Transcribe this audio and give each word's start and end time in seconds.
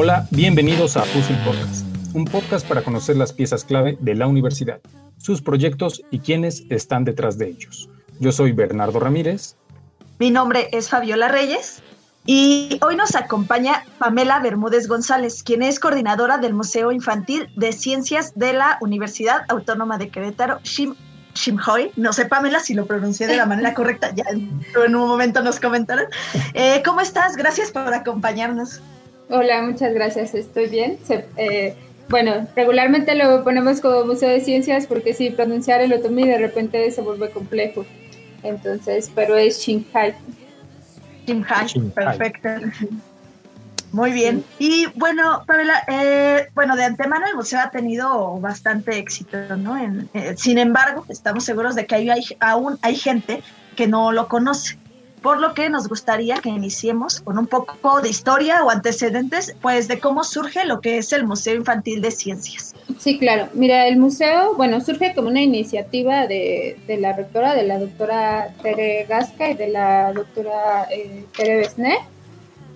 Hola, 0.00 0.28
bienvenidos 0.30 0.96
a 0.96 1.02
Puzzle 1.02 1.36
Podcast, 1.44 1.84
un 2.14 2.24
podcast 2.24 2.64
para 2.64 2.82
conocer 2.82 3.16
las 3.16 3.32
piezas 3.32 3.64
clave 3.64 3.98
de 3.98 4.14
la 4.14 4.28
universidad, 4.28 4.78
sus 5.16 5.42
proyectos 5.42 6.02
y 6.12 6.20
quienes 6.20 6.62
están 6.70 7.02
detrás 7.02 7.36
de 7.36 7.48
ellos. 7.48 7.90
Yo 8.20 8.30
soy 8.30 8.52
Bernardo 8.52 9.00
Ramírez. 9.00 9.56
Mi 10.20 10.30
nombre 10.30 10.68
es 10.70 10.88
Fabiola 10.88 11.26
Reyes 11.26 11.82
y 12.26 12.78
hoy 12.80 12.94
nos 12.94 13.16
acompaña 13.16 13.86
Pamela 13.98 14.38
Bermúdez 14.38 14.86
González, 14.86 15.42
quien 15.42 15.64
es 15.64 15.80
coordinadora 15.80 16.38
del 16.38 16.54
Museo 16.54 16.92
Infantil 16.92 17.50
de 17.56 17.72
Ciencias 17.72 18.34
de 18.36 18.52
la 18.52 18.78
Universidad 18.80 19.46
Autónoma 19.48 19.98
de 19.98 20.10
Querétaro, 20.10 20.60
Shim 20.62 20.94
Shimhoy. 21.34 21.90
No 21.96 22.12
sé, 22.12 22.26
Pamela, 22.26 22.60
si 22.60 22.72
lo 22.72 22.86
pronuncié 22.86 23.26
de 23.26 23.36
la 23.36 23.46
manera 23.46 23.74
correcta, 23.74 24.14
ya 24.14 24.26
en 24.30 24.94
un 24.94 25.08
momento 25.08 25.42
nos 25.42 25.58
comentarán. 25.58 26.06
Eh, 26.54 26.82
¿Cómo 26.84 27.00
estás? 27.00 27.34
Gracias 27.34 27.72
por 27.72 27.92
acompañarnos. 27.92 28.80
Hola, 29.30 29.60
muchas 29.62 29.92
gracias, 29.92 30.34
estoy 30.34 30.68
bien. 30.68 30.98
Eh, 31.36 31.74
bueno, 32.08 32.46
regularmente 32.56 33.14
lo 33.14 33.44
ponemos 33.44 33.80
como 33.80 34.06
Museo 34.06 34.30
de 34.30 34.40
Ciencias 34.40 34.86
porque 34.86 35.12
si 35.12 35.30
pronunciar 35.30 35.82
el 35.82 35.92
otomí 35.92 36.26
de 36.26 36.38
repente 36.38 36.90
se 36.90 37.02
vuelve 37.02 37.30
complejo. 37.30 37.84
Entonces, 38.42 39.10
pero 39.14 39.36
es 39.36 39.58
Shinhai. 39.60 40.14
Shinhai, 41.26 41.66
perfecto. 41.94 42.48
Muy 43.92 44.12
bien. 44.12 44.44
Y 44.58 44.86
bueno, 44.94 45.42
Pamela, 45.46 45.82
eh, 45.88 46.48
bueno, 46.54 46.76
de 46.76 46.84
antemano 46.84 47.26
el 47.26 47.36
museo 47.36 47.60
ha 47.60 47.70
tenido 47.70 48.38
bastante 48.40 48.98
éxito, 48.98 49.56
¿no? 49.56 49.76
Eh, 49.78 50.34
sin 50.36 50.58
embargo, 50.58 51.04
estamos 51.08 51.44
seguros 51.44 51.74
de 51.74 51.86
que 51.86 51.94
hay, 51.96 52.10
aún 52.40 52.78
hay 52.80 52.96
gente 52.96 53.42
que 53.76 53.86
no 53.86 54.12
lo 54.12 54.28
conoce 54.28 54.78
por 55.22 55.40
lo 55.40 55.54
que 55.54 55.68
nos 55.70 55.88
gustaría 55.88 56.36
que 56.36 56.48
iniciemos 56.48 57.20
con 57.20 57.38
un 57.38 57.46
poco 57.46 58.00
de 58.00 58.08
historia 58.08 58.64
o 58.64 58.70
antecedentes, 58.70 59.54
pues 59.60 59.88
de 59.88 59.98
cómo 59.98 60.24
surge 60.24 60.64
lo 60.64 60.80
que 60.80 60.98
es 60.98 61.12
el 61.12 61.26
Museo 61.26 61.54
Infantil 61.54 62.00
de 62.00 62.10
Ciencias. 62.10 62.74
Sí, 62.98 63.18
claro. 63.18 63.48
Mira, 63.52 63.86
el 63.86 63.98
museo, 63.98 64.54
bueno, 64.56 64.80
surge 64.80 65.14
como 65.14 65.28
una 65.28 65.42
iniciativa 65.42 66.26
de, 66.26 66.78
la 66.86 67.12
rectora, 67.12 67.54
de 67.54 67.64
la 67.64 67.78
doctora 67.78 68.54
Tere 68.62 69.04
Gasca 69.08 69.50
y 69.50 69.54
de 69.54 69.68
la 69.68 70.12
doctora 70.12 70.86
eh, 70.90 71.24
Tere 71.36 71.56
Besné, 71.56 71.98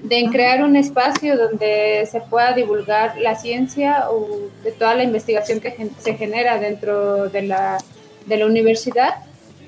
de 0.03 0.29
crear 0.31 0.65
un 0.65 0.77
espacio 0.77 1.37
donde 1.37 2.07
se 2.11 2.20
pueda 2.20 2.53
divulgar 2.53 3.17
la 3.19 3.37
ciencia 3.37 4.11
o 4.11 4.51
de 4.65 4.73
toda 4.73 4.95
la 4.95 5.05
investigación 5.05 5.61
que 5.61 5.91
se 5.98 6.15
genera 6.15 6.59
dentro 6.59 7.29
de 7.29 7.43
la, 7.43 7.79
de 8.27 8.37
la 8.37 8.47
universidad 8.47 9.15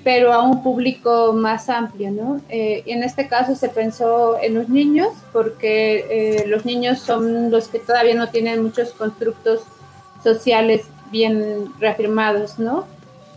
pero 0.05 0.34
a 0.34 0.42
un 0.42 0.62
público 0.62 1.33
más 1.33 1.70
amplio, 1.70 2.10
¿no? 2.10 2.41
Eh, 2.50 2.83
en 2.84 3.02
este 3.02 3.27
caso 3.27 3.56
se 3.56 3.70
pensó 3.70 4.38
en 4.41 4.55
los 4.55 4.69
niños, 4.69 5.08
porque 5.33 6.06
eh, 6.11 6.46
los 6.46 6.66
niños 6.66 7.00
son 7.00 7.50
los 7.50 7.69
que 7.69 7.78
todavía 7.78 8.14
no 8.14 8.28
tienen 8.28 8.62
muchos 8.62 8.91
constructos 8.91 9.62
sociales 10.22 10.83
bien 11.11 11.72
reafirmados, 11.80 12.58
¿no? 12.58 12.86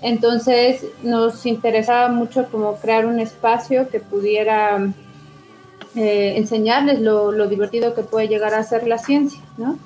Entonces 0.02 0.86
nos 1.04 1.46
interesaba 1.46 2.10
mucho 2.10 2.50
como 2.52 2.76
crear 2.76 3.06
un 3.06 3.20
espacio 3.20 3.88
que 3.88 4.02
pudiera 4.02 4.78
eh, 5.96 6.34
enseñarles 6.36 7.00
lo, 7.00 7.32
lo, 7.32 7.48
divertido 7.48 7.96
que 7.96 8.04
puede 8.04 8.28
llegar 8.28 8.54
a 8.54 8.64
ser 8.64 8.86
la 8.88 8.98
ciencia, 8.98 9.40
¿no? 9.58 9.80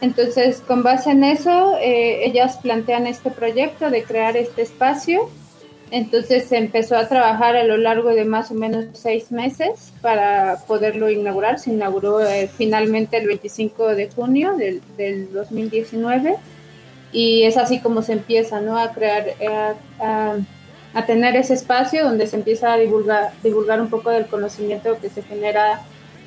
Entonces, 0.00 0.62
con 0.64 0.84
base 0.84 1.10
en 1.10 1.24
eso, 1.24 1.76
ellas 1.80 2.58
plantean 2.58 3.08
este 3.08 3.32
proyecto 3.32 3.90
de 3.90 4.04
crear 4.04 4.36
este 4.36 4.62
espacio 4.62 5.28
entonces 5.90 6.44
se 6.44 6.56
empezó 6.56 6.96
a 6.96 7.08
trabajar 7.08 7.56
a 7.56 7.64
lo 7.64 7.76
largo 7.76 8.10
de 8.10 8.24
más 8.24 8.50
o 8.50 8.54
menos 8.54 8.86
seis 8.92 9.30
meses 9.30 9.92
para 10.00 10.58
poderlo 10.66 11.10
inaugurar. 11.10 11.58
Se 11.58 11.70
inauguró 11.70 12.20
eh, 12.20 12.48
finalmente 12.56 13.16
el 13.16 13.26
25 13.26 13.94
de 13.94 14.08
junio 14.10 14.56
del, 14.56 14.82
del, 14.96 15.32
2019 15.32 16.36
y 17.12 17.44
es 17.44 17.56
así 17.56 17.80
como 17.80 18.02
se 18.02 18.12
empieza 18.12 18.60
¿no? 18.60 18.78
a 18.78 18.92
crear, 18.92 19.26
eh, 19.40 19.48
a, 20.00 20.36
a, 20.94 21.06
tener 21.06 21.36
ese 21.36 21.54
espacio 21.54 22.04
donde 22.04 22.26
se 22.26 22.36
empieza 22.36 22.72
a 22.72 22.76
divulgar, 22.76 23.32
divulgar 23.42 23.80
un 23.80 23.88
poco 23.88 24.10
del 24.10 24.26
conocimiento 24.26 24.98
que 25.00 25.08
se 25.08 25.22
genera 25.22 25.82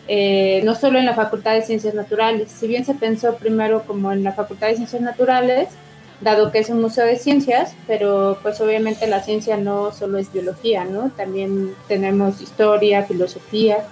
eh, 0.08 0.62
no 0.64 0.75
solo 0.75 1.00
en 1.00 1.06
la 1.06 1.14
Facultad 1.14 1.53
de 1.53 1.62
Ciencias 1.62 1.94
Naturales. 1.94 2.52
Si 2.52 2.68
bien 2.68 2.84
se 2.85 2.96
pensó 2.96 3.35
primero 3.35 3.84
como 3.84 4.12
en 4.12 4.24
la 4.24 4.34
Facultad 4.34 4.68
de 4.68 4.75
Ciencias 4.75 5.02
Naturales, 5.02 5.69
dado 6.22 6.52
que 6.52 6.59
es 6.59 6.70
un 6.70 6.82
museo 6.82 7.06
de 7.06 7.18
ciencias, 7.18 7.74
pero 7.88 8.38
pues 8.42 8.62
obviamente 8.62 9.08
la 9.08 9.22
ciencia 9.22 9.58
no 9.58 9.92
solo 9.92 10.18
es 10.18 10.32
biología, 10.32 10.86
¿no? 10.86 11.09
También 11.12 11.74
tenemos 11.88 12.42
historia, 12.42 13.04
filosofía, 13.04 13.86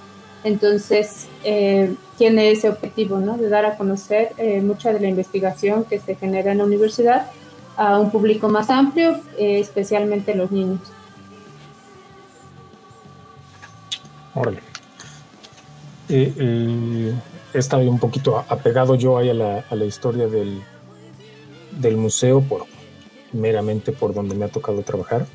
entonces 0.44 1.28
eh, 1.44 1.96
tiene 2.18 2.52
ese 2.52 2.70
objetivo, 2.70 3.20
¿no? 3.20 3.38
De 3.38 3.50
dar 3.50 3.66
a 3.66 3.76
conocer 3.76 4.34
eh, 4.38 4.62
mucha 4.62 4.94
de 4.94 5.00
la 5.00 5.08
investigación 5.08 5.84
que 5.84 6.00
se 6.00 6.16
genera 6.16 6.52
en 6.52 6.60
la 6.60 6.66
universidad 6.66 7.28
a 7.76 7.98
un 7.98 8.12
público 8.12 8.48
más 8.48 8.70
amplio, 8.70 9.20
eh, 9.38 9.60
especialmente 9.60 10.36
los 10.36 10.52
niños. 10.52 10.82
Órale. 14.36 14.60
he 16.08 17.14
estado 17.54 17.90
un 17.90 18.00
poquito 18.00 18.44
apegado 18.48 18.96
yo 18.96 19.18
ahí 19.18 19.30
a 19.30 19.34
la, 19.34 19.66
a 19.70 19.76
la 19.76 19.86
historia 19.86 20.28
del, 20.28 20.62
del 21.80 21.98
museo 21.98 22.42
por 22.42 22.66
meramente 23.34 23.92
por 23.92 24.14
donde 24.14 24.36
me 24.36 24.46
ha 24.46 24.50
tocado 24.50 24.82
trabajar. 24.82 25.26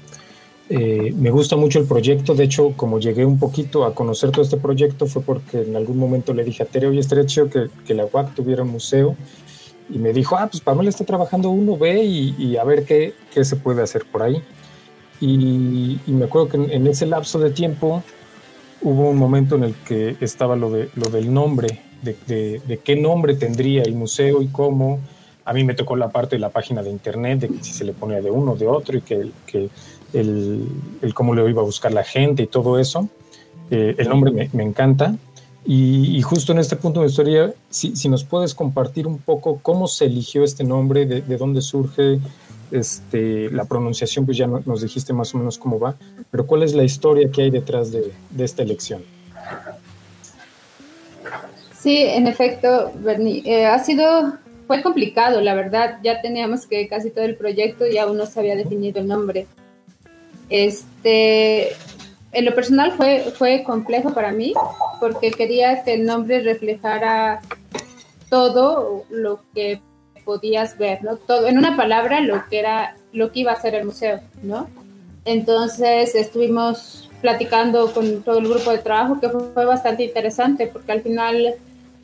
Eh, 0.68 1.12
me 1.16 1.30
gusta 1.30 1.56
mucho 1.56 1.78
el 1.78 1.86
proyecto, 1.86 2.34
de 2.34 2.44
hecho, 2.44 2.72
como 2.74 2.98
llegué 2.98 3.24
un 3.24 3.38
poquito 3.38 3.84
a 3.84 3.94
conocer 3.94 4.30
todo 4.30 4.42
este 4.42 4.56
proyecto 4.56 5.06
fue 5.06 5.20
porque 5.20 5.60
en 5.60 5.76
algún 5.76 5.98
momento 5.98 6.32
le 6.32 6.42
dije 6.42 6.62
a 6.62 6.66
Tere, 6.66 6.86
oye, 6.86 7.00
estaría 7.00 7.26
chido 7.26 7.50
que, 7.50 7.68
que 7.86 7.92
la 7.92 8.06
UAC 8.06 8.34
tuviera 8.34 8.62
un 8.62 8.70
museo. 8.70 9.14
Y 9.90 9.98
me 9.98 10.14
dijo, 10.14 10.36
ah, 10.36 10.48
pues 10.50 10.62
Pamela 10.62 10.88
está 10.88 11.04
trabajando 11.04 11.50
uno, 11.50 11.76
ve 11.76 12.02
y, 12.02 12.56
a 12.56 12.64
ver 12.64 12.86
qué, 12.86 13.12
qué, 13.32 13.44
se 13.44 13.56
puede 13.56 13.82
hacer 13.82 14.06
por 14.10 14.22
ahí. 14.22 14.42
Y, 15.20 16.00
me 16.06 16.24
acuerdo 16.24 16.48
que 16.48 16.56
en, 16.56 16.86
ese 16.86 17.04
lapso 17.04 17.38
de 17.38 17.50
tiempo 17.50 18.02
hubo 18.80 19.10
un 19.10 19.18
momento 19.18 19.56
en 19.56 19.64
el 19.64 19.74
que 19.74 20.16
estaba 20.20 20.56
lo, 20.56 20.70
de, 20.70 20.88
lo 20.94 21.10
del 21.10 21.32
nombre, 21.32 21.80
de, 22.00 22.16
de, 22.26 22.62
de 22.66 22.78
qué 22.78 22.96
nombre 22.96 23.34
tendría 23.34 23.82
el 23.82 23.94
museo 23.94 24.40
y 24.40 24.46
cómo 24.46 25.00
a 25.44 25.52
mí 25.52 25.64
me 25.64 25.74
tocó 25.74 25.96
la 25.96 26.10
parte 26.10 26.36
de 26.36 26.40
la 26.40 26.50
página 26.50 26.82
de 26.82 26.90
internet, 26.90 27.40
de 27.40 27.48
que 27.48 27.62
si 27.62 27.72
se 27.72 27.84
le 27.84 27.92
ponía 27.92 28.20
de 28.20 28.30
uno, 28.30 28.56
de 28.56 28.66
otro, 28.66 28.96
y 28.96 29.02
que, 29.02 29.30
que 29.46 29.68
el, 30.12 30.68
cómo 31.14 31.34
le 31.34 31.48
iba 31.48 31.60
a 31.60 31.64
buscar 31.64 31.92
la 31.92 32.04
gente 32.04 32.44
y 32.44 32.46
todo 32.46 32.78
eso. 32.78 33.08
Eh, 33.70 33.94
el 33.98 34.08
nombre 34.08 34.30
me, 34.30 34.48
me 34.52 34.62
encanta. 34.62 35.14
Y, 35.66 36.20
justo 36.20 36.52
en 36.52 36.58
este 36.58 36.76
punto 36.76 37.00
la 37.00 37.06
historia, 37.06 37.54
si, 37.70 37.96
si, 37.96 38.10
nos 38.10 38.22
puedes 38.22 38.54
compartir 38.54 39.06
un 39.06 39.18
poco 39.18 39.60
cómo 39.62 39.86
se 39.88 40.04
eligió 40.04 40.44
este 40.44 40.62
nombre, 40.62 41.06
de, 41.06 41.22
de 41.22 41.36
dónde 41.38 41.62
surge 41.62 42.20
este, 42.70 43.50
la 43.50 43.64
pronunciación, 43.64 44.26
pues 44.26 44.36
ya 44.36 44.46
nos 44.46 44.82
dijiste 44.82 45.14
más 45.14 45.34
o 45.34 45.38
menos 45.38 45.56
cómo 45.56 45.78
va, 45.78 45.94
pero 46.30 46.46
cuál 46.46 46.64
es 46.64 46.74
la 46.74 46.84
historia 46.84 47.30
que 47.30 47.42
hay 47.42 47.50
detrás 47.50 47.92
de, 47.92 48.12
de 48.30 48.44
esta 48.44 48.62
elección. 48.62 49.02
Sí, 51.78 51.98
en 51.98 52.26
efecto, 52.26 52.92
Bernie, 52.96 53.42
eh, 53.46 53.66
ha 53.66 53.78
sido 53.78 54.34
fue 54.66 54.82
complicado, 54.82 55.40
la 55.40 55.54
verdad. 55.54 55.98
Ya 56.02 56.20
teníamos 56.20 56.66
que 56.66 56.88
casi 56.88 57.10
todo 57.10 57.24
el 57.24 57.36
proyecto 57.36 57.86
y 57.86 57.98
aún 57.98 58.16
no 58.16 58.26
se 58.26 58.40
había 58.40 58.56
definido 58.56 59.00
el 59.00 59.08
nombre. 59.08 59.46
Este, 60.48 61.72
en 62.32 62.44
lo 62.44 62.54
personal 62.54 62.92
fue, 62.92 63.32
fue 63.36 63.62
complejo 63.64 64.12
para 64.12 64.32
mí 64.32 64.54
porque 65.00 65.30
quería 65.30 65.84
que 65.84 65.94
el 65.94 66.04
nombre 66.04 66.40
reflejara 66.40 67.40
todo 68.28 69.04
lo 69.10 69.40
que 69.54 69.80
podías 70.24 70.76
ver, 70.78 71.04
¿no? 71.04 71.16
Todo, 71.16 71.46
en 71.46 71.58
una 71.58 71.76
palabra, 71.76 72.20
lo 72.20 72.44
que 72.48 72.58
era, 72.58 72.96
lo 73.12 73.30
que 73.30 73.40
iba 73.40 73.52
a 73.52 73.60
ser 73.60 73.74
el 73.74 73.84
museo, 73.84 74.20
¿no? 74.42 74.68
Entonces 75.24 76.14
estuvimos 76.14 77.10
platicando 77.20 77.92
con 77.92 78.22
todo 78.22 78.38
el 78.38 78.48
grupo 78.48 78.70
de 78.70 78.78
trabajo 78.78 79.20
que 79.20 79.28
fue 79.28 79.64
bastante 79.64 80.04
interesante 80.04 80.66
porque 80.66 80.92
al 80.92 81.02
final 81.02 81.54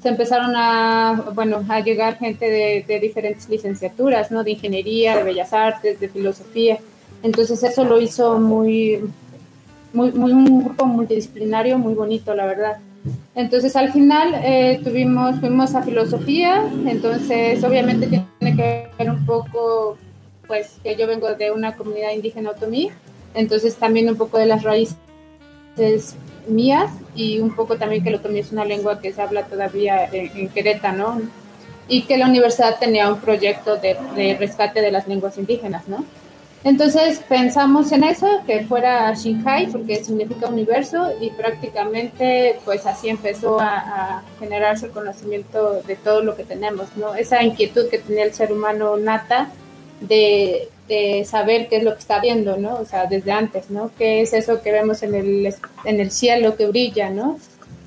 se 0.02 0.08
empezaron 0.08 0.52
a, 0.56 1.30
bueno, 1.34 1.64
a 1.68 1.80
llegar 1.80 2.18
gente 2.18 2.84
de, 2.86 3.00
diferentes 3.00 3.48
licenciaturas, 3.48 4.30
¿no? 4.30 4.42
De 4.42 4.52
ingeniería, 4.52 5.16
de 5.16 5.22
bellas 5.22 5.52
artes, 5.52 6.00
de 6.00 6.08
filosofía. 6.08 6.78
Entonces 7.22 7.62
eso 7.62 7.84
lo 7.84 8.00
hizo 8.00 8.38
muy, 8.38 9.00
muy, 9.92 10.12
muy 10.12 10.32
un 10.32 10.64
grupo 10.64 10.86
multidisciplinario 10.86 11.78
muy 11.78 11.94
bonito, 11.94 12.34
la 12.34 12.46
verdad. 12.46 12.78
Entonces 13.34 13.76
al 13.76 13.92
final 13.92 14.34
eh, 14.42 14.80
tuvimos, 14.82 15.38
fuimos 15.40 15.74
a 15.74 15.82
filosofía, 15.82 16.64
entonces 16.86 17.62
obviamente 17.64 18.06
tiene 18.06 18.56
que 18.56 18.88
ver 18.98 19.10
un 19.10 19.24
poco, 19.24 19.96
pues 20.46 20.78
que 20.82 20.96
yo 20.96 21.06
vengo 21.06 21.32
de 21.34 21.50
una 21.50 21.76
comunidad 21.76 22.12
indígena 22.12 22.50
otomí, 22.50 22.90
entonces 23.34 23.76
también 23.76 24.08
un 24.08 24.16
poco 24.16 24.36
de 24.36 24.46
las 24.46 24.62
raíces 24.62 24.96
mías 26.50 26.90
y 27.14 27.38
un 27.38 27.54
poco 27.54 27.76
también 27.76 28.02
que 28.02 28.10
el 28.10 28.16
otomí 28.16 28.40
es 28.40 28.52
una 28.52 28.64
lengua 28.64 29.00
que 29.00 29.12
se 29.12 29.22
habla 29.22 29.44
todavía 29.44 30.08
en, 30.12 30.48
Querétaro, 30.48 30.96
¿no? 30.96 31.22
Y 31.88 32.02
que 32.02 32.18
la 32.18 32.26
universidad 32.26 32.78
tenía 32.78 33.08
un 33.08 33.20
proyecto 33.20 33.76
de, 33.76 34.36
rescate 34.38 34.80
de 34.80 34.92
las 34.92 35.08
lenguas 35.08 35.38
indígenas, 35.38 35.88
¿no? 35.88 36.04
Entonces 36.62 37.20
pensamos 37.26 37.90
en 37.90 38.04
eso, 38.04 38.42
que 38.46 38.64
fuera 38.66 39.12
Shinhai, 39.14 39.68
porque 39.68 40.04
significa 40.04 40.46
universo, 40.46 41.10
y 41.20 41.30
prácticamente 41.30 42.58
pues 42.66 42.86
así 42.86 43.08
empezó 43.08 43.58
a, 43.58 44.22
generarse 44.38 44.86
el 44.86 44.92
conocimiento 44.92 45.82
de 45.82 45.96
todo 45.96 46.22
lo 46.22 46.36
que 46.36 46.44
tenemos, 46.44 46.88
¿no? 46.96 47.14
Esa 47.14 47.42
inquietud 47.42 47.88
que 47.88 47.98
tenía 47.98 48.24
el 48.24 48.34
ser 48.34 48.52
humano 48.52 48.96
nata 48.98 49.50
de, 50.00 50.68
saber 51.24 51.68
qué 51.68 51.76
es 51.76 51.84
lo 51.84 51.94
que 51.94 52.00
está 52.00 52.20
viendo, 52.20 52.56
¿no? 52.56 52.74
O 52.74 52.84
sea, 52.84 53.06
desde 53.06 53.32
antes, 53.32 53.70
¿no? 53.70 53.90
¿Qué 53.96 54.22
es 54.22 54.32
eso 54.32 54.62
que 54.62 54.72
vemos 54.72 55.02
en 55.02 55.14
el, 55.14 55.54
en 55.84 56.00
el 56.00 56.10
cielo 56.10 56.56
que 56.56 56.66
brilla, 56.66 57.10
¿no? 57.10 57.38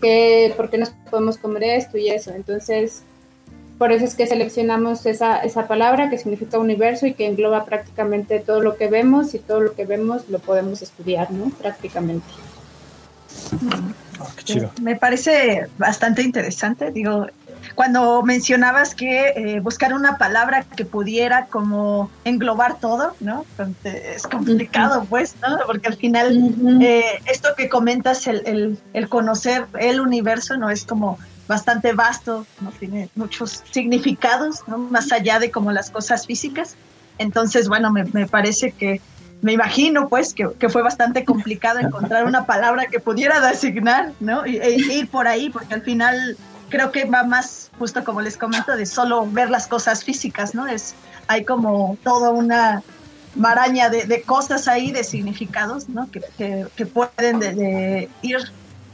¿Qué, 0.02 0.54
¿Por 0.56 0.70
qué 0.70 0.78
nos 0.78 0.90
podemos 1.10 1.38
comer 1.38 1.64
esto 1.64 1.98
y 1.98 2.10
eso? 2.10 2.32
Entonces 2.32 3.04
por 3.78 3.92
eso 3.92 4.06
es 4.06 4.16
que 4.16 4.28
seleccionamos 4.28 5.06
esa, 5.06 5.40
esa 5.40 5.68
palabra 5.68 6.10
que 6.10 6.18
significa 6.18 6.58
universo 6.58 7.06
y 7.06 7.14
que 7.14 7.26
engloba 7.26 7.66
prácticamente 7.66 8.40
todo 8.40 8.62
lo 8.62 8.78
que 8.78 8.88
vemos 8.88 9.34
y 9.34 9.40
todo 9.40 9.60
lo 9.62 9.74
que 9.74 9.86
vemos 9.86 10.30
lo 10.30 10.40
podemos 10.40 10.82
estudiar, 10.82 11.32
¿no? 11.32 11.50
Prácticamente. 11.50 12.26
Ah, 13.70 14.30
Me 14.82 14.96
parece 14.96 15.68
bastante 15.78 16.22
interesante. 16.22 16.92
Digo, 16.92 17.28
cuando 17.76 18.22
mencionabas 18.24 18.96
que 18.96 19.30
eh, 19.30 19.60
buscar 19.60 19.94
una 19.94 20.18
palabra 20.18 20.64
que 20.64 20.86
pudiera 20.86 21.48
como 21.48 22.10
englobar 22.24 22.80
todo, 22.80 23.16
¿no? 23.20 23.46
Es 23.84 24.24
complicado, 24.24 25.06
pues, 25.10 25.36
¿no? 25.42 25.58
Porque 25.66 25.88
al 25.88 25.96
final 25.96 26.56
eh, 26.82 27.20
esto 27.26 27.50
que 27.58 27.70
comentas, 27.70 28.28
el, 28.28 28.44
el, 28.46 28.80
el, 28.94 29.10
conocer 29.10 29.66
el 29.80 30.00
universo, 30.02 30.58
¿no? 30.58 30.70
Es 30.70 30.86
como 30.86 31.18
bastante 31.48 31.94
vasto, 31.94 32.46
¿no? 32.62 32.72
tiene 32.72 33.10
muchos 33.16 33.64
significados, 33.70 34.64
¿no? 34.68 34.78
más 34.78 35.12
allá 35.12 35.40
de 35.40 35.52
como 35.52 35.72
las 35.72 35.92
cosas 35.92 36.26
físicas. 36.26 36.76
Entonces, 37.18 37.68
bueno, 37.68 37.92
me, 37.92 38.06
me 38.06 38.28
parece 38.28 38.72
que, 38.72 39.02
me 39.42 39.52
imagino 39.52 40.08
pues 40.08 40.34
que, 40.34 40.50
que, 40.58 40.70
fue 40.70 40.82
bastante 40.82 41.26
complicado 41.26 41.80
encontrar 41.80 42.26
una 42.26 42.46
palabra 42.46 42.88
que 42.88 43.00
pudiera 43.00 43.40
designar, 43.42 44.14
¿no? 44.20 44.46
E, 44.46 44.78
ir 44.78 45.10
por 45.10 45.28
ahí, 45.28 45.50
porque 45.50 45.74
al 45.74 45.82
final 45.82 46.38
creo 46.74 46.92
que 46.92 47.06
va 47.06 47.22
más, 47.22 47.70
justo 47.78 48.04
como 48.04 48.20
les 48.22 48.36
comento, 48.36 48.76
de 48.76 48.88
solo 48.88 49.28
ver 49.30 49.52
las 49.52 49.68
cosas 49.68 50.04
físicas, 50.04 50.56
¿no? 50.56 50.66
Es, 50.66 50.96
hay 51.28 51.46
como 51.46 52.00
toda 52.04 52.32
una 52.32 52.82
maraña 53.36 53.90
de, 53.90 54.22
cosas 54.24 54.68
ahí, 54.68 54.92
de 54.92 55.04
significados, 55.04 55.88
¿no? 55.88 56.10
Que, 56.10 56.66
pueden 56.88 57.40
de, 57.40 58.10
ir 58.24 58.40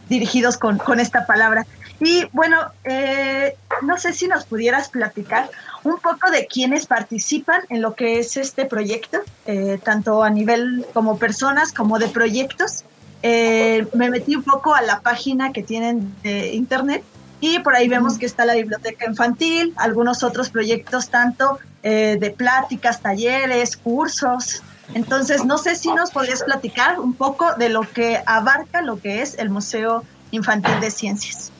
dirigidos 0.09 0.57
con, 0.57 0.99
esta 0.99 1.25
palabra. 1.25 1.65
Y 2.01 2.25
bueno, 2.33 2.57
eh, 2.83 3.55
no 3.83 3.97
sé 3.97 4.11
si 4.11 4.27
nos 4.27 4.43
pudieras 4.43 4.89
platicar 4.89 5.49
un 5.85 5.99
poco 5.99 6.29
de 6.31 6.47
quiénes 6.47 6.85
participan 6.85 7.61
en 7.69 7.81
lo 7.81 7.95
que 7.95 8.19
es 8.19 8.35
este 8.35 8.65
proyecto, 8.65 9.19
eh, 9.45 9.79
tanto 9.81 10.21
a 10.21 10.29
nivel 10.29 10.85
como 10.93 11.17
personas 11.17 11.71
como 11.71 11.97
de 11.97 12.09
proyectos. 12.09 12.83
Eh, 13.23 13.87
me 13.93 14.09
metí 14.09 14.35
un 14.35 14.43
poco 14.43 14.75
a 14.75 14.81
la 14.81 14.99
página 14.99 15.53
que 15.53 15.63
tienen 15.63 16.13
de 16.23 16.53
internet 16.55 17.03
y 17.41 17.59
por 17.59 17.75
ahí 17.75 17.87
vemos 17.87 18.17
que 18.17 18.25
está 18.25 18.45
la 18.45 18.55
biblioteca 18.55 19.05
infantil, 19.05 19.73
algunos 19.77 20.23
otros 20.23 20.49
proyectos 20.49 21.09
tanto 21.09 21.59
de 21.81 22.35
pláticas, 22.35 23.01
talleres, 23.01 23.77
cursos. 23.77 24.61
Entonces, 24.93 25.45
no 25.45 25.57
sé 25.57 25.75
si 25.75 25.89
nos 25.93 26.11
podrías 26.11 26.43
platicar 26.43 26.99
un 26.99 27.13
poco 27.13 27.53
de 27.55 27.69
lo 27.69 27.81
que 27.81 28.19
abarca 28.25 28.81
lo 28.81 28.99
que 28.99 29.21
es 29.21 29.37
el 29.37 29.49
Museo 29.49 30.03
Infantil 30.31 30.79
de 30.81 30.91
Ciencias. 30.91 31.51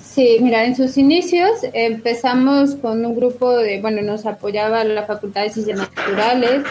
Sí, 0.00 0.38
mira, 0.40 0.64
en 0.64 0.76
sus 0.76 0.96
inicios 0.96 1.50
empezamos 1.72 2.76
con 2.76 3.04
un 3.04 3.16
grupo 3.16 3.56
de, 3.56 3.80
bueno, 3.80 4.02
nos 4.02 4.26
apoyaba 4.26 4.84
la 4.84 5.04
Facultad 5.04 5.42
de 5.42 5.50
Ciencias 5.50 5.78
Naturales, 5.78 6.62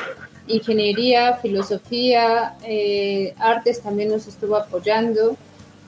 Ingeniería, 0.47 1.35
Filosofía, 1.35 2.55
eh, 2.63 3.33
Artes 3.37 3.81
también 3.81 4.09
nos 4.09 4.27
estuvo 4.27 4.55
apoyando. 4.55 5.37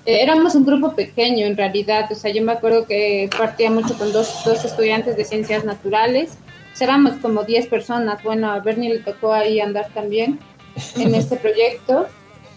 Eh, 0.06 0.22
éramos 0.22 0.56
un 0.56 0.66
grupo 0.66 0.96
pequeño 0.96 1.46
en 1.46 1.58
realidad, 1.58 2.12
o 2.12 2.16
sea, 2.16 2.32
yo 2.32 2.44
me 2.44 2.54
acuerdo 2.54 2.86
que 2.86 3.30
partía 3.38 3.70
mucho 3.70 3.98
con 3.98 4.12
dos, 4.12 4.42
dos 4.46 4.66
estudiantes 4.66 5.16
de 5.16 5.26
Ciencias 5.26 5.64
Naturales, 5.64 6.38
éramos 6.82 7.14
como 7.22 7.44
10 7.44 7.68
personas, 7.68 8.24
bueno, 8.24 8.52
a 8.52 8.60
Bernie 8.60 8.94
le 8.94 9.00
tocó 9.00 9.34
ahí 9.34 9.60
andar 9.60 9.90
también 9.94 10.40
en 10.98 11.16
este 11.16 11.38
proyecto. 11.38 12.08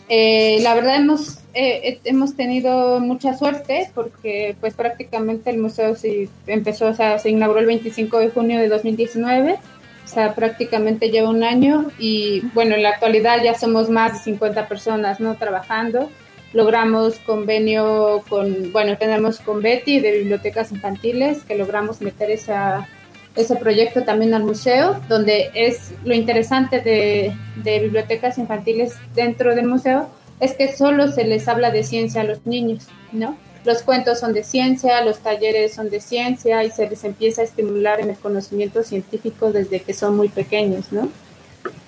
Eh, 0.09 0.59
la 0.61 0.75
verdad 0.75 0.97
hemos 0.97 1.39
eh, 1.55 2.01
hemos 2.05 2.35
tenido 2.35 3.01
mucha 3.01 3.37
suerte 3.39 3.91
porque 3.95 4.57
pues 4.61 4.75
prácticamente 4.75 5.51
el 5.51 5.59
museo 5.59 5.95
se 5.95 6.29
empezó, 6.47 6.87
o 6.87 6.95
sea, 6.95 7.19
se 7.19 7.31
inauguró 7.31 7.61
el 7.61 7.67
25 7.67 8.19
de 8.19 8.31
junio 8.31 8.59
de 8.61 8.69
2019, 8.69 9.53
o 10.05 10.09
sea, 10.09 10.35
prácticamente 10.35 11.11
lleva 11.11 11.31
un 11.31 11.45
año 11.45 11.91
y 11.99 12.41
bueno, 12.55 12.75
en 12.75 12.83
la 12.83 12.91
actualidad 12.91 13.43
ya 13.43 13.55
somos 13.55 13.89
más 13.89 14.15
de 14.15 14.19
50 14.19 14.69
personas, 14.69 15.21
¿no? 15.21 15.37
Trabajando. 15.37 16.11
Logramos 16.55 17.17
convenio 17.27 18.23
con, 18.29 18.73
bueno, 18.73 18.97
tenemos 18.97 19.41
con 19.41 19.61
Betty 19.61 20.01
de 20.01 20.19
Bibliotecas 20.19 20.73
Infantiles, 20.73 21.43
que 21.43 21.57
logramos 21.57 22.01
meter 22.01 22.31
ese 22.31 23.57
proyecto 23.57 24.05
también 24.05 24.33
al 24.35 24.45
museo, 24.45 25.01
donde 25.09 25.51
es 25.55 25.93
lo 26.05 26.15
interesante 26.15 26.81
de, 26.81 27.35
de 27.57 27.81
bibliotecas 27.81 28.39
infantiles 28.39 28.95
dentro 29.15 29.55
del 29.55 29.67
museo, 29.67 30.09
es 30.41 30.55
que 30.55 30.73
solo 30.75 31.09
se 31.11 31.25
les 31.25 31.49
habla 31.49 31.71
de 31.71 31.83
ciencia 31.83 32.21
a 32.21 32.25
los 32.25 32.47
niños, 32.47 32.87
¿no? 33.13 33.37
Los 33.65 33.83
cuentos 33.83 34.21
son 34.21 34.33
de 34.33 34.45
ciencia, 34.45 35.03
los 35.05 35.21
talleres 35.21 35.75
son 35.75 35.89
de 35.89 36.01
ciencia 36.01 36.63
y 36.65 36.71
se 36.71 36.89
les 36.89 37.03
empieza 37.03 37.41
a 37.41 37.45
estimular 37.45 37.99
en 37.99 38.11
el 38.11 38.17
conocimiento 38.17 38.83
científico 38.83 39.53
desde 39.53 39.81
que 39.81 39.95
son 39.95 40.17
muy 40.17 40.29
pequeños, 40.29 40.93
¿no? 40.93 41.09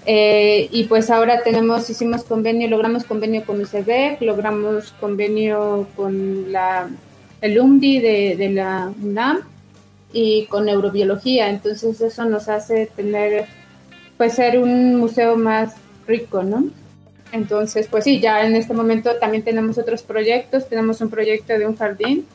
Eh, 0.05 0.69
y 0.70 0.84
pues 0.84 1.11
ahora 1.11 1.43
tenemos, 1.43 1.90
hicimos 1.90 2.25
convenio, 2.25 2.69
logramos 2.69 3.05
convenio 3.05 3.44
con 3.44 3.61
UCB, 3.61 4.20
logramos 4.20 4.93
convenio 5.00 5.88
con 5.96 6.52
la, 6.52 6.88
el 7.40 7.58
UMDI 7.58 8.00
de, 8.00 8.37
de 8.37 8.49
la 8.50 8.93
UNAM 9.02 9.40
y 10.12 10.46
con 10.46 10.67
neurobiología, 10.67 11.50
entonces 11.50 12.00
eso 12.00 12.25
nos 12.25 12.49
hace 12.49 12.87
tener, 12.87 13.46
pues 14.17 14.34
ser 14.34 14.58
un 14.58 14.96
museo 14.96 15.37
más 15.37 15.75
rico, 16.06 16.43
¿no? 16.43 16.67
Entonces, 17.32 17.88
pues 17.90 18.05
sí, 18.05 18.20
ya 18.20 18.46
en 18.46 18.55
este 18.56 18.73
momento 18.73 19.17
también 19.17 19.43
tenemos 19.43 19.78
otros 19.78 20.02
proyectos. 20.02 20.69
Tenemos 20.69 21.00
un 21.00 21.11
proyecto 21.11 21.58
de 21.58 21.67
un 21.67 21.76
jardín 21.76 22.26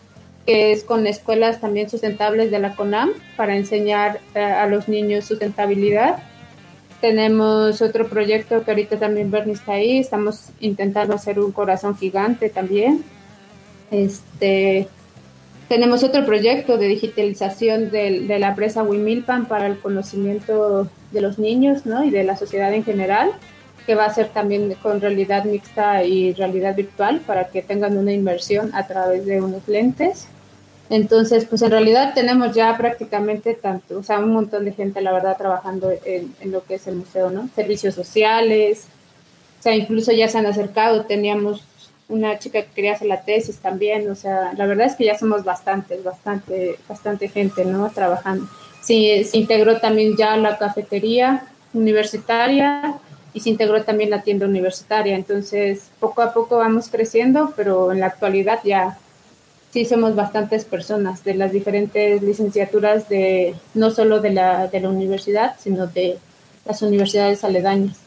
que 0.45 0.71
es 0.71 0.83
con 0.83 1.05
escuelas 1.05 1.61
también 1.61 1.89
sustentables 1.89 2.49
de 2.49 2.59
la 2.59 2.75
CONAM 2.75 3.11
para 3.37 3.55
enseñar 3.55 4.19
eh, 4.33 4.39
a 4.39 4.65
los 4.65 4.87
niños 4.87 5.25
sustentabilidad. 5.25 6.23
Tenemos 7.01 7.81
otro 7.81 8.07
proyecto 8.07 8.63
que 8.63 8.71
ahorita 8.71 8.97
también 8.97 9.31
Bernie 9.31 9.55
está 9.55 9.73
ahí. 9.73 9.97
Estamos 9.97 10.49
intentando 10.59 11.15
hacer 11.15 11.39
un 11.39 11.51
corazón 11.51 11.97
gigante 11.97 12.49
también. 12.49 13.03
Este, 13.89 14.87
tenemos 15.67 16.03
otro 16.03 16.25
proyecto 16.25 16.77
de 16.77 16.87
digitalización 16.87 17.89
de, 17.89 18.37
la 18.39 18.55
presa 18.55 18.83
Wimilpan 18.83 19.47
para 19.47 19.67
el 19.67 19.79
conocimiento 19.79 20.87
de 21.11 21.21
los 21.21 21.39
niños 21.39 21.85
¿no? 21.85 22.03
y 22.03 22.09
de 22.11 22.23
la 22.23 22.37
sociedad 22.37 22.73
en 22.73 22.83
general 22.83 23.31
que 23.85 23.95
va 23.95 24.05
a 24.05 24.13
ser 24.13 24.29
también 24.29 24.73
con 24.81 25.01
realidad 25.01 25.45
mixta 25.45 26.03
y 26.03 26.33
realidad 26.33 26.75
virtual 26.75 27.21
para 27.25 27.47
que 27.47 27.61
tengan 27.61 27.97
una 27.97 28.13
inversión 28.13 28.71
a 28.75 28.85
través 28.85 29.25
de 29.25 29.41
unos 29.41 29.67
lentes. 29.67 30.27
Entonces, 30.91 31.45
pues 31.45 31.61
en 31.61 31.71
realidad 31.71 32.13
tenemos 32.13 32.53
ya 32.53 32.77
prácticamente 32.77 33.53
tanto, 33.53 33.99
o 33.99 34.03
sea, 34.03 34.19
un 34.19 34.33
montón 34.33 34.65
de 34.65 34.73
gente, 34.73 34.99
la 35.01 35.13
verdad, 35.13 35.37
trabajando 35.37 35.89
en, 36.05 36.35
en 36.41 36.51
lo 36.51 36.63
que 36.65 36.75
es 36.75 36.85
el 36.85 36.97
museo, 36.97 37.31
¿no? 37.31 37.49
Servicios 37.55 37.95
sociales, 37.95 38.87
o 39.59 39.63
sea, 39.63 39.73
incluso 39.73 40.11
ya 40.11 40.27
se 40.27 40.37
han 40.37 40.45
acercado, 40.45 41.05
teníamos 41.05 41.63
una 42.09 42.37
chica 42.39 42.61
que 42.61 42.71
quería 42.75 42.93
hacer 42.93 43.07
la 43.07 43.21
tesis 43.21 43.59
también, 43.59 44.11
o 44.11 44.15
sea, 44.15 44.51
la 44.57 44.65
verdad 44.65 44.87
es 44.87 44.95
que 44.95 45.05
ya 45.05 45.17
somos 45.17 45.45
bastantes, 45.45 46.03
bastante, 46.03 46.77
bastante 46.89 47.29
gente, 47.29 47.63
¿no? 47.63 47.89
Trabajando. 47.89 48.47
Sí, 48.81 49.23
se 49.23 49.37
integró 49.37 49.79
también 49.79 50.17
ya 50.17 50.35
la 50.35 50.57
cafetería 50.57 51.47
universitaria, 51.73 52.99
y 53.33 53.39
se 53.39 53.49
integró 53.49 53.81
también 53.83 54.09
la 54.09 54.23
tienda 54.23 54.45
universitaria. 54.45 55.15
Entonces, 55.15 55.89
poco 55.99 56.21
a 56.21 56.33
poco 56.33 56.57
vamos 56.57 56.89
creciendo, 56.89 57.53
pero 57.55 57.91
en 57.91 58.01
la 58.01 58.07
actualidad 58.07 58.59
ya 58.63 58.97
sí 59.71 59.85
somos 59.85 60.15
bastantes 60.15 60.65
personas 60.65 61.23
de 61.23 61.35
las 61.35 61.51
diferentes 61.51 62.21
licenciaturas 62.21 63.09
de 63.09 63.55
no 63.73 63.91
solo 63.91 64.19
de 64.19 64.31
la, 64.31 64.67
de 64.67 64.79
la 64.79 64.89
universidad, 64.89 65.55
sino 65.59 65.87
de 65.87 66.17
las 66.65 66.81
universidades 66.81 67.43
aledañas. 67.43 67.97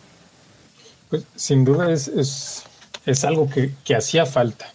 Pues 1.11 1.25
sin 1.35 1.65
duda 1.65 1.91
es, 1.91 2.09
es, 2.09 2.63
es 3.07 3.25
algo 3.25 3.49
que, 3.49 3.73
que, 3.85 3.95
hacía 3.95 4.27
falta, 4.27 4.67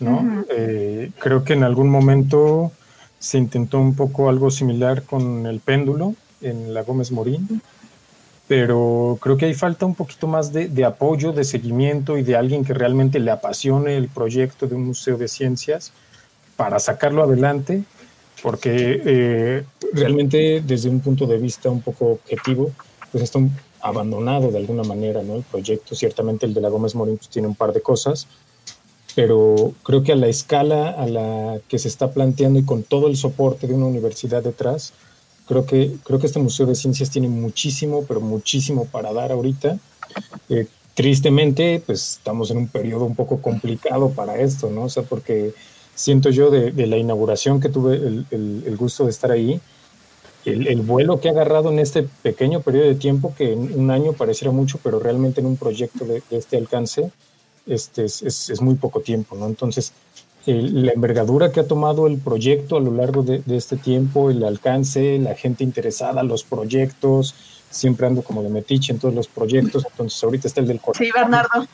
¿no? 0.00 0.44
Eh, 0.50 1.10
creo 1.18 1.44
que 1.44 1.52
en 1.54 1.64
algún 1.64 1.88
momento 1.88 2.72
se 3.18 3.38
intentó 3.38 3.78
un 3.78 3.94
poco 3.94 4.28
algo 4.28 4.50
similar 4.50 5.02
con 5.02 5.46
el 5.46 5.60
péndulo 5.60 6.14
en 6.40 6.72
la 6.72 6.82
Gómez 6.82 7.10
Morín 7.10 7.60
pero 8.48 9.18
creo 9.20 9.36
que 9.36 9.44
hay 9.44 9.54
falta 9.54 9.84
un 9.84 9.94
poquito 9.94 10.26
más 10.26 10.52
de, 10.52 10.84
apoyo, 10.84 11.32
de 11.32 11.44
seguimiento 11.44 12.16
y 12.16 12.22
de 12.22 12.34
alguien 12.34 12.64
que 12.64 12.72
realmente 12.72 13.20
le 13.20 13.30
apasione 13.30 13.96
el 13.96 14.08
proyecto 14.08 14.66
de 14.66 14.74
un 14.74 14.86
museo 14.86 15.18
de 15.18 15.28
ciencias 15.28 15.92
para 16.58 16.80
sacarlo 16.80 17.22
adelante, 17.22 17.84
porque 18.42 19.00
eh, 19.06 19.64
realmente 19.92 20.60
desde 20.60 20.88
un 20.88 20.98
punto 20.98 21.24
de 21.24 21.38
vista 21.38 21.70
un 21.70 21.80
poco 21.80 22.06
objetivo, 22.06 22.72
pues 23.12 23.22
está 23.22 23.38
abandonado 23.80 24.50
de 24.50 24.58
alguna 24.58 24.82
manera, 24.82 25.22
¿no? 25.22 25.36
El 25.36 25.44
proyecto, 25.44 25.94
ciertamente 25.94 26.46
el 26.46 26.54
de 26.54 26.60
la 26.60 26.68
Gómez 26.68 26.96
Morín 26.96 27.16
pues, 27.16 27.28
tiene 27.28 27.46
un 27.46 27.54
par 27.54 27.72
de 27.72 27.80
cosas, 27.80 28.26
pero 29.14 29.72
creo 29.84 30.02
que 30.02 30.10
a 30.10 30.16
la 30.16 30.26
escala 30.26 30.90
a 30.90 31.06
la 31.06 31.60
que 31.68 31.78
se 31.78 31.86
está 31.86 32.10
planteando 32.10 32.58
y 32.58 32.64
con 32.64 32.82
todo 32.82 33.06
el 33.06 33.16
soporte 33.16 33.68
de 33.68 33.74
una 33.74 33.86
universidad 33.86 34.42
detrás, 34.42 34.94
creo 35.46 35.64
que, 35.64 35.94
creo 36.02 36.18
que 36.18 36.26
este 36.26 36.40
Museo 36.40 36.66
de 36.66 36.74
Ciencias 36.74 37.10
tiene 37.10 37.28
muchísimo, 37.28 38.04
pero 38.08 38.20
muchísimo 38.20 38.86
para 38.86 39.12
dar 39.12 39.30
ahorita. 39.30 39.78
Eh, 40.48 40.66
tristemente, 40.94 41.80
pues 41.86 42.16
estamos 42.18 42.50
en 42.50 42.56
un 42.56 42.66
periodo 42.66 43.04
un 43.04 43.14
poco 43.14 43.40
complicado 43.40 44.10
para 44.10 44.40
esto, 44.40 44.70
¿no? 44.70 44.82
O 44.82 44.88
sea, 44.88 45.04
porque 45.04 45.54
siento 45.98 46.30
yo 46.30 46.50
de, 46.50 46.86
la 46.86 46.96
inauguración 46.96 47.60
que 47.60 47.68
tuve 47.68 47.96
el, 47.96 48.26
el 48.30 48.76
gusto 48.76 49.04
de 49.04 49.10
estar 49.10 49.32
ahí, 49.32 49.60
el, 50.44 50.80
vuelo 50.82 51.20
que 51.20 51.28
ha 51.28 51.32
agarrado 51.32 51.70
en 51.70 51.78
este 51.78 52.04
pequeño 52.22 52.60
periodo 52.60 52.86
de 52.86 52.94
tiempo, 52.94 53.34
que 53.36 53.52
en 53.52 53.78
un 53.78 53.90
año 53.90 54.12
pareciera 54.12 54.52
mucho, 54.52 54.78
pero 54.82 54.98
realmente 54.98 55.40
en 55.40 55.46
un 55.46 55.56
proyecto 55.56 56.04
de, 56.04 56.22
este 56.30 56.56
alcance 56.56 57.10
este 57.66 58.04
es, 58.04 58.22
es, 58.22 58.60
muy 58.62 58.76
poco 58.76 59.00
tiempo, 59.00 59.36
¿no? 59.36 59.46
Entonces, 59.46 59.92
la 60.46 60.92
envergadura 60.92 61.52
que 61.52 61.60
ha 61.60 61.66
tomado 61.66 62.06
el 62.06 62.16
proyecto 62.16 62.78
a 62.78 62.80
lo 62.80 62.92
largo 62.92 63.22
de, 63.22 63.42
este 63.54 63.76
tiempo, 63.76 64.30
el 64.30 64.42
alcance, 64.42 65.18
la 65.18 65.34
gente 65.34 65.64
interesada, 65.64 66.22
los 66.22 66.44
proyectos, 66.44 67.34
siempre 67.70 68.06
ando 68.06 68.22
como 68.22 68.42
de 68.42 68.48
metiche 68.48 68.92
en 68.92 68.98
todos 68.98 69.14
los 69.14 69.28
proyectos, 69.28 69.84
entonces 69.90 70.22
ahorita 70.22 70.48
está 70.48 70.60
el 70.60 70.66
del 70.68 70.80
corazón. 70.80 71.06
Sí, 71.06 71.12
Bernardo. 71.14 71.66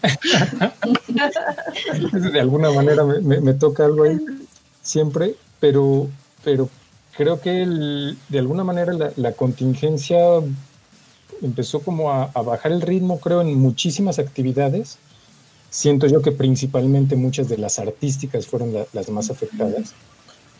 de 2.33 2.41
alguna 2.41 2.71
manera 2.71 3.05
me, 3.05 3.41
me, 3.41 3.55
toca 3.55 3.85
algo 3.85 4.05
ahí 4.05 4.19
siempre, 4.83 5.35
pero, 5.61 6.09
pero 6.43 6.69
creo 7.17 7.41
que 7.41 7.67
de 8.29 8.39
alguna 8.39 8.65
manera 8.65 8.93
la, 9.17 9.33
contingencia 9.33 10.19
empezó 11.43 11.81
como 11.81 12.11
a, 12.11 12.27
bajar 12.27 12.73
el 12.73 12.81
ritmo, 12.81 13.21
creo, 13.21 13.41
en 13.41 13.55
muchísimas 13.59 14.19
actividades. 14.19 14.99
Siento 15.71 16.07
yo 16.07 16.23
que 16.23 16.33
principalmente 16.33 17.17
muchas 17.17 17.49
de 17.49 17.59
las 17.59 17.79
artísticas 17.79 18.47
fueron 18.47 18.73
las 18.93 19.09
más 19.09 19.31
afectadas, 19.31 19.93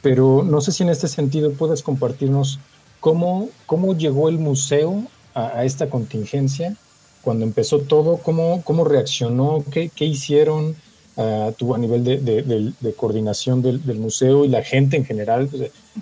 pero 0.03 0.43
no 0.45 0.61
sé 0.61 0.73
si 0.73 0.83
en 0.83 0.89
este 0.89 1.07
sentido 1.07 1.53
puedes 1.53 1.83
compartirnos 1.83 2.59
cómo, 2.99 3.49
cómo 3.67 3.97
llegó 3.97 4.29
el 4.29 4.39
museo 4.39 5.05
a, 5.35 5.65
esta 5.65 5.89
contingencia, 5.91 6.77
cuando 7.23 7.45
empezó 7.45 7.81
todo, 7.81 8.19
cómo, 8.19 8.63
cómo 8.65 8.85
reaccionó, 8.85 9.65
qué, 9.71 9.91
qué 9.95 10.05
hicieron, 10.05 10.77
uh, 11.17 11.75
a 11.75 11.79
nivel 11.79 12.05
de, 12.05 12.95
coordinación 12.97 13.63
del, 13.63 13.99
museo 13.99 14.45
y 14.45 14.49
la 14.49 14.63
gente 14.63 14.97
en 14.97 15.05
general, 15.05 15.49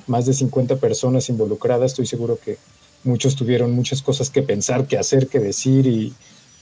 más 0.06 0.26
de 0.26 0.34
50 0.34 0.76
personas 0.76 1.28
involucradas, 1.28 1.92
estoy 1.92 2.06
seguro 2.06 2.38
que 2.42 2.58
muchos 3.04 3.36
tuvieron 3.36 3.72
muchas 3.72 4.02
cosas 4.02 4.30
que 4.30 4.42
pensar, 4.42 4.86
que 4.86 4.98
hacer, 4.98 5.28
que 5.28 5.38
decir 5.38 5.86
y, 5.86 6.14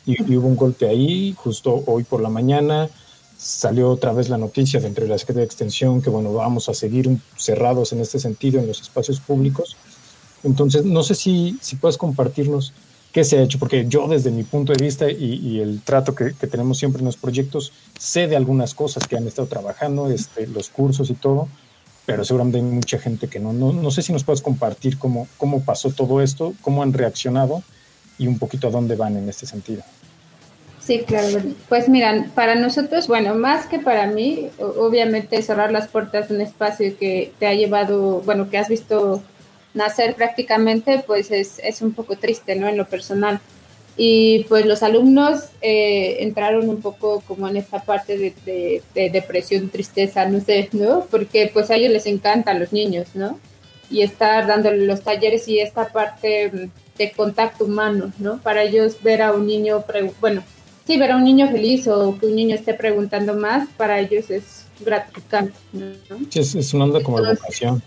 hubo 0.07 0.49
un 0.49 0.57
golpe 0.57 0.89
ahí, 0.89 1.35
justo 1.37 1.85
hoy 1.87 2.05
por 2.05 2.21
la 2.21 2.31
mañana 2.31 2.89
salió 3.41 3.91
otra 3.91 4.13
vez 4.13 4.29
la 4.29 4.37
noticia 4.37 4.81
dentro 4.81 5.05
de 5.05 5.11
la 5.11 5.19
Secretaría 5.19 5.43
de 5.43 5.47
Extensión 5.47 6.03
que, 6.03 6.11
bueno, 6.11 6.33
vamos 6.33 6.69
a 6.69 6.75
seguir 6.75 7.09
cerrados 7.37 7.93
en 7.93 8.01
este 8.01 8.19
sentido 8.19 8.61
en 8.61 8.67
los 8.67 8.83
espacios 8.83 9.19
públicos. 9.21 9.77
Entonces, 10.43 10.85
no 10.85 11.03
sé 11.03 11.15
si, 11.15 11.59
si 11.61 11.77
puedes 11.77 11.99
compartirnos 11.99 12.73
qué 13.13 13.25
se 13.25 13.39
ha 13.39 13.43
hecho, 13.43 13.59
porque 13.59 13.87
yo 13.89 14.07
desde 14.07 14.31
mi 14.31 14.45
punto 14.45 14.73
de 14.73 14.83
vista 14.83 15.11
y, 15.11 15.61
el 15.61 15.81
trato 15.83 16.15
que, 16.15 16.31
tenemos 16.33 16.79
siempre 16.79 17.01
en 17.01 17.07
los 17.07 17.17
proyectos, 17.17 17.73
sé 17.99 18.29
de 18.29 18.37
algunas 18.37 18.75
cosas 18.75 19.07
que 19.07 19.17
han 19.17 19.27
estado 19.27 19.49
trabajando, 19.49 20.11
este, 20.11 20.47
los 20.47 20.69
cursos 20.69 21.11
y 21.11 21.15
todo, 21.15 21.49
pero 22.07 22.25
seguramente 22.25 22.59
hay 22.59 22.65
mucha 22.65 22.99
gente 22.99 23.29
que 23.29 23.41
no. 23.41 23.53
No, 23.53 23.91
sé 23.91 24.03
si 24.03 24.13
nos 24.13 24.25
puedes 24.25 24.43
compartir 24.43 24.99
cómo, 24.99 25.29
cómo 25.37 25.63
pasó 25.63 25.91
todo 25.91 26.21
esto, 26.21 26.55
cómo 26.61 26.83
han 26.83 26.93
reaccionado 26.93 27.63
y 28.19 28.27
un 28.27 28.39
poquito 28.39 28.69
a 28.69 28.71
dónde 28.71 28.97
van 28.97 29.17
en 29.17 29.29
este 29.29 29.47
sentido. 29.47 29.83
Sí, 30.81 31.01
claro. 31.07 31.29
Pues 31.69 31.89
miran, 31.89 32.33
para 32.35 32.55
nosotros, 32.55 33.07
bueno, 33.07 33.35
más 33.35 33.67
que 33.67 33.79
para 33.79 34.07
mí, 34.07 34.49
obviamente 34.59 35.41
cerrar 35.43 35.71
las 35.71 35.89
puertas 35.89 36.29
de 36.29 36.37
un 36.37 36.41
espacio 36.41 36.97
que 36.99 37.33
te 37.39 37.47
ha 37.47 37.55
llevado, 37.55 38.23
bueno, 38.23 38.51
que 38.51 38.59
has 38.59 38.69
visto 38.69 39.23
nacer 39.75 40.15
prácticamente, 40.15 41.03
pues 41.07 41.31
es, 41.31 41.61
es 41.63 41.83
un 41.83 41.93
poco 41.93 42.17
triste, 42.17 42.57
¿no? 42.57 42.69
En 42.69 42.77
lo 42.77 42.87
personal. 42.87 43.41
Y 43.97 44.45
pues 44.45 44.65
los 44.67 44.83
alumnos 44.83 45.51
eh, 45.61 46.19
entraron 46.21 46.69
un 46.69 46.81
poco 46.81 47.23
como 47.27 47.49
en 47.49 47.57
esta 47.57 47.83
parte 47.83 48.17
de, 48.17 48.83
de, 48.95 49.11
depresión, 49.11 49.69
tristeza, 49.69 50.27
no 50.27 50.41
sé, 50.41 50.71
¿no? 50.73 51.07
Porque 51.11 51.51
pues 51.53 51.71
a 51.71 51.77
ellos 51.77 51.93
les 51.93 52.07
encantan 52.07 52.61
los 52.61 52.73
niños, 52.73 53.09
¿no? 53.15 53.39
Y 53.91 54.03
estar 54.03 54.47
dándole 54.47 54.87
los 54.87 55.03
talleres 55.03 55.47
y 55.49 55.59
esta 55.59 55.89
parte 55.89 56.71
de 56.97 57.13
contacto 57.13 57.65
humano, 57.65 58.13
¿no? 58.19 58.39
Para 58.39 58.63
ellos 58.63 58.97
ver 59.03 59.23
a 59.23 59.33
un 59.33 59.47
niño, 59.47 59.85
bueno, 60.21 60.43
sí, 60.87 60.97
ver 60.97 61.13
a 61.13 61.17
un 61.17 61.25
niño 61.25 61.51
feliz 61.51 61.87
o 61.89 62.17
que 62.19 62.27
un 62.27 62.37
niño 62.37 62.55
esté 62.55 62.75
preguntando 62.75 63.35
más, 63.35 63.69
para 63.77 64.01
ellos 64.01 64.31
es 64.31 64.65
gratificante, 64.81 65.53
¿no? 65.73 65.91
Sí, 66.31 66.41
es, 66.41 66.55
es 66.55 66.73
una 66.73 66.85
onda 66.85 67.03
como 67.03 67.19
educación. 67.19 67.83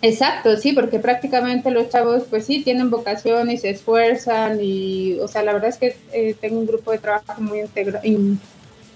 Exacto, 0.00 0.56
sí, 0.56 0.72
porque 0.72 1.00
prácticamente 1.00 1.70
los 1.72 1.88
chavos, 1.88 2.22
pues 2.30 2.46
sí, 2.46 2.62
tienen 2.62 2.88
vocación 2.88 3.50
y 3.50 3.58
se 3.58 3.70
esfuerzan 3.70 4.58
y, 4.62 5.18
o 5.18 5.26
sea, 5.26 5.42
la 5.42 5.52
verdad 5.52 5.70
es 5.70 5.76
que 5.76 5.96
eh, 6.12 6.36
tengo 6.40 6.60
un 6.60 6.66
grupo 6.66 6.92
de 6.92 6.98
trabajo 6.98 7.40
muy 7.40 7.62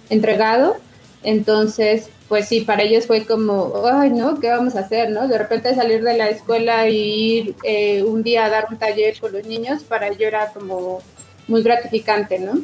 entregado, 0.09 0.77
entonces, 1.25 2.09
pues 2.29 2.47
sí, 2.47 2.61
para 2.61 2.83
ellos 2.83 3.07
fue 3.07 3.25
como, 3.25 3.73
ay, 3.85 4.11
¿no? 4.11 4.39
¿Qué 4.39 4.49
vamos 4.49 4.77
a 4.77 4.81
hacer, 4.81 5.11
no? 5.11 5.27
De 5.27 5.39
repente 5.39 5.75
salir 5.75 6.05
de 6.05 6.17
la 6.17 6.29
escuela 6.29 6.89
y 6.89 6.97
ir 6.97 7.55
eh, 7.65 8.05
un 8.05 8.23
día 8.23 8.45
a 8.45 8.51
dar 8.51 8.67
un 8.71 8.77
taller 8.77 9.19
con 9.19 9.33
los 9.33 9.45
niños, 9.45 9.83
para 9.83 10.07
ellos 10.07 10.23
era 10.23 10.53
como 10.53 11.01
muy 11.49 11.63
gratificante, 11.63 12.39
¿no? 12.39 12.61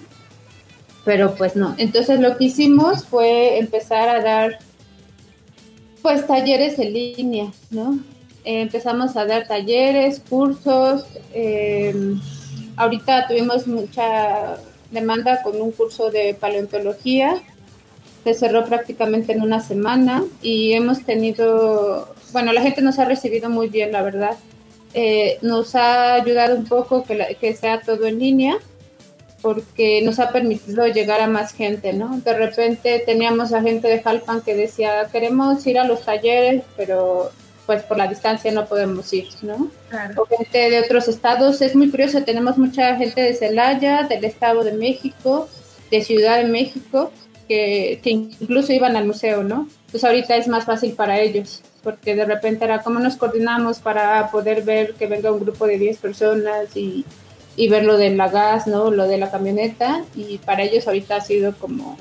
Pero 1.04 1.34
pues 1.34 1.56
no, 1.56 1.74
entonces 1.78 2.20
lo 2.20 2.36
que 2.36 2.44
hicimos 2.44 3.04
fue 3.04 3.58
empezar 3.58 4.08
a 4.08 4.22
dar 4.22 4.58
pues 6.02 6.24
talleres 6.24 6.78
en 6.78 6.92
línea, 6.92 7.52
¿no? 7.70 7.98
Empezamos 8.56 9.16
a 9.16 9.26
dar 9.26 9.46
talleres, 9.46 10.22
cursos. 10.28 11.04
Eh, 11.34 11.94
ahorita 12.76 13.26
tuvimos 13.28 13.66
mucha 13.66 14.56
demanda 14.90 15.42
con 15.42 15.60
un 15.60 15.70
curso 15.70 16.10
de 16.10 16.34
paleontología 16.34 17.36
que 18.24 18.32
cerró 18.32 18.64
prácticamente 18.64 19.32
en 19.32 19.42
una 19.42 19.60
semana 19.60 20.24
y 20.40 20.72
hemos 20.72 21.04
tenido, 21.04 22.14
bueno, 22.32 22.52
la 22.52 22.62
gente 22.62 22.80
nos 22.80 22.98
ha 22.98 23.04
recibido 23.04 23.50
muy 23.50 23.68
bien, 23.68 23.92
la 23.92 24.02
verdad. 24.02 24.36
Eh, 24.94 25.38
nos 25.42 25.74
ha 25.74 26.14
ayudado 26.14 26.56
un 26.56 26.64
poco 26.64 27.04
que, 27.04 27.36
que 27.38 27.54
sea 27.54 27.82
todo 27.82 28.06
en 28.06 28.18
línea 28.18 28.56
porque 29.42 30.00
nos 30.02 30.18
ha 30.18 30.32
permitido 30.32 30.86
llegar 30.86 31.20
a 31.20 31.26
más 31.26 31.52
gente, 31.52 31.92
¿no? 31.92 32.18
De 32.24 32.32
repente 32.32 33.02
teníamos 33.04 33.52
a 33.52 33.60
gente 33.60 33.88
de 33.88 34.02
Jalpan 34.02 34.40
que 34.40 34.56
decía, 34.56 35.06
queremos 35.12 35.64
ir 35.66 35.78
a 35.78 35.84
los 35.84 36.04
talleres, 36.04 36.64
pero 36.76 37.30
pues 37.68 37.82
por 37.82 37.98
la 37.98 38.06
distancia 38.06 38.50
no 38.50 38.64
podemos 38.64 39.12
ir, 39.12 39.28
¿no? 39.42 39.70
Claro. 39.90 40.22
O 40.22 40.24
gente 40.24 40.70
de 40.70 40.80
otros 40.80 41.06
estados, 41.06 41.60
es 41.60 41.76
muy 41.76 41.90
curioso, 41.90 42.22
tenemos 42.22 42.56
mucha 42.56 42.96
gente 42.96 43.20
de 43.20 43.34
Celaya, 43.34 44.04
del 44.04 44.24
Estado 44.24 44.64
de 44.64 44.72
México, 44.72 45.50
de 45.90 46.00
Ciudad 46.00 46.38
de 46.38 46.44
México, 46.44 47.12
que, 47.46 48.00
incluso 48.06 48.72
iban 48.72 48.96
al 48.96 49.04
museo, 49.04 49.44
¿no? 49.44 49.68
Pues 49.90 50.02
ahorita 50.02 50.34
es 50.36 50.48
más 50.48 50.64
fácil 50.64 50.94
para 50.94 51.20
ellos, 51.20 51.60
porque 51.82 52.14
de 52.14 52.24
repente 52.24 52.64
era 52.64 52.82
cómo 52.82 53.00
nos 53.00 53.16
coordinamos 53.16 53.80
para 53.80 54.30
poder 54.30 54.62
ver 54.62 54.94
que 54.94 55.06
venga 55.06 55.30
un 55.30 55.40
grupo 55.40 55.66
de 55.66 55.76
10 55.76 55.98
personas 55.98 56.74
y, 56.74 57.04
y 57.54 57.68
ver 57.68 57.84
lo 57.84 57.98
de 57.98 58.16
la 58.16 58.30
gas, 58.30 58.66
¿no? 58.66 58.90
Lo 58.90 59.06
de 59.06 59.18
la 59.18 59.30
camioneta, 59.30 60.06
y 60.16 60.38
para 60.38 60.62
ellos 60.62 60.86
ahorita 60.86 61.16
ha 61.16 61.20
sido 61.20 61.52
como, 61.52 61.98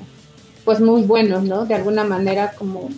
pues 0.64 0.80
muy 0.80 1.02
bueno, 1.02 1.42
¿no? 1.42 1.66
De 1.66 1.74
alguna 1.74 2.04
manera 2.04 2.52
como 2.52 2.88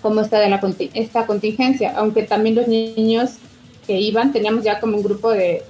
cómo 0.00 0.20
está 0.20 0.38
de 0.38 0.48
la, 0.48 0.60
esta 0.94 1.26
contingencia, 1.26 1.94
aunque 1.96 2.22
también 2.22 2.54
los 2.54 2.68
niños 2.68 3.32
que 3.86 4.00
iban, 4.00 4.32
teníamos 4.32 4.64
ya 4.64 4.80
como 4.80 4.96
un 4.96 5.02
grupo 5.02 5.30
de 5.30 5.62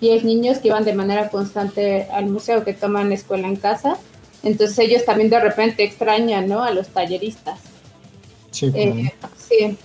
10 0.00 0.24
niños 0.24 0.58
que 0.58 0.68
iban 0.68 0.84
de 0.84 0.94
manera 0.94 1.28
constante 1.28 2.06
al 2.12 2.26
museo, 2.26 2.64
que 2.64 2.72
toman 2.72 3.12
escuela 3.12 3.48
en 3.48 3.56
casa, 3.56 3.98
entonces 4.42 4.78
ellos 4.78 5.04
también 5.04 5.30
de 5.30 5.40
repente 5.40 5.82
extrañan, 5.82 6.48
¿no? 6.48 6.62
A 6.62 6.70
los 6.70 6.88
talleristas. 6.88 7.60
Sí, 8.50 8.70
eh, 8.74 9.12
sí. 9.36 9.76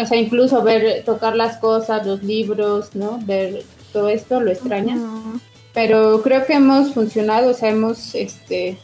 O 0.00 0.06
sea, 0.06 0.18
incluso 0.18 0.62
ver, 0.62 1.04
tocar 1.04 1.36
las 1.36 1.58
cosas, 1.58 2.06
los 2.06 2.22
libros, 2.22 2.94
¿no? 2.94 3.18
Ver 3.24 3.64
todo 3.92 4.08
esto, 4.08 4.40
lo 4.40 4.50
extrañan. 4.50 5.40
Pero 5.74 6.22
creo 6.22 6.46
que 6.46 6.54
hemos 6.54 6.94
funcionado, 6.94 7.50
o 7.50 7.54
sea, 7.54 7.70
hemos 7.70 8.14
este, 8.14 8.78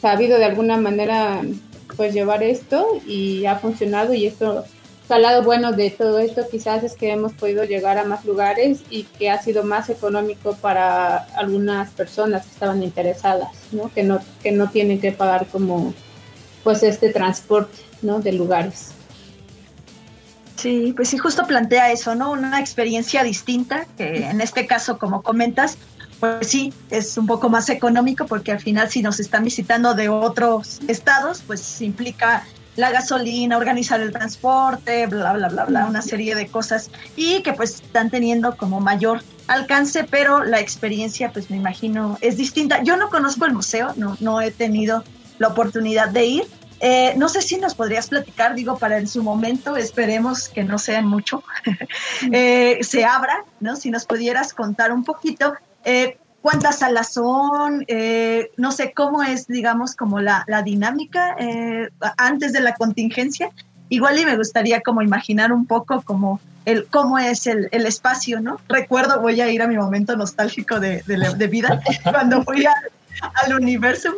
sabido 0.00 0.38
de 0.38 0.44
alguna 0.44 0.76
manera 0.76 1.42
pues 1.96 2.14
llevar 2.14 2.42
esto 2.42 2.86
y 3.06 3.46
ha 3.46 3.56
funcionado 3.56 4.14
y 4.14 4.26
esto 4.26 4.64
al 5.08 5.22
lado 5.22 5.42
bueno 5.42 5.72
de 5.72 5.90
todo 5.90 6.18
esto 6.18 6.42
quizás 6.48 6.84
es 6.84 6.94
que 6.94 7.10
hemos 7.10 7.32
podido 7.32 7.64
llegar 7.64 7.98
a 7.98 8.04
más 8.04 8.24
lugares 8.24 8.80
y 8.90 9.04
que 9.04 9.30
ha 9.30 9.42
sido 9.42 9.64
más 9.64 9.90
económico 9.90 10.54
para 10.54 11.16
algunas 11.36 11.90
personas 11.90 12.46
que 12.46 12.52
estaban 12.52 12.82
interesadas, 12.82 13.50
¿no? 13.72 13.92
Que 13.92 14.02
no, 14.02 14.20
que 14.42 14.52
no 14.52 14.70
tienen 14.70 15.00
que 15.00 15.12
pagar 15.12 15.46
como 15.46 15.94
pues 16.62 16.82
este 16.82 17.10
transporte, 17.12 17.78
¿no? 18.02 18.20
De 18.20 18.32
lugares. 18.32 18.92
Sí, 20.56 20.92
pues 20.94 21.08
sí, 21.08 21.16
justo 21.16 21.46
plantea 21.46 21.90
eso, 21.90 22.14
¿no? 22.14 22.32
Una 22.32 22.60
experiencia 22.60 23.24
distinta, 23.24 23.86
que 23.96 24.26
en 24.26 24.42
este 24.42 24.66
caso, 24.66 24.98
como 24.98 25.22
comentas, 25.22 25.78
pues 26.20 26.46
sí, 26.46 26.72
es 26.90 27.16
un 27.16 27.26
poco 27.26 27.48
más 27.48 27.68
económico 27.70 28.26
porque 28.26 28.52
al 28.52 28.60
final 28.60 28.90
si 28.90 29.02
nos 29.02 29.18
están 29.18 29.42
visitando 29.42 29.94
de 29.94 30.08
otros 30.10 30.80
estados, 30.86 31.42
pues 31.46 31.80
implica 31.80 32.44
la 32.76 32.90
gasolina, 32.90 33.56
organizar 33.56 34.00
el 34.00 34.12
transporte, 34.12 35.06
bla, 35.06 35.32
bla, 35.32 35.48
bla, 35.48 35.64
bla, 35.64 35.86
una 35.86 36.02
serie 36.02 36.34
de 36.34 36.46
cosas 36.46 36.90
y 37.16 37.42
que 37.42 37.52
pues 37.52 37.76
están 37.76 38.10
teniendo 38.10 38.56
como 38.56 38.80
mayor 38.80 39.22
alcance, 39.48 40.04
pero 40.04 40.44
la 40.44 40.60
experiencia 40.60 41.32
pues 41.32 41.50
me 41.50 41.56
imagino 41.56 42.18
es 42.20 42.36
distinta. 42.36 42.82
Yo 42.82 42.96
no 42.96 43.08
conozco 43.08 43.46
el 43.46 43.54
museo, 43.54 43.92
no, 43.96 44.16
no 44.20 44.40
he 44.40 44.50
tenido 44.50 45.02
la 45.38 45.48
oportunidad 45.48 46.10
de 46.10 46.24
ir. 46.26 46.44
Eh, 46.82 47.12
no 47.16 47.28
sé 47.28 47.42
si 47.42 47.58
nos 47.58 47.74
podrías 47.74 48.08
platicar, 48.08 48.54
digo, 48.54 48.78
para 48.78 48.96
en 48.98 49.06
su 49.06 49.22
momento, 49.22 49.76
esperemos 49.76 50.48
que 50.48 50.64
no 50.64 50.78
sea 50.78 51.02
mucho, 51.02 51.42
eh, 52.32 52.78
se 52.80 53.04
abra, 53.04 53.44
¿no? 53.60 53.76
Si 53.76 53.90
nos 53.90 54.06
pudieras 54.06 54.54
contar 54.54 54.90
un 54.90 55.04
poquito 55.04 55.52
eh, 55.84 56.18
cuántas 56.42 56.78
salas 56.78 57.12
son, 57.12 57.84
eh, 57.88 58.50
no 58.56 58.72
sé 58.72 58.92
cómo 58.92 59.22
es, 59.22 59.46
digamos, 59.46 59.94
como 59.94 60.20
la, 60.20 60.44
dinámica 60.64 61.36
eh, 61.38 61.88
antes 62.16 62.52
de 62.52 62.60
la 62.60 62.74
contingencia. 62.74 63.50
Igual 63.88 64.18
y 64.18 64.24
me 64.24 64.36
gustaría 64.36 64.80
como 64.80 65.02
imaginar 65.02 65.52
un 65.52 65.66
poco 65.66 66.02
como 66.02 66.40
el 66.64 66.86
cómo 66.86 67.18
es 67.18 67.46
el, 67.46 67.68
espacio, 67.72 68.40
¿no? 68.40 68.60
Recuerdo, 68.68 69.20
voy 69.20 69.40
a 69.40 69.50
ir 69.50 69.62
a 69.62 69.66
mi 69.66 69.76
momento 69.76 70.16
nostálgico 70.16 70.78
de, 70.78 71.02
vida, 71.50 71.80
cuando 72.04 72.44
fui 72.44 72.64
al 72.66 73.54
universo, 73.54 74.10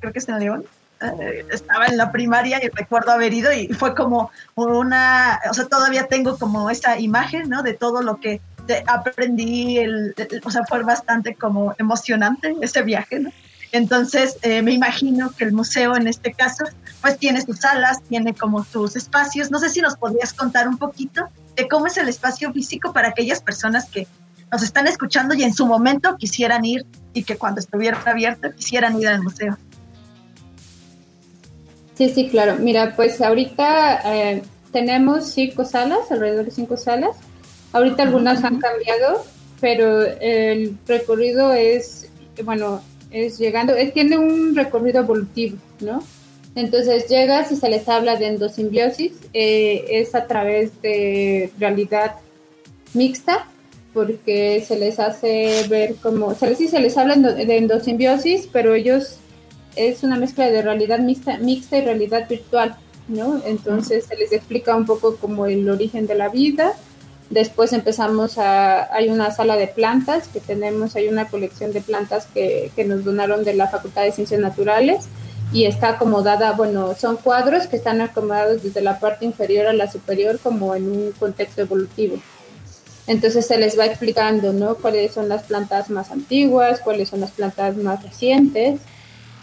creo 0.00 0.12
que 0.12 0.18
es 0.18 0.28
en 0.28 0.38
León, 0.38 0.64
eh, 1.00 1.46
estaba 1.52 1.86
en 1.86 1.96
la 1.96 2.10
primaria 2.10 2.58
y 2.64 2.68
recuerdo 2.68 3.12
haber 3.12 3.32
ido 3.32 3.52
y 3.52 3.68
fue 3.68 3.94
como 3.94 4.32
una, 4.56 5.38
o 5.48 5.54
sea, 5.54 5.66
todavía 5.66 6.08
tengo 6.08 6.38
como 6.38 6.70
esa 6.70 6.98
imagen, 6.98 7.48
¿no? 7.48 7.62
De 7.62 7.74
todo 7.74 8.02
lo 8.02 8.18
que 8.18 8.40
aprendí, 8.86 9.78
el, 9.78 10.14
o 10.44 10.50
sea, 10.50 10.62
fue 10.68 10.82
bastante 10.82 11.34
como 11.34 11.74
emocionante 11.78 12.54
ese 12.60 12.82
viaje, 12.82 13.20
¿no? 13.20 13.30
Entonces, 13.72 14.38
eh, 14.42 14.62
me 14.62 14.72
imagino 14.72 15.30
que 15.36 15.44
el 15.44 15.52
museo 15.52 15.94
en 15.94 16.06
este 16.06 16.32
caso, 16.32 16.64
pues 17.02 17.18
tiene 17.18 17.42
sus 17.42 17.58
salas, 17.58 18.02
tiene 18.08 18.32
como 18.32 18.64
sus 18.64 18.96
espacios. 18.96 19.50
No 19.50 19.58
sé 19.58 19.68
si 19.68 19.80
nos 19.80 19.96
podrías 19.96 20.32
contar 20.32 20.68
un 20.68 20.78
poquito 20.78 21.28
de 21.54 21.68
cómo 21.68 21.86
es 21.86 21.96
el 21.98 22.08
espacio 22.08 22.52
físico 22.52 22.92
para 22.92 23.08
aquellas 23.08 23.42
personas 23.42 23.90
que 23.90 24.06
nos 24.50 24.62
están 24.62 24.86
escuchando 24.86 25.34
y 25.34 25.42
en 25.42 25.52
su 25.52 25.66
momento 25.66 26.16
quisieran 26.16 26.64
ir 26.64 26.86
y 27.12 27.24
que 27.24 27.36
cuando 27.36 27.60
estuviera 27.60 28.00
abierto 28.06 28.50
quisieran 28.54 28.98
ir 28.98 29.08
al 29.08 29.22
museo. 29.22 29.58
Sí, 31.94 32.08
sí, 32.08 32.28
claro. 32.28 32.56
Mira, 32.58 32.94
pues 32.96 33.20
ahorita 33.20 34.00
eh, 34.14 34.42
tenemos 34.72 35.30
cinco 35.32 35.64
salas, 35.64 36.10
alrededor 36.10 36.44
de 36.46 36.52
cinco 36.52 36.76
salas. 36.76 37.16
Ahorita 37.72 38.02
algunas 38.02 38.44
han 38.44 38.58
cambiado, 38.60 39.24
pero 39.60 40.02
el 40.02 40.76
recorrido 40.86 41.52
es, 41.52 42.08
bueno, 42.44 42.80
es 43.10 43.38
llegando, 43.38 43.74
es, 43.74 43.92
tiene 43.92 44.18
un 44.18 44.54
recorrido 44.54 45.00
evolutivo, 45.00 45.56
¿no? 45.80 46.02
Entonces 46.54 47.08
llegas 47.08 47.52
y 47.52 47.56
se 47.56 47.68
les 47.68 47.88
habla 47.88 48.16
de 48.16 48.28
endosimbiosis, 48.28 49.12
eh, 49.32 49.84
es 49.90 50.14
a 50.14 50.26
través 50.26 50.80
de 50.82 51.52
realidad 51.58 52.16
mixta, 52.94 53.46
porque 53.92 54.64
se 54.66 54.78
les 54.78 54.98
hace 54.98 55.66
ver 55.68 55.96
como, 55.96 56.34
se 56.34 56.48
les, 56.48 56.70
se 56.70 56.80
les 56.80 56.96
habla 56.96 57.16
de 57.16 57.56
endosimbiosis, 57.56 58.48
pero 58.52 58.74
ellos 58.74 59.18
es 59.76 60.02
una 60.02 60.16
mezcla 60.16 60.50
de 60.50 60.62
realidad 60.62 60.98
mixta, 60.98 61.38
mixta 61.38 61.78
y 61.78 61.82
realidad 61.82 62.28
virtual, 62.28 62.76
¿no? 63.06 63.40
Entonces 63.46 64.06
se 64.06 64.16
les 64.16 64.32
explica 64.32 64.76
un 64.76 64.86
poco 64.86 65.16
como 65.16 65.46
el 65.46 65.68
origen 65.68 66.06
de 66.06 66.16
la 66.16 66.28
vida, 66.28 66.74
Después 67.30 67.72
empezamos 67.74 68.38
a, 68.38 68.94
hay 68.94 69.10
una 69.10 69.30
sala 69.30 69.56
de 69.56 69.66
plantas 69.66 70.28
que 70.28 70.40
tenemos, 70.40 70.96
hay 70.96 71.08
una 71.08 71.28
colección 71.28 71.72
de 71.72 71.82
plantas 71.82 72.26
que, 72.26 72.70
que, 72.74 72.84
nos 72.84 73.04
donaron 73.04 73.44
de 73.44 73.54
la 73.54 73.68
Facultad 73.68 74.04
de 74.04 74.12
Ciencias 74.12 74.40
Naturales 74.40 75.08
y 75.52 75.64
está 75.66 75.90
acomodada, 75.90 76.52
bueno, 76.52 76.94
son 76.94 77.16
cuadros 77.16 77.66
que 77.66 77.76
están 77.76 78.00
acomodados 78.00 78.62
desde 78.62 78.80
la 78.80 78.98
parte 78.98 79.24
inferior 79.24 79.66
a 79.66 79.72
la 79.72 79.90
superior 79.90 80.38
como 80.38 80.74
en 80.74 80.90
un 80.90 81.12
contexto 81.18 81.62
evolutivo. 81.62 82.18
Entonces 83.06 83.46
se 83.46 83.56
les 83.56 83.78
va 83.78 83.86
explicando, 83.86 84.52
¿no? 84.52 84.74
Cuáles 84.74 85.12
son 85.12 85.30
las 85.30 85.42
plantas 85.44 85.88
más 85.88 86.10
antiguas, 86.10 86.80
cuáles 86.80 87.08
son 87.08 87.20
las 87.20 87.30
plantas 87.30 87.76
más 87.76 88.02
recientes. 88.02 88.80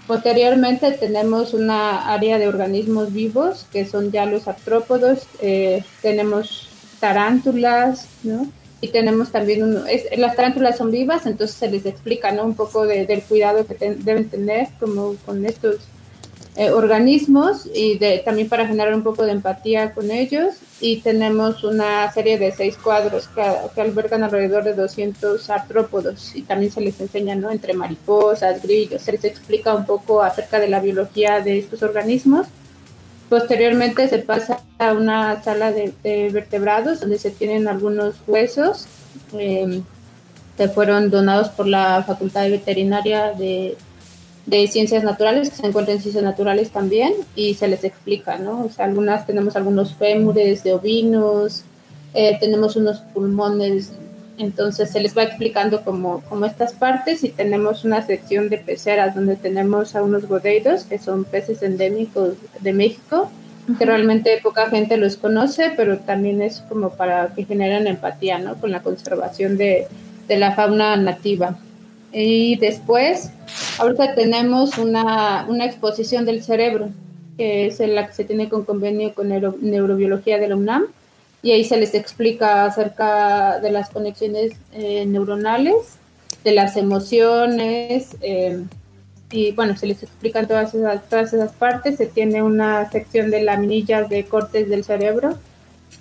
Posteriormente 0.05 0.91
tenemos 0.91 1.55
una 1.55 2.13
área 2.13 2.37
de 2.37 2.47
organismos 2.47 3.11
vivos, 3.11 3.65
que 3.71 3.85
son 3.85 4.11
ya 4.11 4.27
los 4.27 4.47
artrópodos. 4.47 5.27
Eh, 5.41 5.83
tenemos 6.03 6.69
tarántulas, 6.99 8.07
¿no? 8.23 8.47
Y 8.81 8.89
tenemos 8.89 9.31
también, 9.31 9.83
es, 9.89 10.05
las 10.17 10.35
tarántulas 10.35 10.77
son 10.77 10.91
vivas, 10.91 11.25
entonces 11.25 11.55
se 11.55 11.69
les 11.69 11.85
explica, 11.85 12.31
¿no? 12.31 12.43
Un 12.43 12.55
poco 12.55 12.85
del 12.85 13.21
cuidado 13.23 13.65
que 13.65 13.75
deben 13.75 14.29
tener 14.29 14.67
como 14.79 15.15
con 15.25 15.45
estos 15.45 15.77
eh, 16.57 16.71
organismos 16.71 17.69
y 17.73 17.97
de, 17.97 18.19
también 18.19 18.47
para 18.47 18.65
generar 18.67 18.93
un 18.93 19.03
poco 19.03 19.25
de 19.25 19.31
empatía 19.31 19.93
con 19.93 20.11
ellos. 20.11 20.55
Y 20.79 20.97
tenemos 21.01 21.63
una 21.63 22.11
serie 22.11 22.37
de 22.37 22.51
seis 22.51 22.77
cuadros 22.77 23.27
que, 23.29 23.41
que 23.73 23.81
albergan 23.81 24.23
alrededor 24.23 24.63
de 24.63 24.73
200 24.73 25.49
artrópodos 25.49 26.35
y 26.35 26.43
también 26.43 26.71
se 26.71 26.81
les 26.81 26.99
enseña, 26.99 27.35
¿no? 27.35 27.49
Entre 27.51 27.73
mariposas, 27.73 28.61
grillos, 28.61 29.01
se 29.01 29.13
les 29.13 29.23
explica 29.23 29.73
un 29.73 29.85
poco 29.85 30.21
acerca 30.21 30.59
de 30.59 30.67
la 30.67 30.79
biología 30.79 31.39
de 31.41 31.59
estos 31.59 31.81
organismos 31.81 32.47
Posteriormente 33.29 34.07
se 34.07 34.19
pasa 34.19 34.61
a 34.77 34.93
una 34.93 35.41
sala 35.41 35.71
de, 35.71 35.93
vertebrados 36.31 36.99
donde 36.99 37.17
se 37.17 37.31
tienen 37.31 37.67
algunos 37.67 38.15
huesos 38.27 38.85
em, 39.33 39.83
que 40.57 40.67
fueron 40.69 41.09
donados 41.09 41.49
por 41.49 41.67
la 41.67 42.03
Facultad 42.05 42.43
de 42.43 42.51
Veterinaria 42.51 43.33
de, 43.33 43.77
Ciencias 44.67 45.03
Naturales, 45.03 45.49
que 45.49 45.55
se 45.55 45.65
encuentran 45.65 45.97
en 45.97 46.03
Ciencias 46.03 46.23
Naturales 46.23 46.69
también, 46.69 47.13
y 47.35 47.55
se 47.55 47.67
les 47.67 47.83
explica, 47.83 48.37
¿no? 48.37 48.65
O 48.65 48.69
sea, 48.69 48.85
algunas 48.85 49.25
tenemos 49.25 49.55
algunos 49.55 49.95
fémures 49.95 50.63
de 50.63 50.73
ovinos, 50.73 51.63
eh, 52.13 52.37
tenemos 52.39 52.75
unos 52.75 52.99
pulmones 53.13 53.91
entonces 54.37 54.91
se 54.91 54.99
les 54.99 55.17
va 55.17 55.23
explicando 55.23 55.83
como, 55.83 56.21
como 56.21 56.45
estas 56.45 56.73
partes 56.73 57.23
y 57.23 57.29
tenemos 57.29 57.85
una 57.85 58.05
sección 58.05 58.49
de 58.49 58.57
peceras 58.57 59.15
donde 59.15 59.35
tenemos 59.35 59.95
a 59.95 60.03
unos 60.03 60.27
godeiros 60.27 60.83
que 60.83 60.97
son 60.97 61.23
peces 61.23 61.61
endémicos 61.63 62.33
de 62.59 62.73
México, 62.73 63.31
que 63.77 63.85
realmente 63.85 64.39
poca 64.43 64.69
gente 64.69 64.97
los 64.97 65.15
conoce, 65.15 65.71
pero 65.75 65.99
también 65.99 66.41
es 66.41 66.61
como 66.67 66.91
para 66.91 67.33
que 67.33 67.45
generen 67.45 67.87
empatía 67.87 68.37
¿no? 68.39 68.55
con 68.55 68.71
la 68.71 68.81
conservación 68.81 69.57
de, 69.57 69.87
de 70.27 70.37
la 70.37 70.53
fauna 70.53 70.95
nativa. 70.97 71.57
Y 72.11 72.57
después, 72.57 73.31
ahorita 73.79 74.15
tenemos 74.15 74.77
una, 74.77 75.45
una 75.49 75.65
exposición 75.65 76.25
del 76.25 76.43
cerebro, 76.43 76.89
que 77.37 77.67
es 77.67 77.79
la 77.79 78.07
que 78.07 78.13
se 78.13 78.23
tiene 78.23 78.47
con 78.49 78.63
convenio 78.63 79.13
con 79.13 79.29
neurobiología 79.29 80.37
de 80.37 80.47
la 80.47 80.55
UNAM 80.55 80.85
y 81.45 81.51
ahí 81.51 81.63
se 81.63 81.77
les 81.77 81.93
explica 81.93 82.65
acerca 82.65 83.59
de 83.59 83.69
las 83.69 83.91
conexiones 83.91 84.53
eh, 84.73 85.05
neuronales, 85.05 85.99
de 86.43 86.51
las 86.53 86.75
emociones, 86.75 88.17
eh, 88.21 88.63
y 89.29 89.51
bueno, 89.51 89.77
se 89.77 89.85
les 89.85 90.01
explican 90.01 90.47
todas 90.47 90.73
esas, 90.73 91.07
todas 91.07 91.31
esas 91.33 91.51
partes. 91.51 91.97
Se 91.97 92.07
tiene 92.07 92.41
una 92.41 92.89
sección 92.89 93.29
de 93.29 93.43
laminillas 93.43 94.09
de 94.09 94.25
cortes 94.25 94.67
del 94.69 94.83
cerebro, 94.83 95.37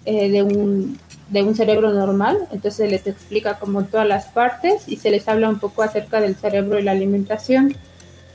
eh, 0.06 0.30
de, 0.30 0.42
un, 0.42 0.98
de 1.28 1.42
un 1.42 1.54
cerebro 1.54 1.92
normal, 1.92 2.38
entonces 2.44 2.76
se 2.76 2.88
les 2.88 3.06
explica 3.06 3.58
como 3.58 3.84
todas 3.84 4.08
las 4.08 4.24
partes 4.28 4.88
y 4.88 4.96
se 4.96 5.10
les 5.10 5.28
habla 5.28 5.50
un 5.50 5.58
poco 5.58 5.82
acerca 5.82 6.22
del 6.22 6.36
cerebro 6.36 6.78
y 6.78 6.84
la 6.84 6.92
alimentación. 6.92 7.76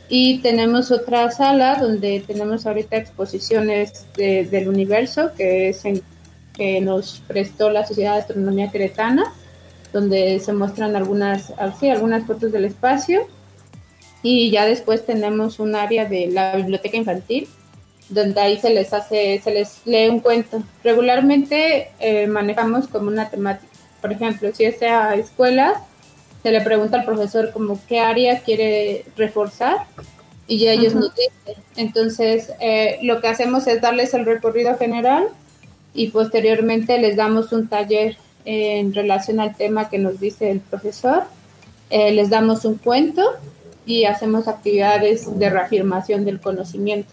Y 0.10 0.41
tenemos 0.41 0.91
otra 0.91 1.32
sala 1.32 1.80
donde 1.82 2.24
tenemos 2.28 2.67
ahorita 2.67 2.98
exposiciones 2.98 4.06
del 4.15 4.69
universo, 4.69 5.32
que 5.36 5.69
es 5.69 5.86
en 5.86 6.04
que 6.60 6.82
nos 6.82 7.22
prestó 7.26 7.69
la 7.69 7.88
Sociedad 7.88 8.15
de 8.15 8.19
Astronomía 8.19 8.69
Cretana, 8.69 9.34
donde 9.93 10.41
se 10.41 10.52
muestran 10.52 10.93
algunas, 10.98 11.54
sí, 11.80 11.89
algunas 11.89 12.26
fotos 12.28 12.52
del 12.52 12.65
espacio. 12.65 13.22
Y 14.22 14.52
ya 14.52 14.65
después 14.65 15.06
tenemos 15.06 15.60
un 15.60 15.74
área 15.74 16.04
de 16.04 16.28
la 16.28 16.58
biblioteca 16.58 16.98
infantil, 16.98 17.48
donde 18.10 18.41
ahí 18.41 18.60
se 18.60 18.72
les 18.72 18.91
hace, 18.91 19.39
se 19.41 19.52
les 19.52 19.80
lee 19.86 20.10
un 20.10 20.19
cuento. 20.19 20.62
Regularmente 20.84 21.91
eh, 22.00 22.28
manejamos 22.28 22.89
como 22.89 23.08
una 23.08 23.30
temática. 23.30 23.72
Por 24.02 24.12
ejemplo, 24.12 24.50
si 24.54 24.65
es 24.65 24.82
a 24.82 25.15
escuela, 25.15 25.82
se 26.43 26.52
le 26.52 26.60
pregunta 26.60 27.00
al 27.00 27.06
profesor 27.06 27.52
como 27.54 27.80
qué 27.88 28.02
área 28.02 28.41
quiere 28.41 29.06
reforzar 29.15 29.86
y 30.45 30.58
ya 30.58 30.74
ellos 30.74 30.93
nos 30.93 31.13
dicen. 31.15 31.63
Entonces, 31.78 32.52
eh, 32.60 33.00
lo 33.04 33.22
que 33.22 33.30
hacemos 33.30 33.65
es 33.67 33.80
darles 33.80 34.13
el 34.13 34.26
recorrido 34.26 34.78
general 34.78 35.30
y 35.93 36.10
posteriormente 36.10 36.97
les 36.99 37.15
damos 37.15 37.52
un 37.52 37.67
taller 37.67 38.17
en 38.45 38.93
relación 38.93 39.39
al 39.39 39.56
tema 39.56 39.89
que 39.89 39.97
nos 39.97 40.19
dice 40.19 40.52
el 40.52 40.60
profesor. 40.60 41.23
Eh, 41.89 42.12
les 42.12 42.30
damos 42.30 42.65
un 42.65 42.75
cuento 42.75 43.23
y 43.86 44.06
hacemos 44.06 44.47
actividades 44.47 45.39
de 45.39 45.49
reafirmación 45.49 46.25
del 46.25 46.39
conocimiento. 46.39 47.12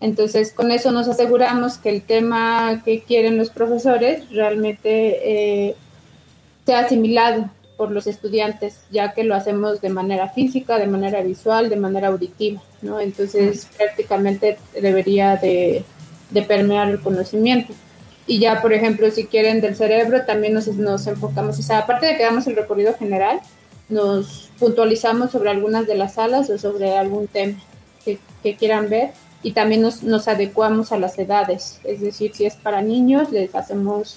Entonces, 0.00 0.52
con 0.52 0.70
eso 0.70 0.90
nos 0.90 1.08
aseguramos 1.08 1.78
que 1.78 1.88
el 1.88 2.02
tema 2.02 2.82
que 2.84 3.00
quieren 3.00 3.38
los 3.38 3.50
profesores 3.50 4.28
realmente 4.30 5.68
eh, 5.68 5.76
sea 6.66 6.80
asimilado 6.80 7.48
por 7.76 7.90
los 7.90 8.06
estudiantes, 8.06 8.80
ya 8.90 9.12
que 9.12 9.24
lo 9.24 9.34
hacemos 9.34 9.80
de 9.80 9.88
manera 9.88 10.28
física, 10.28 10.78
de 10.78 10.86
manera 10.86 11.22
visual, 11.22 11.68
de 11.68 11.76
manera 11.76 12.08
auditiva, 12.08 12.62
¿no? 12.82 13.00
Entonces, 13.00 13.68
prácticamente 13.76 14.58
debería 14.80 15.36
de, 15.36 15.84
permear 16.46 16.90
el 16.90 17.00
conocimiento. 17.00 17.72
Y 18.26 18.38
ya, 18.38 18.62
por 18.62 18.72
ejemplo, 18.72 19.10
si 19.10 19.26
quieren 19.26 19.60
del 19.60 19.76
cerebro, 19.76 20.24
también 20.24 20.54
nos, 20.54 20.66
nos 20.68 21.06
enfocamos, 21.06 21.58
o 21.58 21.62
sea, 21.62 21.80
aparte 21.80 22.06
de 22.06 22.16
que 22.16 22.22
damos 22.22 22.46
el 22.46 22.56
recorrido 22.56 22.94
general, 22.94 23.40
nos 23.88 24.50
puntualizamos 24.58 25.30
sobre 25.30 25.50
algunas 25.50 25.86
de 25.86 25.94
las 25.94 26.14
salas 26.14 26.48
o 26.48 26.58
sobre 26.58 26.96
algún 26.96 27.26
tema 27.26 27.58
que, 28.04 28.18
que 28.42 28.56
quieran 28.56 28.88
ver 28.88 29.10
y 29.42 29.52
también 29.52 29.82
nos, 29.82 30.02
nos 30.02 30.26
adecuamos 30.26 30.90
a 30.90 30.98
las 30.98 31.18
edades, 31.18 31.78
es 31.84 32.00
decir, 32.00 32.34
si 32.34 32.46
es 32.46 32.56
para 32.56 32.80
niños, 32.80 33.30
les 33.30 33.54
hacemos 33.54 34.16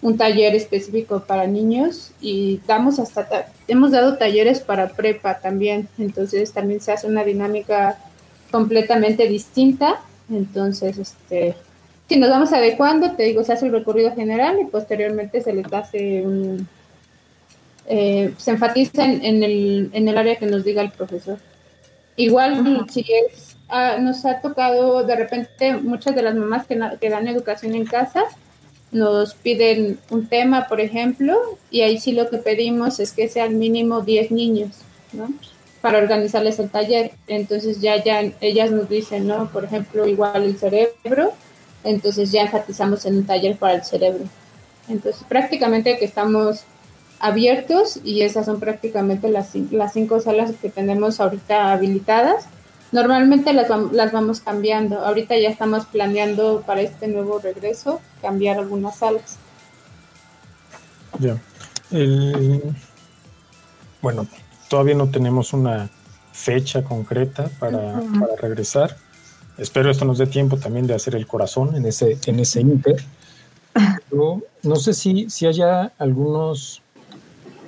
un 0.00 0.16
taller 0.16 0.54
específico 0.54 1.24
para 1.26 1.48
niños 1.48 2.12
y 2.20 2.60
damos 2.68 3.00
hasta 3.00 3.48
hemos 3.66 3.90
dado 3.90 4.16
talleres 4.16 4.60
para 4.60 4.90
prepa 4.90 5.40
también, 5.40 5.88
entonces 5.98 6.52
también 6.52 6.80
se 6.80 6.92
hace 6.92 7.08
una 7.08 7.24
dinámica 7.24 7.98
completamente 8.52 9.26
distinta, 9.26 10.00
entonces 10.30 10.96
este 10.98 11.56
si 12.08 12.16
nos 12.16 12.30
vamos 12.30 12.52
adecuando, 12.52 13.12
te 13.12 13.24
digo, 13.24 13.44
se 13.44 13.52
hace 13.52 13.66
el 13.66 13.72
recorrido 13.72 14.14
general 14.14 14.58
y 14.60 14.64
posteriormente 14.64 15.40
se 15.42 15.52
les 15.52 15.72
hace 15.72 16.22
un 16.22 16.66
eh, 17.90 18.34
se 18.36 18.50
enfatiza 18.50 19.04
en, 19.04 19.42
el, 19.42 19.88
en 19.94 20.08
el 20.08 20.18
área 20.18 20.36
que 20.36 20.44
nos 20.44 20.62
diga 20.62 20.82
el 20.82 20.90
profesor. 20.90 21.38
Igual 22.16 22.86
si 22.90 23.00
es 23.00 23.56
ah, 23.68 23.96
nos 23.98 24.26
ha 24.26 24.42
tocado 24.42 25.04
de 25.04 25.16
repente 25.16 25.74
muchas 25.74 26.14
de 26.14 26.22
las 26.22 26.34
mamás 26.34 26.66
que, 26.66 26.78
que 27.00 27.08
dan 27.08 27.28
educación 27.28 27.74
en 27.74 27.86
casa, 27.86 28.24
nos 28.90 29.34
piden 29.34 29.98
un 30.10 30.26
tema, 30.26 30.66
por 30.66 30.80
ejemplo, 30.80 31.38
y 31.70 31.80
ahí 31.80 31.98
sí 31.98 32.12
lo 32.12 32.28
que 32.28 32.38
pedimos 32.38 33.00
es 33.00 33.12
que 33.12 33.28
sean 33.28 33.58
mínimo 33.58 34.00
10 34.02 34.32
niños, 34.32 34.70
¿no? 35.12 35.32
Para 35.80 35.98
organizarles 35.98 36.58
el 36.58 36.70
taller. 36.70 37.12
Entonces 37.26 37.80
ya, 37.80 38.02
ya 38.02 38.20
ellas 38.40 38.70
nos 38.70 38.88
dicen, 38.88 39.26
¿no? 39.26 39.50
Por 39.50 39.64
ejemplo, 39.64 40.06
igual 40.06 40.42
el 40.42 40.58
cerebro, 40.58 41.32
entonces 41.84 42.32
ya 42.32 42.42
enfatizamos 42.42 43.04
en 43.06 43.18
un 43.18 43.26
taller 43.26 43.56
para 43.56 43.74
el 43.74 43.84
cerebro. 43.84 44.24
Entonces 44.88 45.22
prácticamente 45.28 45.98
que 45.98 46.04
estamos 46.04 46.64
abiertos 47.20 47.98
y 48.04 48.22
esas 48.22 48.46
son 48.46 48.60
prácticamente 48.60 49.28
las, 49.28 49.54
las 49.70 49.92
cinco 49.92 50.20
salas 50.20 50.52
que 50.60 50.70
tenemos 50.70 51.20
ahorita 51.20 51.72
habilitadas 51.72 52.46
Normalmente 52.90 53.52
las, 53.52 53.68
las 53.92 54.12
vamos 54.12 54.40
cambiando. 54.40 55.00
Ahorita 55.00 55.36
ya 55.36 55.50
estamos 55.50 55.84
planeando 55.86 56.62
para 56.66 56.80
este 56.80 57.08
nuevo 57.08 57.38
regreso 57.38 58.00
cambiar 58.22 58.58
algunas 58.58 58.96
salas. 58.96 59.36
Ya. 61.18 61.36
bueno, 64.00 64.26
todavía 64.68 64.94
no 64.94 65.10
tenemos 65.10 65.52
una 65.52 65.90
fecha 66.32 66.82
concreta 66.82 67.50
para, 67.58 68.00
regresar. 68.40 68.96
Espero 69.58 69.90
esto 69.90 70.04
nos 70.04 70.18
dé 70.18 70.26
tiempo 70.26 70.56
también 70.56 70.86
de 70.86 70.94
hacer 70.94 71.14
el 71.16 71.26
corazón 71.26 71.74
en 71.74 71.84
ese, 71.84 72.16
en 72.26 72.40
ese 72.40 72.60
inter. 72.60 72.96
no 74.62 74.76
sé 74.76 74.94
si, 74.94 75.28
si 75.28 75.46
haya 75.46 75.92
algunos 75.98 76.82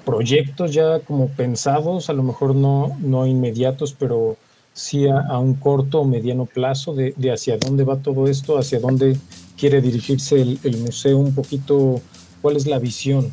proyectos 0.05 0.73
ya 0.73 1.01
como 1.01 1.29
pensados, 1.29 2.11
a 2.11 2.13
lo 2.13 2.23
mejor 2.23 2.55
no, 2.55 2.97
no 3.01 3.27
inmediatos, 3.27 3.95
pero 3.99 4.37
sí 4.73 5.07
a, 5.09 5.39
un 5.39 5.55
corto 5.55 6.01
o 6.01 6.05
mediano 6.05 6.47
plazo 6.47 6.95
de, 6.95 7.15
hacia 7.33 7.59
dónde 7.59 7.85
va 7.85 7.97
todo 7.97 8.27
esto, 8.29 8.59
hacia 8.59 8.81
dónde 8.81 9.17
quiere 9.59 9.81
dirigirse 9.81 10.41
el, 10.41 10.77
museo, 10.79 11.19
un 11.19 11.35
poquito 11.35 12.01
cuál 12.41 12.57
es 12.57 12.67
la 12.67 12.79
visión 12.79 13.33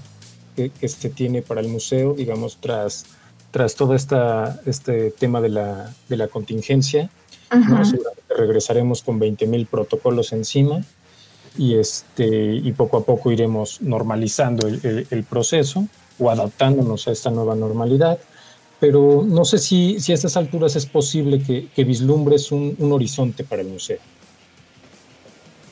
que, 0.56 0.72
se 0.88 1.10
tiene 1.10 1.42
para 1.42 1.62
el 1.62 1.68
museo, 1.68 2.14
digamos, 2.14 2.58
tras, 2.60 3.06
tras 3.52 3.76
todo 3.76 3.94
esta, 3.94 4.60
este 4.66 5.12
tema 5.12 5.42
de 5.42 5.50
la, 5.50 5.94
de 6.10 6.18
la 6.18 6.28
contingencia. 6.28 7.10
Regresaremos 8.30 9.02
con 9.02 9.20
20.000 9.20 9.68
protocolos 9.68 10.34
encima 10.34 10.82
y, 11.58 11.76
este, 11.76 12.28
y 12.28 12.72
poco 12.74 12.98
a 12.98 13.04
poco 13.04 13.32
iremos 13.32 13.82
normalizando 13.82 14.68
el 14.68 15.24
proceso 15.30 15.88
o 16.20 16.30
adaptándonos 16.30 17.08
a 17.08 17.12
esta 17.12 17.30
nueva 17.32 17.56
normalidad. 17.56 18.20
Pero 18.80 19.24
no 19.28 19.44
sé 19.44 19.58
si, 19.58 20.00
si 20.00 20.12
a 20.12 20.16
estas 20.16 20.38
alturas 20.38 20.76
es 20.76 20.86
posible 20.86 21.42
que, 21.42 21.84
vislumbres 21.84 22.52
un, 22.52 22.76
horizonte 22.92 23.44
para 23.44 23.64
el 23.64 23.70
museo. 23.70 23.98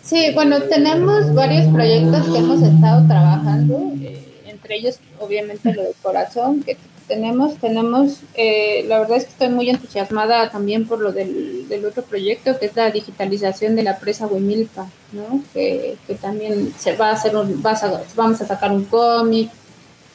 Sí, 0.02 0.32
bueno, 0.34 0.62
tenemos 0.64 1.34
varios 1.34 1.72
proyectos 1.72 2.28
que 2.28 2.38
hemos 2.38 2.62
estado 2.62 3.08
trabajando, 3.08 3.92
eh, 4.02 4.44
entre 4.48 4.78
ellos 4.78 5.00
obviamente 5.20 5.74
lo 5.74 5.84
de 5.84 5.94
corazón 6.02 6.62
que 6.62 6.78
tenemos, 7.08 7.58
tenemos, 7.58 8.22
eh, 8.34 8.86
la 8.88 9.00
verdad 9.00 9.18
es 9.18 9.26
que 9.26 9.32
estoy 9.32 9.50
muy 9.50 9.70
entusiasmada 9.70 10.50
también 10.50 10.88
por 10.88 11.00
lo 11.00 11.12
del, 11.12 11.66
otro 11.88 12.04
proyecto 12.04 12.58
que 12.60 12.68
es 12.68 12.76
la 12.76 12.90
digitalización 12.92 13.76
de 13.76 13.84
la 13.84 14.00
presa 14.00 14.28
Huimilpa, 14.28 14.88
¿no? 15.12 15.42
que, 15.54 15.98
también 16.22 16.74
se 16.78 16.96
va 16.96 17.10
a 17.10 17.14
hacer, 17.14 17.36
un, 17.36 17.62
vamos 17.62 18.42
a 18.42 18.48
sacar 18.48 18.72
un 18.72 18.86
cómic, 18.86 19.50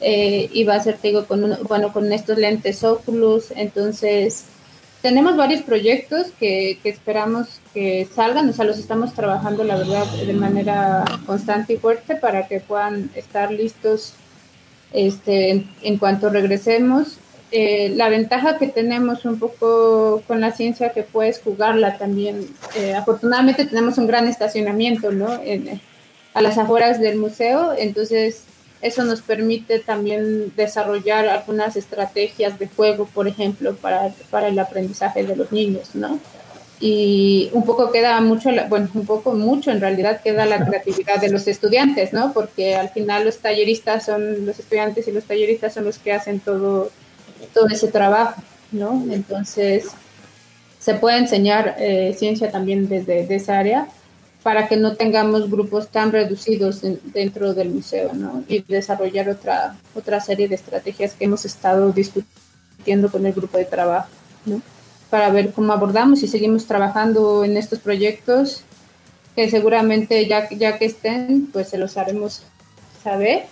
eh, 0.01 0.49
y 0.51 0.63
va 0.63 0.75
a 0.75 0.83
ser, 0.83 0.97
te 0.97 1.09
digo, 1.09 1.25
con, 1.25 1.57
bueno, 1.67 1.93
con 1.93 2.11
estos 2.11 2.37
lentes 2.37 2.83
Oculus. 2.83 3.51
Entonces, 3.55 4.45
tenemos 5.03 5.37
varios 5.37 5.61
proyectos 5.61 6.27
que, 6.39 6.79
que, 6.81 6.89
esperamos 6.89 7.61
que 7.73 8.07
salgan, 8.13 8.49
o 8.49 8.53
sea, 8.53 8.65
los 8.65 8.79
estamos 8.79 9.13
trabajando, 9.13 9.63
la 9.63 9.75
verdad, 9.75 10.05
de 10.05 10.33
manera 10.33 11.05
constante 11.27 11.73
y 11.73 11.77
fuerte 11.77 12.15
para 12.15 12.47
que 12.47 12.59
puedan 12.59 13.11
estar 13.15 13.51
listos 13.51 14.15
este, 14.93 15.65
en, 15.81 15.97
cuanto 15.97 16.29
regresemos. 16.29 17.17
Eh, 17.51 17.93
la 17.95 18.07
ventaja 18.07 18.57
que 18.57 18.67
tenemos 18.67 19.25
un 19.25 19.37
poco 19.37 20.21
con 20.25 20.39
la 20.39 20.51
ciencia 20.51 20.93
que 20.93 21.03
puedes 21.03 21.41
jugarla 21.41 21.97
también. 21.97 22.47
Eh, 22.75 22.93
afortunadamente 22.93 23.65
tenemos 23.65 23.97
un 23.97 24.07
gran 24.07 24.27
estacionamiento, 24.27 25.11
¿no? 25.11 25.39
a 26.33 26.41
las 26.41 26.57
afueras 26.57 27.01
del 27.01 27.17
museo, 27.17 27.73
entonces 27.77 28.45
eso 28.81 29.03
nos 29.03 29.21
permite 29.21 29.79
también 29.79 30.53
desarrollar 30.55 31.27
algunas 31.27 31.75
estrategias 31.75 32.57
de 32.57 32.67
juego, 32.67 33.05
por 33.05 33.27
ejemplo, 33.27 33.75
para, 33.75 34.13
para 34.29 34.47
el 34.47 34.57
aprendizaje 34.57 35.23
de 35.23 35.35
los 35.35 35.51
niños, 35.51 35.93
¿no? 35.93 36.19
Y 36.83 37.51
un 37.53 37.63
poco 37.63 37.91
queda 37.91 38.19
mucho, 38.21 38.49
bueno, 38.67 38.89
un 38.95 39.05
poco 39.05 39.33
mucho 39.33 39.69
en 39.69 39.79
realidad 39.79 40.21
queda 40.23 40.47
la 40.47 40.65
creatividad 40.65 41.21
de 41.21 41.29
los 41.29 41.47
estudiantes, 41.47 42.11
¿no? 42.11 42.33
Porque 42.33 42.75
al 42.75 42.89
final 42.89 43.23
los 43.23 43.37
talleristas 43.37 44.05
son, 44.05 44.47
los 44.47 44.57
estudiantes 44.57 45.07
y 45.07 45.11
los 45.11 45.25
talleristas 45.25 45.75
son 45.75 45.85
los 45.85 45.99
que 45.99 46.11
hacen 46.11 46.39
todo, 46.39 46.89
todo 47.53 47.67
ese 47.67 47.87
trabajo, 47.89 48.41
¿no? 48.71 49.05
Entonces, 49.11 49.89
se 50.79 50.95
puede 50.95 51.19
enseñar 51.19 51.75
eh, 51.77 52.15
ciencia 52.17 52.49
también 52.51 52.89
desde 52.89 53.27
de 53.27 53.35
esa 53.35 53.59
área 53.59 53.87
para 54.41 54.67
que 54.67 54.75
no 54.75 54.95
tengamos 54.95 55.51
grupos 55.51 55.89
tan 55.89 56.11
reducidos 56.11 56.81
dentro 57.13 57.53
del 57.53 57.69
museo, 57.69 58.11
¿no? 58.13 58.43
Y 58.47 58.63
desarrollar 58.63 59.29
otra, 59.29 59.75
otra 59.93 60.19
serie 60.19 60.47
de 60.47 60.55
estrategias 60.55 61.13
que 61.13 61.25
hemos 61.25 61.45
estado 61.45 61.91
discutiendo 61.91 63.11
con 63.11 63.25
el 63.25 63.33
grupo 63.33 63.59
de 63.59 63.65
trabajo, 63.65 64.09
¿no? 64.45 64.61
Para 65.11 65.29
ver 65.29 65.51
cómo 65.51 65.73
abordamos 65.73 66.23
y 66.23 66.27
seguimos 66.27 66.65
trabajando 66.65 67.43
en 67.43 67.55
estos 67.57 67.77
proyectos 67.77 68.63
que 69.35 69.49
seguramente 69.49 70.25
ya, 70.27 70.49
ya 70.49 70.79
que 70.79 70.85
estén, 70.85 71.49
pues 71.53 71.69
se 71.69 71.77
los 71.77 71.97
haremos 71.97 72.43
saber 73.03 73.43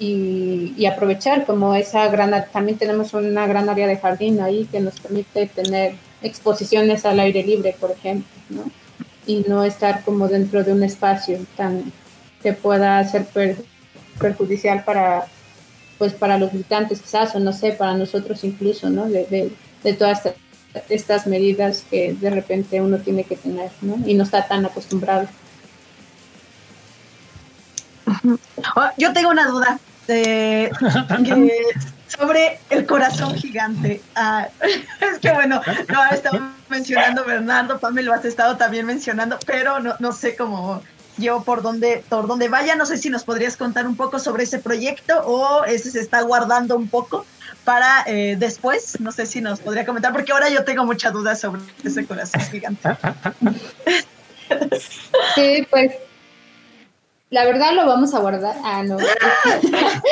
y, 0.00 0.86
aprovechar 0.86 1.46
como 1.46 1.74
esa 1.74 2.08
gran, 2.08 2.32
también 2.52 2.78
tenemos 2.78 3.14
una 3.14 3.46
gran 3.46 3.68
área 3.68 3.86
de 3.86 3.98
jardín 3.98 4.40
ahí 4.40 4.66
que 4.72 4.80
nos 4.80 4.98
permite 4.98 5.46
tener 5.46 5.94
exposiciones 6.22 7.04
al 7.04 7.20
aire 7.20 7.44
libre, 7.44 7.76
por 7.78 7.92
ejemplo, 7.92 8.26
¿no? 8.48 8.64
y 9.26 9.44
no 9.46 9.64
estar 9.64 10.02
como 10.04 10.28
dentro 10.28 10.64
de 10.64 10.72
un 10.72 10.82
espacio 10.82 11.38
tan 11.56 11.92
que 12.42 12.52
pueda 12.52 13.04
ser 13.04 13.26
perjudicial 14.18 14.84
para 14.84 15.26
pues 15.98 16.14
para 16.14 16.38
los 16.38 16.52
visitantes 16.52 17.00
quizás 17.00 17.34
o 17.34 17.40
no 17.40 17.52
sé 17.52 17.72
para 17.72 17.94
nosotros 17.94 18.42
incluso 18.44 18.88
no 18.88 19.06
de, 19.06 19.52
de, 19.82 19.92
todas 19.92 20.22
estas 20.88 21.26
medidas 21.26 21.84
que 21.90 22.14
de 22.14 22.30
repente 22.30 22.80
uno 22.80 22.98
tiene 22.98 23.24
que 23.24 23.36
tener 23.36 23.70
¿no? 23.82 23.98
y 24.06 24.14
no 24.14 24.24
está 24.24 24.46
tan 24.46 24.64
acostumbrado 24.64 25.28
oh, 28.76 28.90
yo 28.96 29.12
tengo 29.12 29.30
una 29.30 29.46
duda 29.46 29.78
de 30.06 30.70
sobre 32.10 32.58
el 32.70 32.86
corazón 32.86 33.34
gigante. 33.36 34.02
Ah, 34.14 34.48
es 34.60 35.18
que 35.20 35.32
bueno, 35.32 35.62
lo 35.88 36.00
ha 36.00 36.08
estado 36.08 36.40
mencionando 36.68 37.24
Bernardo, 37.24 37.78
Pamela 37.78 38.08
lo 38.08 38.14
has 38.14 38.24
estado 38.24 38.56
también 38.56 38.86
mencionando, 38.86 39.38
pero 39.46 39.80
no, 39.80 39.94
no 40.00 40.12
sé 40.12 40.36
cómo 40.36 40.82
yo 41.20 41.42
por 41.42 41.62
dónde, 41.62 42.02
por 42.08 42.26
dónde 42.26 42.48
vaya. 42.48 42.74
No 42.74 42.86
sé 42.86 42.96
si 42.98 43.10
nos 43.10 43.24
podrías 43.24 43.56
contar 43.56 43.86
un 43.86 43.96
poco 43.96 44.18
sobre 44.18 44.44
ese 44.44 44.58
proyecto 44.58 45.20
o 45.24 45.64
ese 45.64 45.90
se 45.90 46.00
está 46.00 46.22
guardando 46.22 46.76
un 46.76 46.88
poco 46.88 47.24
para 47.64 48.02
eh, 48.06 48.36
después. 48.38 48.98
No 49.00 49.12
sé 49.12 49.26
si 49.26 49.40
nos 49.40 49.60
podría 49.60 49.86
comentar, 49.86 50.12
porque 50.12 50.32
ahora 50.32 50.48
yo 50.48 50.64
tengo 50.64 50.84
muchas 50.84 51.12
dudas 51.12 51.40
sobre 51.40 51.62
ese 51.84 52.06
corazón 52.06 52.40
gigante. 52.42 52.88
Sí, 55.36 55.64
pues 55.70 55.92
la 57.30 57.44
verdad 57.44 57.72
lo 57.74 57.86
vamos 57.86 58.12
a 58.12 58.18
guardar. 58.18 58.56
Ah, 58.64 58.82
no. 58.82 58.96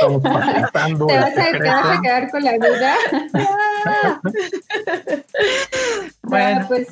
¿Te 1.09 1.19
vas, 1.19 1.37
a, 1.37 2.01
quedar 2.01 2.31
con 2.31 2.45
la 2.45 2.53
duda. 2.53 2.95
bueno, 6.23 6.65
pues 6.69 6.89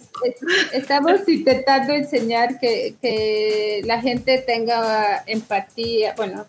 estamos 0.73 1.29
intentando 1.29 1.93
enseñar 1.93 2.59
que, 2.59 2.97
que 3.01 3.83
la 3.85 4.01
gente 4.01 4.39
tenga 4.39 5.23
empatía, 5.27 6.15
bueno, 6.17 6.47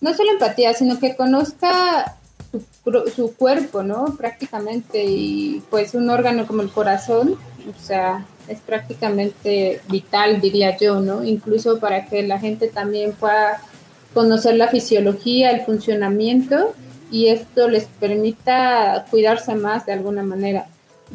no 0.00 0.14
solo 0.14 0.32
empatía, 0.32 0.74
sino 0.74 0.98
que 0.98 1.16
conozca 1.16 2.16
su, 2.50 3.10
su, 3.14 3.34
cuerpo, 3.34 3.82
¿no? 3.82 4.16
Prácticamente, 4.16 5.04
y 5.04 5.62
pues 5.70 5.94
un 5.94 6.10
órgano 6.10 6.46
como 6.46 6.62
el 6.62 6.70
corazón, 6.70 7.36
o 7.68 7.82
sea, 7.82 8.24
es 8.48 8.60
prácticamente 8.60 9.80
vital, 9.88 10.40
diría 10.40 10.76
yo, 10.76 11.00
¿no? 11.00 11.24
Incluso 11.24 11.80
para 11.80 12.06
que 12.06 12.22
la 12.22 12.38
gente 12.38 12.68
también 12.68 13.12
pueda 13.12 13.60
conocer 14.14 14.54
la 14.54 14.68
fisiología, 14.68 15.50
el 15.50 15.64
funcionamiento 15.64 16.74
y 17.16 17.28
esto 17.28 17.66
les 17.66 17.84
permita 17.84 19.06
cuidarse 19.10 19.54
más 19.54 19.86
de 19.86 19.94
alguna 19.94 20.22
manera. 20.22 20.66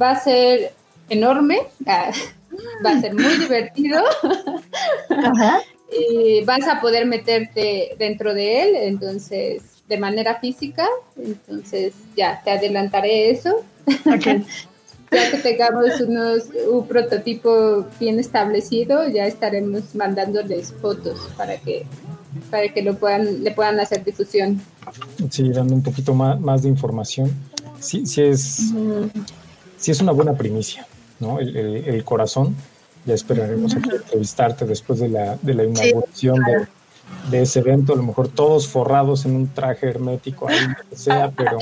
Va 0.01 0.11
a 0.11 0.19
ser 0.19 0.73
enorme, 1.09 1.59
va 1.87 2.89
a 2.89 3.01
ser 3.01 3.13
muy 3.13 3.37
divertido 3.37 4.03
y 5.91 6.43
vas 6.43 6.67
a 6.67 6.81
poder 6.81 7.05
meterte 7.05 7.95
dentro 7.99 8.33
de 8.33 8.63
él, 8.63 8.75
entonces 8.77 9.61
de 9.87 9.97
manera 9.99 10.39
física, 10.39 10.87
entonces 11.15 11.93
ya 12.17 12.41
te 12.43 12.49
adelantaré 12.49 13.29
eso. 13.29 13.63
ya 13.85 15.29
que 15.29 15.37
tengamos 15.43 16.01
unos, 16.01 16.45
un 16.67 16.87
prototipo 16.87 17.85
bien 17.99 18.17
establecido, 18.17 19.07
ya 19.07 19.27
estaremos 19.27 19.93
mandándoles 19.93 20.73
fotos 20.81 21.29
para 21.37 21.57
que 21.57 21.85
para 22.49 22.69
que 22.69 22.81
lo 22.81 22.95
puedan, 22.95 23.43
le 23.43 23.51
puedan 23.51 23.79
hacer 23.79 24.03
difusión. 24.03 24.61
Sí, 25.29 25.49
dando 25.49 25.75
un 25.75 25.83
poquito 25.83 26.13
más, 26.13 26.39
más 26.39 26.63
de 26.63 26.69
información. 26.69 27.31
Sí, 27.79 28.05
sí 28.05 28.21
es, 28.21 28.71
sí 29.77 29.91
es 29.91 30.01
una 30.01 30.11
buena 30.11 30.33
primicia, 30.33 30.85
¿no? 31.19 31.39
El, 31.39 31.55
el, 31.57 32.03
corazón. 32.03 32.55
Ya 33.05 33.15
esperaremos 33.15 33.73
entrevistarte 33.73 34.65
después 34.65 34.99
de 34.99 35.09
la, 35.09 35.37
de 35.41 35.55
la 35.55 35.63
inauguración 35.63 36.35
de 36.43 36.67
de 37.29 37.41
ese 37.41 37.59
evento, 37.59 37.93
a 37.93 37.95
lo 37.95 38.03
mejor 38.03 38.27
todos 38.27 38.67
forrados 38.67 39.25
en 39.25 39.35
un 39.35 39.47
traje 39.47 39.87
hermético, 39.87 40.47
ahí 40.47 40.57
lo 40.67 40.89
que 40.89 40.95
sea, 40.95 41.31
pero 41.35 41.57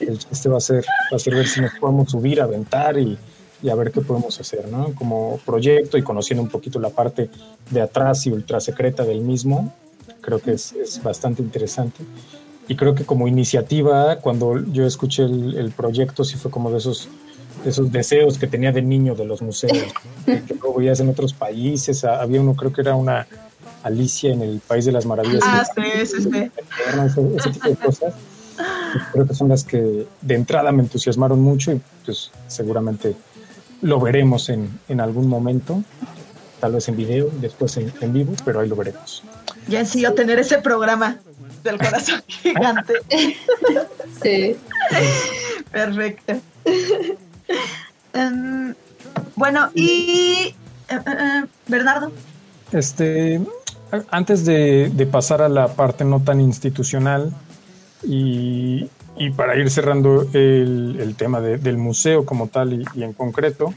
el 0.00 0.18
chiste 0.18 0.48
va 0.48 0.58
a 0.58 0.60
ser, 0.60 0.84
va 1.12 1.16
a 1.16 1.18
ser 1.18 1.34
ver 1.34 1.46
si 1.46 1.60
nos 1.60 1.72
podemos 1.74 2.10
subir, 2.10 2.40
aventar 2.40 2.98
y, 2.98 3.18
y 3.62 3.68
a 3.68 3.74
ver 3.74 3.90
qué 3.92 4.00
podemos 4.00 4.38
hacer, 4.40 4.68
¿no? 4.68 4.94
Como 4.94 5.38
proyecto 5.44 5.98
y 5.98 6.02
conociendo 6.02 6.42
un 6.42 6.48
poquito 6.48 6.78
la 6.78 6.90
parte 6.90 7.30
de 7.70 7.80
atrás 7.80 8.26
y 8.26 8.30
ultra 8.30 8.60
secreta 8.60 9.04
del 9.04 9.20
mismo, 9.20 9.72
creo 10.20 10.38
que 10.38 10.52
es, 10.52 10.72
es 10.72 11.02
bastante 11.02 11.42
interesante. 11.42 12.04
Y 12.68 12.74
creo 12.74 12.94
que 12.94 13.04
como 13.04 13.28
iniciativa, 13.28 14.16
cuando 14.16 14.64
yo 14.72 14.86
escuché 14.86 15.24
el, 15.24 15.56
el 15.56 15.70
proyecto, 15.70 16.24
sí 16.24 16.36
fue 16.36 16.50
como 16.50 16.70
de 16.70 16.78
esos, 16.78 17.08
de 17.62 17.70
esos 17.70 17.92
deseos 17.92 18.38
que 18.38 18.46
tenía 18.46 18.72
de 18.72 18.82
niño 18.82 19.14
de 19.14 19.24
los 19.24 19.40
museos, 19.40 19.92
que, 20.26 20.42
que 20.42 20.54
luego 20.54 20.78
veías 20.78 20.98
en 21.00 21.08
otros 21.08 21.32
países. 21.32 22.04
Había 22.04 22.40
uno, 22.40 22.54
creo 22.54 22.72
que 22.72 22.80
era 22.80 22.96
una 22.96 23.26
Alicia 23.86 24.32
en 24.32 24.42
el 24.42 24.60
País 24.60 24.84
de 24.84 24.92
las 24.92 25.06
Maravillas. 25.06 25.42
Ah, 25.44 25.64
sí, 25.64 26.06
sí, 26.06 26.22
sí. 26.22 26.50
Ese, 27.36 27.50
tipo 27.50 27.68
de 27.68 27.76
cosas. 27.76 28.14
Creo 29.12 29.26
que 29.26 29.34
son 29.34 29.48
las 29.48 29.62
que 29.62 30.06
de 30.22 30.34
entrada 30.34 30.72
me 30.72 30.82
entusiasmaron 30.82 31.40
mucho 31.40 31.72
y 31.72 31.80
pues 32.04 32.30
seguramente 32.48 33.14
lo 33.82 34.00
veremos 34.00 34.48
en, 34.48 34.80
en 34.88 35.00
algún 35.00 35.28
momento, 35.28 35.84
tal 36.60 36.72
vez 36.72 36.88
en 36.88 36.96
video, 36.96 37.30
después 37.40 37.76
en, 37.76 37.92
en 38.00 38.12
vivo, 38.12 38.32
pero 38.44 38.60
ahí 38.60 38.68
lo 38.68 38.76
veremos. 38.76 39.22
Ya 39.68 39.80
decidió 39.80 40.14
tener 40.14 40.38
ese 40.38 40.58
programa 40.58 41.18
del 41.62 41.78
corazón 41.78 42.22
gigante. 42.28 42.94
Sí. 44.22 44.56
Perfecto. 45.70 46.40
Um, 48.14 48.74
bueno, 49.34 49.70
y 49.74 50.54
uh, 50.90 50.94
uh, 50.94 51.46
Bernardo. 51.66 52.12
Este, 52.72 53.40
antes 54.10 54.46
de, 54.46 55.08
pasar 55.10 55.42
a 55.42 55.50
la 55.50 55.68
parte 55.68 56.04
no 56.04 56.20
tan 56.20 56.40
institucional 56.40 57.32
y, 58.02 58.88
para 59.36 59.56
ir 59.56 59.70
cerrando 59.70 60.26
el, 60.32 61.14
tema 61.18 61.40
del 61.40 61.76
museo 61.76 62.24
como 62.24 62.48
tal 62.48 62.84
y, 62.94 63.02
en 63.02 63.12
concreto, 63.12 63.74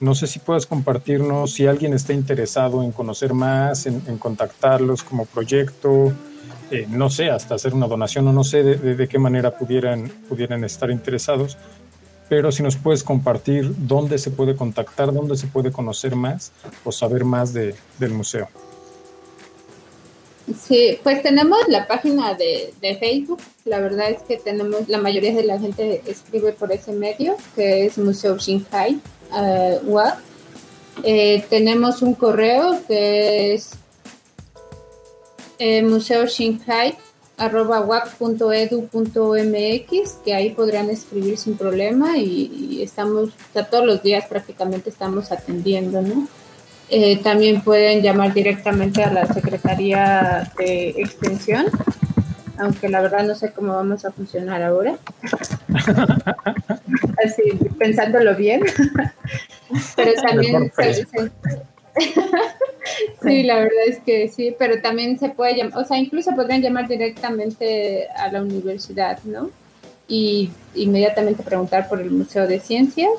no 0.00 0.14
sé 0.14 0.26
si 0.26 0.38
puedes 0.38 0.66
compartirnos 0.66 1.52
si 1.52 1.66
alguien 1.66 1.92
está 1.92 2.12
interesado 2.12 2.82
en 2.82 2.92
conocer 2.92 3.34
más, 3.34 3.86
en, 3.86 4.18
contactarlos 4.18 5.02
como 5.02 5.26
proyecto, 5.26 6.12
eh, 6.70 6.86
no 6.88 7.10
sé, 7.10 7.30
hasta 7.30 7.54
hacer 7.56 7.74
una 7.74 7.86
donación 7.86 8.28
o 8.28 8.32
no 8.32 8.44
sé 8.44 8.62
de, 8.62 9.08
qué 9.08 9.18
manera 9.18 9.56
pudieran, 9.56 10.08
pudieran 10.28 10.64
estar 10.64 10.90
interesados, 10.90 11.56
pero 12.28 12.52
si 12.52 12.62
nos 12.62 12.76
puedes 12.76 13.02
compartir 13.02 13.74
dónde 13.76 14.18
se 14.18 14.30
puede 14.30 14.54
contactar, 14.54 15.12
dónde 15.12 15.36
se 15.36 15.46
puede 15.46 15.72
conocer 15.72 16.14
más 16.14 16.52
o 16.84 16.92
saber 16.92 17.24
más 17.24 17.52
del 17.52 17.74
museo. 18.10 18.48
Sí, 20.56 20.98
pues 21.02 21.22
tenemos 21.22 21.58
la 21.68 21.86
página 21.86 22.34
de, 22.34 22.72
Facebook. 22.98 23.40
La 23.64 23.80
verdad 23.80 24.10
es 24.10 24.22
que 24.22 24.36
tenemos, 24.36 24.88
la 24.88 24.98
mayoría 24.98 25.34
de 25.34 25.44
la 25.44 25.58
gente 25.58 26.02
escribe 26.06 26.52
por 26.52 26.72
ese 26.72 26.92
medio, 26.92 27.36
que 27.54 27.86
es 27.86 27.98
Museo 27.98 28.38
Shanghai 28.38 29.00
uh, 29.32 30.00
eh, 31.04 31.44
tenemos 31.48 32.02
un 32.02 32.14
correo 32.14 32.80
que 32.88 33.54
es 33.54 33.70
eh, 35.58 35.82
museo 35.82 36.26
que 40.24 40.34
ahí 40.34 40.50
podrán 40.50 40.90
escribir 40.90 41.38
sin 41.38 41.56
problema 41.56 42.18
y, 42.18 42.82
estamos, 42.82 43.30
todos 43.70 43.86
los 43.86 44.02
días 44.02 44.26
prácticamente 44.26 44.90
estamos 44.90 45.30
atendiendo, 45.30 46.02
¿no? 46.02 46.26
Eh, 46.90 47.18
también 47.22 47.60
pueden 47.60 48.02
llamar 48.02 48.32
directamente 48.32 49.04
a 49.04 49.12
la 49.12 49.26
Secretaría 49.26 50.50
de 50.56 50.90
Extensión, 50.90 51.66
aunque 52.56 52.88
la 52.88 53.02
verdad 53.02 53.26
no 53.26 53.34
sé 53.34 53.52
cómo 53.52 53.74
vamos 53.74 54.04
a 54.06 54.10
funcionar 54.10 54.62
ahora. 54.62 54.96
Así, 57.24 57.42
pensándolo 57.78 58.34
bien. 58.34 58.62
pero 59.96 60.12
también 60.22 60.72
sí, 63.22 63.42
la 63.42 63.56
verdad 63.56 63.84
es 63.86 63.98
que 63.98 64.28
sí, 64.28 64.54
pero 64.58 64.80
también 64.80 65.18
se 65.18 65.28
puede 65.30 65.56
llamar, 65.56 65.78
o 65.78 65.84
sea, 65.84 65.98
incluso 65.98 66.34
podrían 66.34 66.62
llamar 66.62 66.88
directamente 66.88 68.08
a 68.16 68.32
la 68.32 68.42
universidad, 68.42 69.18
¿no? 69.24 69.50
Y 70.06 70.50
inmediatamente 70.74 71.42
preguntar 71.42 71.88
por 71.88 72.00
el 72.00 72.10
Museo 72.10 72.46
de 72.46 72.60
Ciencias 72.60 73.10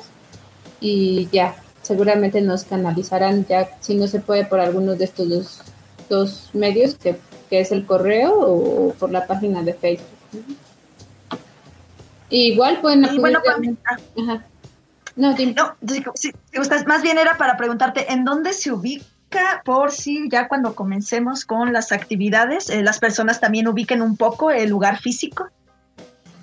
y 0.80 1.28
ya, 1.30 1.54
seguramente 1.82 2.40
nos 2.40 2.64
canalizarán 2.64 3.46
ya, 3.46 3.70
si 3.80 3.94
no 3.94 4.06
se 4.06 4.20
puede, 4.20 4.44
por 4.44 4.60
algunos 4.60 4.98
de 4.98 5.04
estos 5.04 5.62
dos, 6.08 6.50
medios, 6.52 6.96
que, 6.96 7.18
es 7.50 7.72
el 7.72 7.84
correo 7.84 8.32
o, 8.38 8.94
por 8.94 9.10
la 9.10 9.26
página 9.26 9.62
de 9.62 9.74
Facebook. 9.74 10.06
igual 12.28 12.80
pueden 12.80 13.06
bueno, 13.18 13.40
ah. 13.84 14.40
No, 15.16 15.34
más 16.86 17.02
bien 17.02 17.18
era 17.18 17.36
para 17.36 17.56
preguntarte, 17.56 18.12
¿en 18.12 18.24
dónde 18.24 18.52
se 18.52 18.70
ubica 18.70 19.62
por 19.64 19.90
si 19.90 20.28
ya 20.30 20.48
cuando 20.48 20.74
comencemos 20.74 21.44
con 21.44 21.72
las 21.72 21.92
actividades, 21.92 22.70
eh, 22.70 22.82
las 22.82 22.98
personas 22.98 23.40
también 23.40 23.68
ubiquen 23.68 24.00
un 24.02 24.16
poco 24.16 24.50
el 24.50 24.70
lugar 24.70 24.98
físico? 24.98 25.48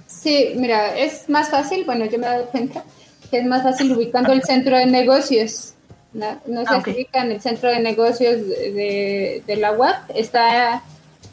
Sí, 0.07 0.53
mira, 0.55 0.97
es 0.97 1.29
más 1.29 1.49
fácil, 1.49 1.85
bueno, 1.85 2.05
yo 2.05 2.17
me 2.17 2.27
he 2.27 2.29
dado 2.29 2.45
cuenta, 2.47 2.83
que 3.29 3.39
es 3.39 3.45
más 3.45 3.63
fácil 3.63 3.91
ubicando 3.91 4.33
el 4.33 4.43
centro 4.43 4.77
de 4.77 4.85
negocios. 4.85 5.73
No, 6.13 6.65
se 6.65 6.73
ah, 6.73 6.83
ubica 6.85 7.23
en 7.23 7.31
el 7.31 7.41
centro 7.41 7.69
de 7.69 7.79
negocios 7.79 8.47
de, 8.47 9.57
la 9.59 9.73
UAP, 9.73 10.09
está 10.15 10.81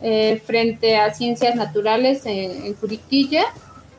eh, 0.03 0.43
frente 0.45 0.97
a 0.97 1.15
Ciencias 1.15 1.55
Naturales 1.55 2.27
en, 2.27 2.67
en, 2.67 2.75
Curiquilla. 2.75 3.45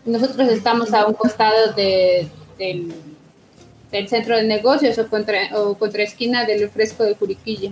Nosotros 0.05 0.47
estamos 0.49 0.93
a 0.93 1.07
un 1.07 1.15
costado 1.15 1.73
del, 1.73 2.29
del, 2.59 4.07
centro 4.07 4.35
de 4.35 4.43
negocios 4.43 4.99
o 4.99 5.07
contra, 5.07 5.57
o 5.57 5.75
contra 5.75 6.03
esquina 6.03 6.45
del 6.45 6.69
fresco 6.69 7.03
de 7.03 7.15
Curiquilla. 7.15 7.71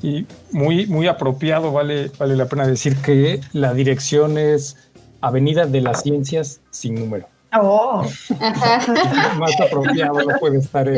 Y 0.00 0.26
muy, 0.52 0.86
muy 0.86 1.08
apropiado, 1.08 1.72
vale, 1.72 2.12
vale 2.18 2.36
la 2.36 2.46
pena 2.46 2.66
decir 2.66 2.96
que 2.98 3.40
la 3.52 3.74
dirección 3.74 4.38
es 4.38 4.76
Avenida 5.20 5.66
de 5.66 5.80
las 5.80 6.02
Ciencias 6.02 6.60
sin 6.70 6.94
número. 6.94 7.26
Oh. 7.52 8.04
Más 9.38 9.60
apropiado 9.60 10.22
no 10.22 10.38
puede 10.38 10.58
estar 10.58 10.88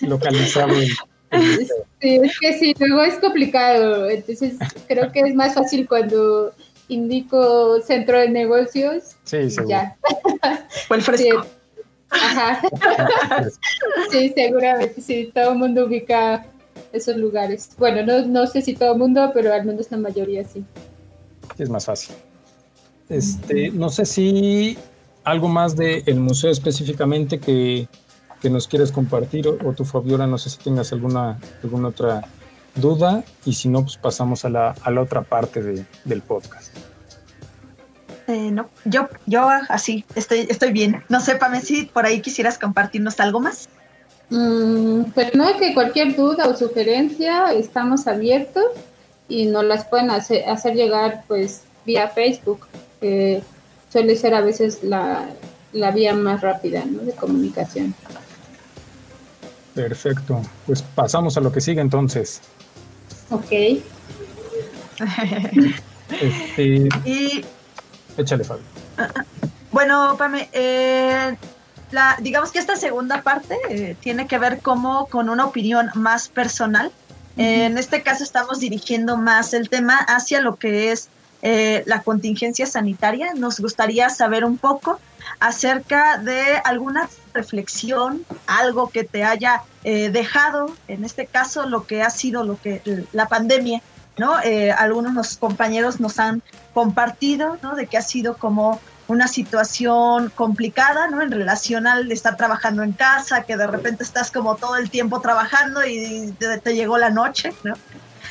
localizado. 0.00 0.74
sí, 0.80 1.68
es 2.00 2.38
que 2.40 2.58
sí, 2.58 2.74
luego 2.78 3.02
es 3.02 3.14
complicado. 3.16 4.08
Entonces 4.10 4.54
creo 4.88 5.10
que 5.12 5.20
es 5.20 5.34
más 5.34 5.54
fácil 5.54 5.86
cuando 5.88 6.52
indico 6.88 7.80
centro 7.80 8.18
de 8.18 8.28
negocios. 8.28 9.16
Sí, 9.24 9.50
seguro. 9.50 9.68
Ya. 9.68 9.96
O 10.90 10.94
el 10.94 11.02
fresco. 11.02 11.46
Ajá. 12.10 12.60
Sí, 14.10 14.32
seguramente, 14.34 15.00
sí, 15.00 15.32
todo 15.34 15.52
el 15.52 15.58
mundo 15.58 15.86
ubica 15.86 16.46
esos 16.92 17.16
lugares. 17.16 17.70
Bueno, 17.78 18.04
no, 18.04 18.26
no 18.26 18.46
sé 18.46 18.62
si 18.62 18.74
todo 18.74 18.92
el 18.92 18.98
mundo, 18.98 19.30
pero 19.34 19.52
al 19.52 19.64
menos 19.64 19.90
la 19.90 19.96
mayoría 19.96 20.44
sí. 20.44 20.64
Es 21.58 21.68
más 21.68 21.86
fácil. 21.86 22.14
Este, 23.08 23.70
no 23.70 23.90
sé 23.90 24.04
si 24.06 24.78
algo 25.24 25.48
más 25.48 25.76
del 25.76 26.16
museo 26.16 26.50
específicamente 26.50 27.40
que, 27.40 27.88
nos 28.42 28.68
quieres 28.68 28.92
compartir 28.92 29.48
o, 29.48 29.72
tu 29.72 29.86
Fabiola, 29.86 30.26
no 30.26 30.36
sé 30.36 30.50
si 30.50 30.58
tengas 30.58 30.92
alguna, 30.92 31.38
alguna 31.62 31.88
otra 31.88 32.24
duda 32.74 33.24
y 33.46 33.54
si 33.54 33.70
no, 33.70 33.80
pues 33.80 33.96
pasamos 33.96 34.44
a 34.44 34.50
la, 34.50 34.74
a 34.82 34.90
la 34.90 35.00
otra 35.00 35.22
parte 35.22 35.86
del 36.04 36.20
podcast. 36.20 36.76
Eh, 38.26 38.50
no, 38.50 38.68
yo, 38.84 39.08
yo 39.26 39.48
así, 39.68 40.04
estoy, 40.14 40.46
estoy 40.50 40.72
bien. 40.72 41.02
No 41.08 41.20
sé, 41.20 41.36
Pame, 41.36 41.60
si 41.60 41.84
por 41.84 42.04
ahí 42.04 42.20
quisieras 42.20 42.58
compartirnos 42.58 43.18
algo 43.20 43.40
más. 43.40 43.68
Mm, 44.30 45.04
pues 45.14 45.34
no, 45.34 45.56
que 45.58 45.74
cualquier 45.74 46.16
duda 46.16 46.46
o 46.46 46.56
sugerencia 46.56 47.52
estamos 47.52 48.06
abiertos 48.06 48.64
y 49.28 49.46
nos 49.46 49.64
las 49.64 49.84
pueden 49.86 50.10
hacer, 50.10 50.48
hacer 50.48 50.74
llegar 50.74 51.24
pues 51.28 51.62
vía 51.84 52.08
Facebook, 52.08 52.66
que 53.00 53.42
suele 53.94 54.16
ser 54.16 54.34
a 54.34 54.40
veces 54.40 54.82
la, 54.82 55.24
la 55.72 55.92
vía 55.92 56.14
más 56.14 56.40
rápida 56.40 56.84
¿no? 56.84 57.02
de 57.02 57.12
comunicación. 57.12 57.94
Perfecto, 59.72 60.42
pues 60.66 60.82
pasamos 60.82 61.36
a 61.36 61.40
lo 61.40 61.52
que 61.52 61.60
sigue 61.60 61.80
entonces. 61.80 62.40
Ok. 63.30 63.52
este, 66.20 66.88
y 67.04 67.44
Échale, 68.16 68.42
Fabio. 68.42 68.64
Bueno, 69.70 70.16
Pame, 70.18 70.48
eh, 70.52 71.36
la, 71.92 72.16
digamos 72.20 72.50
que 72.50 72.58
esta 72.58 72.74
segunda 72.74 73.22
parte 73.22 73.56
eh, 73.70 73.96
tiene 74.00 74.26
que 74.26 74.38
ver 74.38 74.58
como 74.58 75.06
con 75.06 75.28
una 75.28 75.44
opinión 75.44 75.88
más 75.94 76.28
personal. 76.28 76.90
en 77.36 77.78
este 77.78 78.02
caso 78.02 78.24
estamos 78.24 78.58
dirigiendo 78.58 79.16
más 79.16 79.54
el 79.54 79.68
tema 79.68 79.98
hacia 79.98 80.40
lo 80.40 80.56
que 80.56 80.90
es 80.90 81.10
eh, 81.44 81.84
la 81.86 82.02
contingencia 82.02 82.66
sanitaria. 82.66 83.34
Nos 83.34 83.60
gustaría 83.60 84.10
saber 84.10 84.44
un 84.44 84.58
poco 84.58 84.98
acerca 85.38 86.18
de 86.18 86.56
alguna 86.64 87.08
reflexión, 87.32 88.24
algo 88.48 88.90
que 88.90 89.04
te 89.04 89.22
haya 89.22 89.62
dejado, 89.84 90.74
en 90.88 91.04
este 91.04 91.26
caso 91.26 91.68
lo 91.68 91.86
que 91.86 92.02
ha 92.02 92.08
sido 92.08 92.42
lo 92.42 92.58
que 92.58 92.80
la 93.12 93.28
pandemia 93.28 93.82
¿no? 94.16 94.40
Eh, 94.42 94.70
algunos 94.72 95.36
compañeros 95.36 96.00
nos 96.00 96.18
han 96.18 96.42
compartido, 96.72 97.58
¿no? 97.62 97.74
De 97.74 97.86
que 97.86 97.96
ha 97.96 98.02
sido 98.02 98.36
como 98.36 98.80
una 99.06 99.28
situación 99.28 100.32
complicada, 100.34 101.08
¿no? 101.08 101.20
En 101.20 101.30
relación 101.30 101.86
al 101.86 102.10
estar 102.10 102.36
trabajando 102.36 102.82
en 102.82 102.92
casa, 102.92 103.42
que 103.42 103.56
de 103.56 103.66
repente 103.66 104.02
estás 104.02 104.30
como 104.30 104.56
todo 104.56 104.76
el 104.76 104.90
tiempo 104.90 105.20
trabajando 105.20 105.84
y 105.84 106.34
te, 106.38 106.74
llegó 106.74 106.96
la 106.96 107.10
noche, 107.10 107.52
¿no? 107.64 107.74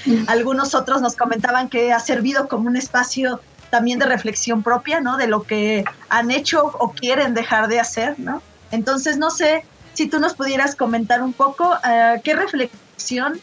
Algunos 0.27 0.75
otros 0.75 1.01
nos 1.01 1.15
comentaban 1.15 1.69
que 1.69 1.93
ha 1.93 1.99
servido 1.99 2.47
como 2.47 2.67
un 2.67 2.77
espacio 2.77 3.39
también 3.69 3.99
de 3.99 4.05
reflexión 4.05 4.61
propia, 4.61 5.01
¿no? 5.01 5.17
De 5.17 5.27
lo 5.27 5.43
que 5.43 5.83
han 6.09 6.29
hecho 6.29 6.63
o 6.63 6.91
quieren 6.91 7.33
dejar 7.33 7.67
de 7.67 7.79
hacer, 7.79 8.19
¿no? 8.19 8.41
Entonces, 8.71 9.17
no 9.17 9.31
sé 9.31 9.65
si 9.93 10.07
tú 10.07 10.19
nos 10.19 10.33
pudieras 10.33 10.75
comentar 10.75 11.21
un 11.21 11.33
poco 11.33 11.69
uh, 11.69 12.21
qué 12.23 12.35
reflexión 12.35 13.39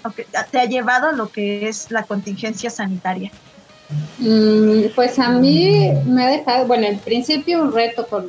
te 0.51 0.61
ha 0.61 0.65
llevado 0.65 1.09
a 1.09 1.13
lo 1.13 1.31
que 1.31 1.69
es 1.69 1.91
la 1.91 2.03
contingencia 2.05 2.71
sanitaria? 2.71 3.31
Mm, 4.19 4.91
pues 4.95 5.19
a 5.19 5.31
mí 5.31 5.91
me 6.07 6.25
ha 6.25 6.29
dejado, 6.29 6.67
bueno, 6.67 6.87
en 6.87 6.99
principio 6.99 7.63
un 7.63 7.73
reto 7.73 8.07
con, 8.07 8.29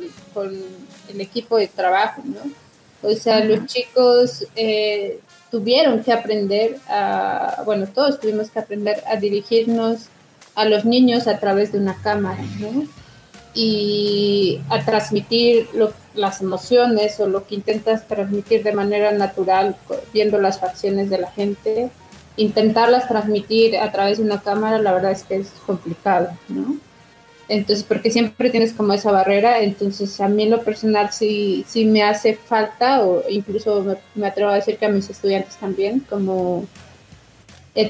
el 1.08 1.20
equipo 1.20 1.56
de 1.58 1.68
trabajo, 1.68 2.22
¿no? 2.24 2.40
O 3.02 3.14
sea, 3.14 3.44
los 3.44 3.66
chicos 3.66 4.46
eh, 4.56 5.20
tuvieron 5.52 6.02
que 6.02 6.12
aprender 6.12 6.78
a, 6.88 7.62
bueno, 7.64 7.86
todos 7.86 8.18
tuvimos 8.18 8.50
que 8.50 8.58
aprender 8.58 9.04
a 9.06 9.16
dirigirnos 9.16 10.06
a 10.54 10.64
los 10.64 10.84
niños 10.84 11.28
a 11.28 11.38
través 11.38 11.70
de 11.72 11.78
una 11.78 11.94
cámara, 12.02 12.42
¿no? 12.58 12.88
y 13.54 14.60
a 14.70 14.82
transmitir 14.82 15.68
las 16.14 16.40
emociones 16.40 17.20
o 17.20 17.26
lo 17.26 17.46
que 17.46 17.54
intentas 17.54 18.08
transmitir 18.08 18.62
de 18.62 18.72
manera 18.72 19.12
natural, 19.12 19.76
viendo 20.12 20.38
las 20.38 20.58
facciones 20.58 21.10
de 21.10 21.18
la 21.18 21.30
gente, 21.30 21.90
intentarlas 22.36 23.08
transmitir 23.08 23.76
a 23.76 23.92
través 23.92 24.18
de 24.18 24.24
una 24.24 24.40
cámara, 24.40 24.78
la 24.78 24.92
verdad 24.92 25.10
es 25.12 25.24
que 25.24 25.36
es 25.36 25.48
complicado, 25.66 26.30
¿no? 26.48 26.76
Entonces, 27.52 27.84
porque 27.84 28.10
siempre 28.10 28.48
tienes 28.48 28.72
como 28.72 28.94
esa 28.94 29.12
barrera, 29.12 29.60
entonces 29.60 30.18
a 30.22 30.28
mí 30.28 30.44
en 30.44 30.50
lo 30.50 30.62
personal 30.62 31.12
sí, 31.12 31.66
sí 31.68 31.84
me 31.84 32.02
hace 32.02 32.34
falta, 32.34 33.04
o 33.04 33.28
incluso 33.28 33.84
me, 34.14 34.26
atrevo 34.26 34.50
a 34.50 34.54
decir 34.54 34.78
que 34.78 34.86
a 34.86 34.88
mis 34.88 35.10
estudiantes 35.10 35.56
también, 35.56 36.00
como 36.00 36.66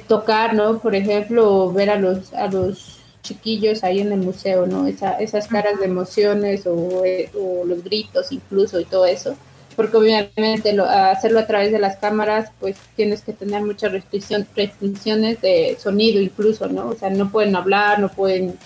tocar, 0.08 0.54
¿no? 0.54 0.80
Por 0.80 0.96
ejemplo, 0.96 1.72
ver 1.72 1.90
a 1.90 1.96
los, 1.96 2.34
a 2.34 2.48
los 2.48 2.98
chiquillos 3.22 3.84
ahí 3.84 4.00
en 4.00 4.10
el 4.10 4.18
museo, 4.18 4.66
¿no? 4.66 4.88
Esa, 4.88 5.12
esas 5.18 5.46
caras 5.46 5.78
de 5.78 5.86
emociones 5.86 6.66
eh, 6.66 7.30
o, 7.32 7.64
los 7.64 7.84
gritos 7.84 8.32
incluso 8.32 8.80
y 8.80 8.84
todo 8.84 9.06
eso, 9.06 9.36
porque 9.76 9.96
obviamente 9.96 10.72
lo, 10.72 10.86
hacerlo 10.86 11.38
a 11.38 11.46
través 11.46 11.70
de 11.70 11.78
las 11.78 11.98
cámaras, 11.98 12.50
pues 12.58 12.76
tienes 12.96 13.22
que 13.22 13.32
tener 13.32 13.62
muchas 13.62 13.92
restricción, 13.92 14.44
restricciones 14.56 15.40
de 15.40 15.76
sonido 15.80 16.20
incluso, 16.20 16.66
¿no? 16.66 16.88
O 16.88 16.94
sea, 16.96 17.10
no 17.10 17.30
pueden 17.30 17.54
hablar, 17.54 18.00
no 18.00 18.08
pueden 18.08 18.58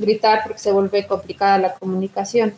gritar 0.00 0.40
porque 0.44 0.58
se 0.58 0.72
vuelve 0.72 1.06
complicada 1.06 1.58
la 1.58 1.74
comunicación. 1.74 2.54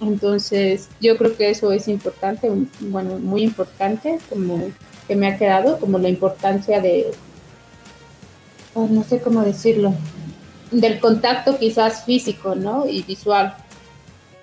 Entonces, 0.00 0.88
yo 1.00 1.16
creo 1.16 1.36
que 1.36 1.50
eso 1.50 1.72
es 1.72 1.88
importante, 1.88 2.50
bueno, 2.80 3.18
muy 3.18 3.42
importante, 3.42 4.18
como 4.28 4.70
que 5.08 5.16
me 5.16 5.28
ha 5.28 5.38
quedado, 5.38 5.78
como 5.78 5.98
la 5.98 6.08
importancia 6.08 6.80
de, 6.80 7.12
no 8.74 9.04
sé 9.04 9.20
cómo 9.20 9.42
decirlo, 9.42 9.94
del 10.70 11.00
contacto 11.00 11.58
quizás 11.58 12.04
físico, 12.04 12.54
¿no? 12.54 12.86
Y 12.86 13.02
visual 13.02 13.54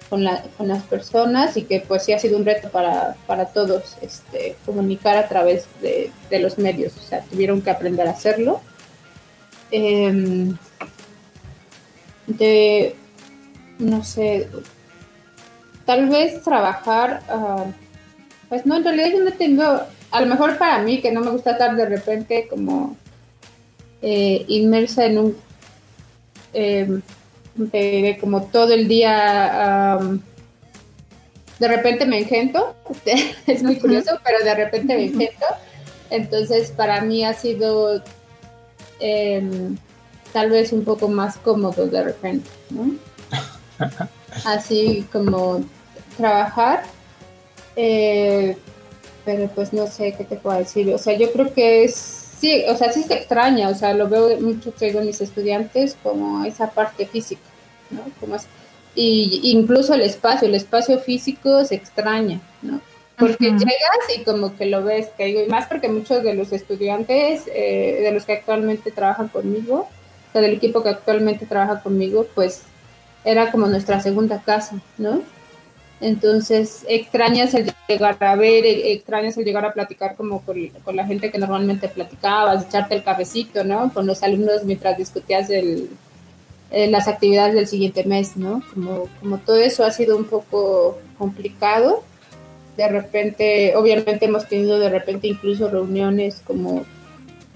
con, 0.10 0.24
la, 0.24 0.42
con 0.58 0.68
las 0.68 0.84
personas 0.84 1.58
y 1.58 1.64
que 1.64 1.82
pues 1.82 2.04
sí 2.04 2.14
ha 2.14 2.20
sido 2.20 2.38
un 2.38 2.46
reto 2.46 2.70
para, 2.70 3.16
para 3.28 3.46
todos 3.46 3.98
este, 4.02 4.56
comunicar 4.66 5.18
a 5.18 5.28
través 5.28 5.68
de, 5.82 6.12
los 6.40 6.58
medios, 6.58 6.94
o 6.98 7.02
sea, 7.02 7.22
tuvieron 7.22 7.62
que 7.62 7.70
aprender 7.70 8.08
a 8.08 8.12
hacerlo. 8.12 8.62
Em, 9.72 10.56
de, 12.28 12.96
no 13.80 14.04
sé, 14.04 14.50
tal 15.86 16.10
vez 16.10 16.42
trabajar, 16.44 17.22
uh, 17.30 17.72
pues 18.50 18.66
no, 18.66 18.78
en 18.78 18.84
realidad 18.84 19.10
yo 19.12 19.24
no 19.24 19.32
tengo, 19.32 19.64
a 20.12 20.22
lo 20.22 20.28
mejor 20.28 20.58
para 20.58 20.80
mí 20.82 21.02
que 21.02 21.12
no 21.12 21.22
me 21.22 21.32
gusta 21.32 21.52
estar 21.52 21.76
de 21.76 21.86
repente 21.86 22.48
como 22.50 22.96
eh, 24.02 24.46
inmersa 24.48 25.06
en 25.06 25.18
un 25.18 25.38
eh, 26.54 28.18
como 28.20 28.44
todo 28.44 28.74
el 28.74 28.88
día, 28.88 30.00
de 31.60 31.68
repente 31.68 32.06
me 32.06 32.20
engento, 32.20 32.76
es 33.48 33.64
muy 33.64 33.78
curioso, 33.78 34.20
pero 34.24 34.44
de 34.44 34.56
repente 34.56 34.96
me 34.96 35.06
engento. 35.06 35.46
Entonces 36.10 36.72
para 36.72 37.02
mí 37.02 37.24
ha 37.24 37.34
sido 37.34 38.04
em, 39.00 39.78
tal 40.34 40.50
vez 40.50 40.74
un 40.74 40.84
poco 40.84 41.08
más 41.08 41.38
cómodo 41.38 41.88
de 41.88 42.04
repente, 42.04 42.50
Así 44.46 45.08
como 45.12 45.64
trabajar. 46.18 46.84
Eh, 47.76 48.58
pero 49.26 49.48
pues 49.50 49.74
no 49.74 49.88
sé 49.88 50.14
qué 50.18 50.26
te 50.26 50.36
puedo 50.36 50.58
decir. 50.58 50.94
O 50.94 50.98
sea, 50.98 51.18
yo 51.18 51.32
creo 51.32 51.54
que 51.54 51.84
es 51.84 52.24
sí, 52.44 52.66
o 52.68 52.76
sea, 52.76 52.92
sí 52.92 53.04
se 53.04 53.14
extraña, 53.14 53.70
o 53.70 53.76
sea, 53.76 53.94
lo 53.94 54.10
veo 54.10 54.38
mucho 54.42 54.74
que 54.76 54.92
mis 55.00 55.22
estudiantes 55.22 55.96
como 56.04 56.44
esa 56.44 56.70
parte 56.72 57.06
física, 57.06 57.42
¿no? 57.90 58.02
Como 58.20 58.36
y 58.96 59.40
incluso 59.44 59.94
el 59.94 60.02
espacio, 60.02 60.48
el 60.48 60.56
espacio 60.56 61.00
físico 61.00 61.64
se 61.64 61.76
extraña, 61.76 62.42
¿no? 62.62 62.82
Porque 63.18 63.46
llegas 63.46 64.18
y 64.18 64.24
como 64.24 64.58
que 64.58 64.66
lo 64.66 64.84
ves, 64.84 65.08
que 65.18 65.26
digo, 65.26 65.42
y 65.42 65.48
más 65.48 65.68
porque 65.68 65.88
muchos 65.88 66.22
de 66.22 66.34
los 66.34 66.52
estudiantes, 66.52 67.44
eh, 67.48 68.00
de 68.02 68.12
los 68.12 68.26
que 68.26 68.34
actualmente 68.34 68.92
trabajan 68.92 69.30
conmigo, 69.30 69.88
sea, 70.34 70.42
del 70.42 70.56
equipo 70.56 70.84
que 70.84 70.90
actualmente 70.90 71.46
trabaja 71.46 71.82
conmigo, 71.82 72.28
pues 72.36 72.64
era 73.24 73.52
como 73.52 73.68
nuestra 73.68 74.02
segunda 74.02 74.42
casa, 74.42 74.82
¿no? 74.98 75.22
Entonces 76.02 76.84
extrañas 76.90 77.54
el 77.54 77.72
llegar 77.88 78.22
a 78.22 78.36
ver, 78.36 78.66
e, 78.66 78.92
extrañas 78.92 79.38
el 79.38 79.46
llegar 79.46 79.66
a 79.66 79.72
platicar 79.72 80.16
como 80.16 80.42
con, 80.42 80.58
la 80.94 81.06
gente 81.06 81.32
que 81.32 81.38
normalmente 81.38 81.88
platicabas, 81.88 82.66
echarte 82.66 82.96
el 82.96 83.04
cafecito, 83.04 83.64
¿no? 83.64 83.94
Con 83.94 84.06
los 84.06 84.22
alumnos 84.22 84.66
mientras 84.66 84.98
discutías 84.98 85.50
el, 85.50 85.90
eh, 86.72 86.90
las 86.90 87.08
actividades 87.08 87.56
del 87.56 87.68
siguiente 87.68 88.04
mes, 88.04 88.36
¿no? 88.36 88.62
Como, 88.74 89.08
como 89.22 89.38
todo 89.38 89.58
eso 89.58 89.86
ha 89.86 89.92
sido 89.92 90.18
un 90.18 90.26
poco 90.26 90.98
complicado. 91.18 92.04
De 92.76 92.88
repente, 92.90 93.74
obviamente 93.78 94.26
hemos 94.26 94.48
tenido 94.50 94.80
de 94.80 94.90
repente 94.90 95.28
incluso 95.28 95.70
reuniones 95.70 96.42
como 96.46 96.84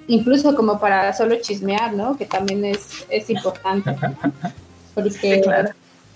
incluso 0.08 0.56
como 0.56 0.80
para 0.80 1.14
solo 1.14 1.36
chismear, 1.42 1.94
¿no? 1.94 2.18
Que 2.18 2.26
también 2.26 2.66
es, 2.66 3.06
es 3.10 3.30
importante. 3.30 3.96
Porque 4.96 5.44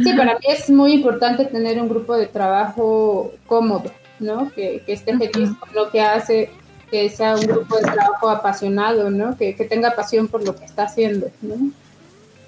Sí, 0.04 0.14
para 0.14 0.34
mí 0.34 0.46
es 0.48 0.70
muy 0.70 0.94
importante 0.94 1.46
tener 1.46 1.80
un 1.82 1.90
grupo 1.90 2.16
de 2.16 2.28
trabajo 2.28 3.32
cómodo, 3.46 3.92
¿no? 4.20 4.52
Que, 4.52 4.84
esté 4.88 5.18
feliz 5.18 5.52
con 5.60 5.74
lo 5.74 5.90
que 5.92 6.02
hace, 6.02 6.50
que 6.90 7.10
sea 7.10 7.36
un 7.36 7.42
grupo 7.42 7.78
de 7.78 7.84
trabajo 7.84 8.30
apasionado, 8.30 9.10
¿no? 9.10 9.38
Que, 9.38 9.54
tenga 9.54 9.96
pasión 9.96 10.28
por 10.28 10.44
lo 10.44 10.56
que 10.56 10.66
está 10.66 10.84
haciendo, 10.84 11.28
¿no? 11.42 11.56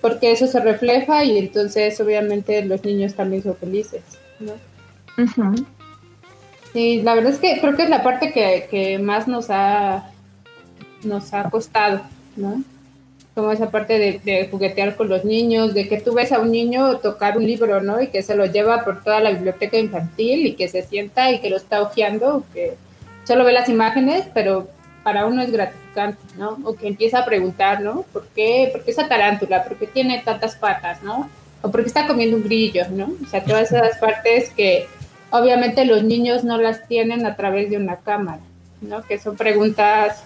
Porque 0.02 0.32
eso 0.32 0.48
se 0.48 0.60
refleja 0.60 1.24
y 1.24 1.38
entonces 1.38 2.00
obviamente 2.02 2.64
los 2.66 2.84
niños 2.84 3.14
también 3.14 3.44
son 3.44 3.56
felices, 3.56 4.04
¿no? 4.40 4.54
Y 6.74 7.04
la 7.04 7.14
verdad 7.14 7.34
es 7.34 7.40
que 7.40 7.60
creo 7.62 7.76
que 7.76 7.84
es 7.84 7.90
la 7.90 8.02
parte 8.02 8.34
que, 8.34 8.68
que 8.70 8.98
más 8.98 9.28
nos 9.28 9.50
ha, 9.50 10.12
nos 11.06 11.34
ha 11.34 11.50
costado, 11.50 12.02
¿no? 12.36 12.64
como 13.36 13.52
esa 13.52 13.72
parte 13.72 14.22
de, 14.24 14.48
juguetear 14.50 14.96
con 14.96 15.10
los 15.10 15.26
niños, 15.26 15.74
de 15.74 15.88
que 15.88 16.00
tú 16.00 16.14
ves 16.14 16.32
a 16.32 16.40
un 16.40 16.52
niño 16.52 16.98
tocar 16.98 17.38
un 17.38 17.46
libro, 17.46 17.82
¿no? 17.82 18.00
Y 18.02 18.08
que 18.08 18.22
se 18.22 18.36
lo 18.36 18.46
lleva 18.46 18.84
por 18.84 19.04
toda 19.04 19.20
la 19.22 19.32
biblioteca 19.32 19.78
infantil 19.78 20.46
y 20.46 20.54
que 20.54 20.68
se 20.68 20.84
sienta 20.84 21.32
y 21.32 21.40
que 21.40 21.50
lo 21.50 21.58
está 21.58 21.82
hojeando, 21.82 22.44
que 22.54 22.76
solo 23.24 23.44
ve 23.44 23.54
las 23.54 23.70
imágenes, 23.70 24.26
pero 24.34 24.68
para 25.04 25.26
uno 25.26 25.42
es 25.42 25.52
gratificante, 25.52 26.22
¿no? 26.38 26.60
O 26.64 26.76
que 26.76 26.88
empieza 26.88 27.20
a 27.20 27.26
preguntar, 27.26 27.82
¿no? 27.82 28.06
¿Por 28.14 28.28
qué, 28.28 28.70
¿Por 28.72 28.84
qué 28.84 28.92
esa 28.92 29.08
tarántula? 29.08 29.64
¿Por 29.64 29.78
qué 29.78 29.88
tiene 29.88 30.22
tantas 30.24 30.56
patas, 30.56 31.02
¿no? 31.02 31.30
O 31.64 31.72
por 31.72 31.82
qué 31.82 31.88
está 31.88 32.06
comiendo 32.06 32.38
un 32.38 32.44
grillo, 32.44 32.88
¿no? 32.90 33.14
O 33.24 33.28
sea, 33.28 33.44
todas 33.44 33.72
esas 33.72 33.98
partes 33.98 34.52
que 34.52 34.86
obviamente 35.32 35.86
los 35.86 36.04
niños 36.04 36.44
no 36.44 36.60
las 36.60 36.88
tienen 36.88 37.26
a 37.26 37.36
través 37.36 37.72
de 37.72 37.78
una 37.78 37.96
cámara, 37.96 38.42
¿no? 38.82 39.02
Que 39.02 39.18
son 39.18 39.36
preguntas 39.36 40.24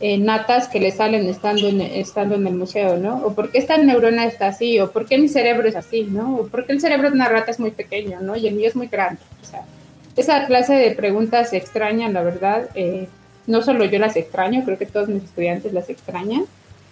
eh, 0.00 0.18
natas 0.18 0.68
que 0.68 0.78
le 0.78 0.92
salen 0.92 1.28
estando 1.28 1.68
en, 1.68 1.80
estando 1.80 2.36
en 2.36 2.46
el 2.46 2.54
museo, 2.54 2.96
¿no? 2.96 3.16
O 3.24 3.34
por 3.34 3.50
qué 3.50 3.58
esta 3.58 3.76
neurona 3.78 4.26
está 4.26 4.48
así, 4.48 4.78
o 4.78 4.92
por 4.92 5.06
qué 5.06 5.18
mi 5.18 5.28
cerebro 5.28 5.68
es 5.68 5.74
así, 5.74 6.04
¿no? 6.04 6.36
O 6.36 6.46
por 6.46 6.66
qué 6.66 6.72
el 6.72 6.80
cerebro 6.80 7.08
de 7.08 7.14
una 7.14 7.28
rata 7.28 7.50
es 7.50 7.58
muy 7.58 7.72
pequeño, 7.72 8.20
¿no? 8.20 8.36
Y 8.36 8.46
el 8.46 8.54
mío 8.54 8.68
es 8.68 8.76
muy 8.76 8.86
grande. 8.86 9.20
O 9.42 9.44
sea, 9.44 9.64
esa 10.16 10.46
clase 10.46 10.74
de 10.74 10.92
preguntas 10.92 11.50
se 11.50 11.56
extrañan, 11.56 12.12
la 12.12 12.22
verdad. 12.22 12.68
Eh, 12.74 13.08
no 13.48 13.62
solo 13.62 13.84
yo 13.86 13.98
las 13.98 14.14
extraño, 14.16 14.64
creo 14.64 14.78
que 14.78 14.86
todos 14.86 15.08
mis 15.08 15.24
estudiantes 15.24 15.72
las 15.72 15.88
extrañan. 15.90 16.44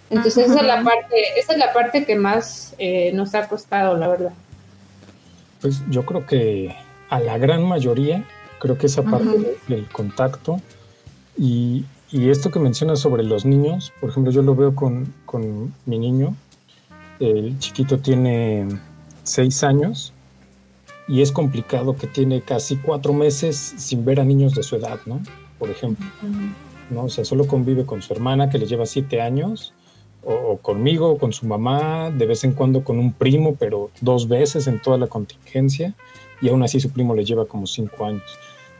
Entonces 0.09 0.49
esa 0.49 0.59
es 0.61 0.65
la 0.65 0.83
parte, 0.83 1.15
esa 1.37 1.53
es 1.53 1.59
la 1.59 1.73
parte 1.73 2.05
que 2.05 2.15
más 2.15 2.75
eh, 2.77 3.11
nos 3.13 3.35
ha 3.35 3.47
costado, 3.47 3.97
la 3.97 4.07
verdad. 4.07 4.31
Pues 5.61 5.81
yo 5.89 6.05
creo 6.05 6.25
que 6.25 6.75
a 7.09 7.19
la 7.19 7.37
gran 7.37 7.63
mayoría, 7.63 8.25
creo 8.59 8.77
que 8.77 8.87
esa 8.87 9.03
parte 9.03 9.57
del 9.67 9.87
contacto 9.89 10.61
y, 11.37 11.85
y 12.11 12.29
esto 12.29 12.51
que 12.51 12.59
mencionas 12.59 12.99
sobre 12.99 13.23
los 13.23 13.45
niños, 13.45 13.91
por 13.99 14.09
ejemplo, 14.09 14.31
yo 14.31 14.41
lo 14.41 14.55
veo 14.55 14.75
con, 14.75 15.13
con 15.25 15.73
mi 15.85 15.99
niño. 15.99 16.35
El 17.19 17.57
chiquito 17.59 17.99
tiene 17.99 18.67
seis 19.23 19.63
años 19.63 20.13
y 21.07 21.21
es 21.21 21.31
complicado 21.31 21.95
que 21.95 22.07
tiene 22.07 22.41
casi 22.41 22.77
cuatro 22.77 23.13
meses 23.13 23.57
sin 23.77 24.05
ver 24.05 24.19
a 24.19 24.23
niños 24.23 24.53
de 24.55 24.63
su 24.63 24.75
edad, 24.75 24.99
¿no? 25.05 25.21
Por 25.59 25.69
ejemplo, 25.69 26.05
¿no? 26.89 27.05
O 27.05 27.09
sea, 27.09 27.25
solo 27.25 27.47
convive 27.47 27.85
con 27.85 28.01
su 28.01 28.13
hermana 28.13 28.49
que 28.49 28.57
le 28.57 28.67
lleva 28.67 28.85
siete 28.85 29.21
años, 29.21 29.73
o, 30.23 30.33
o, 30.33 30.57
conmigo, 30.57 31.09
o 31.09 31.17
con 31.17 31.33
su 31.33 31.45
mamá, 31.45 32.11
de 32.11 32.25
vez 32.25 32.43
en 32.43 32.53
cuando 32.53 32.83
con 32.83 32.99
un 32.99 33.13
primo, 33.13 33.55
pero 33.55 33.89
dos 34.01 34.27
veces 34.27 34.67
en 34.67 34.81
toda 34.81 34.97
la 34.97 35.07
contingencia, 35.07 35.95
y 36.41 36.49
aún 36.49 36.63
así 36.63 36.79
su 36.79 36.91
primo 36.91 37.15
le 37.15 37.25
lleva 37.25 37.45
como 37.45 37.65
cinco 37.67 38.05
años. 38.05 38.37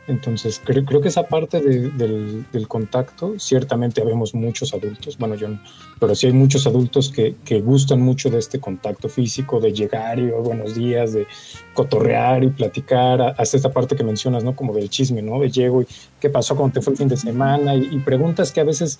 Entonces, 0.08 0.58
creo, 0.64 0.86
creo 0.86 1.02
que 1.02 1.08
esa 1.08 1.26
parte 1.26 1.60
del, 1.60 2.66
contacto, 2.66 3.38
ciertamente 3.38 4.00
habemos 4.00 4.34
muchos 4.34 4.72
adultos, 4.72 5.18
bueno, 5.18 5.34
yo 5.34 5.48
no, 5.48 5.60
pero 6.00 6.14
sí 6.14 6.26
hay 6.26 6.32
muchos 6.32 6.66
adultos 6.66 7.10
que, 7.10 7.36
que, 7.44 7.60
gustan 7.60 8.00
mucho 8.00 8.30
de 8.30 8.38
este 8.38 8.58
contacto 8.58 9.10
físico, 9.10 9.60
de 9.60 9.70
llegar 9.70 10.18
y 10.18 10.30
oh, 10.30 10.40
buenos 10.40 10.74
días, 10.74 11.12
de 11.12 11.26
cotorrear 11.74 12.42
y 12.42 12.48
platicar, 12.48 13.34
hasta 13.36 13.58
esta 13.58 13.70
parte 13.70 13.96
que 13.96 14.02
mencionas, 14.02 14.42
¿no? 14.44 14.56
Como 14.56 14.72
del 14.72 14.88
chisme, 14.88 15.20
¿no? 15.20 15.40
De 15.40 15.50
llego 15.50 15.82
y 15.82 15.86
qué 16.20 16.30
pasó 16.30 16.56
cuando 16.56 16.74
te 16.74 16.80
fue 16.80 16.94
el 16.94 16.98
fin 16.98 17.08
de 17.08 17.18
semana 17.18 17.74
y, 17.74 17.98
preguntas 17.98 18.50
que 18.50 18.60
a 18.60 18.64
veces 18.64 18.98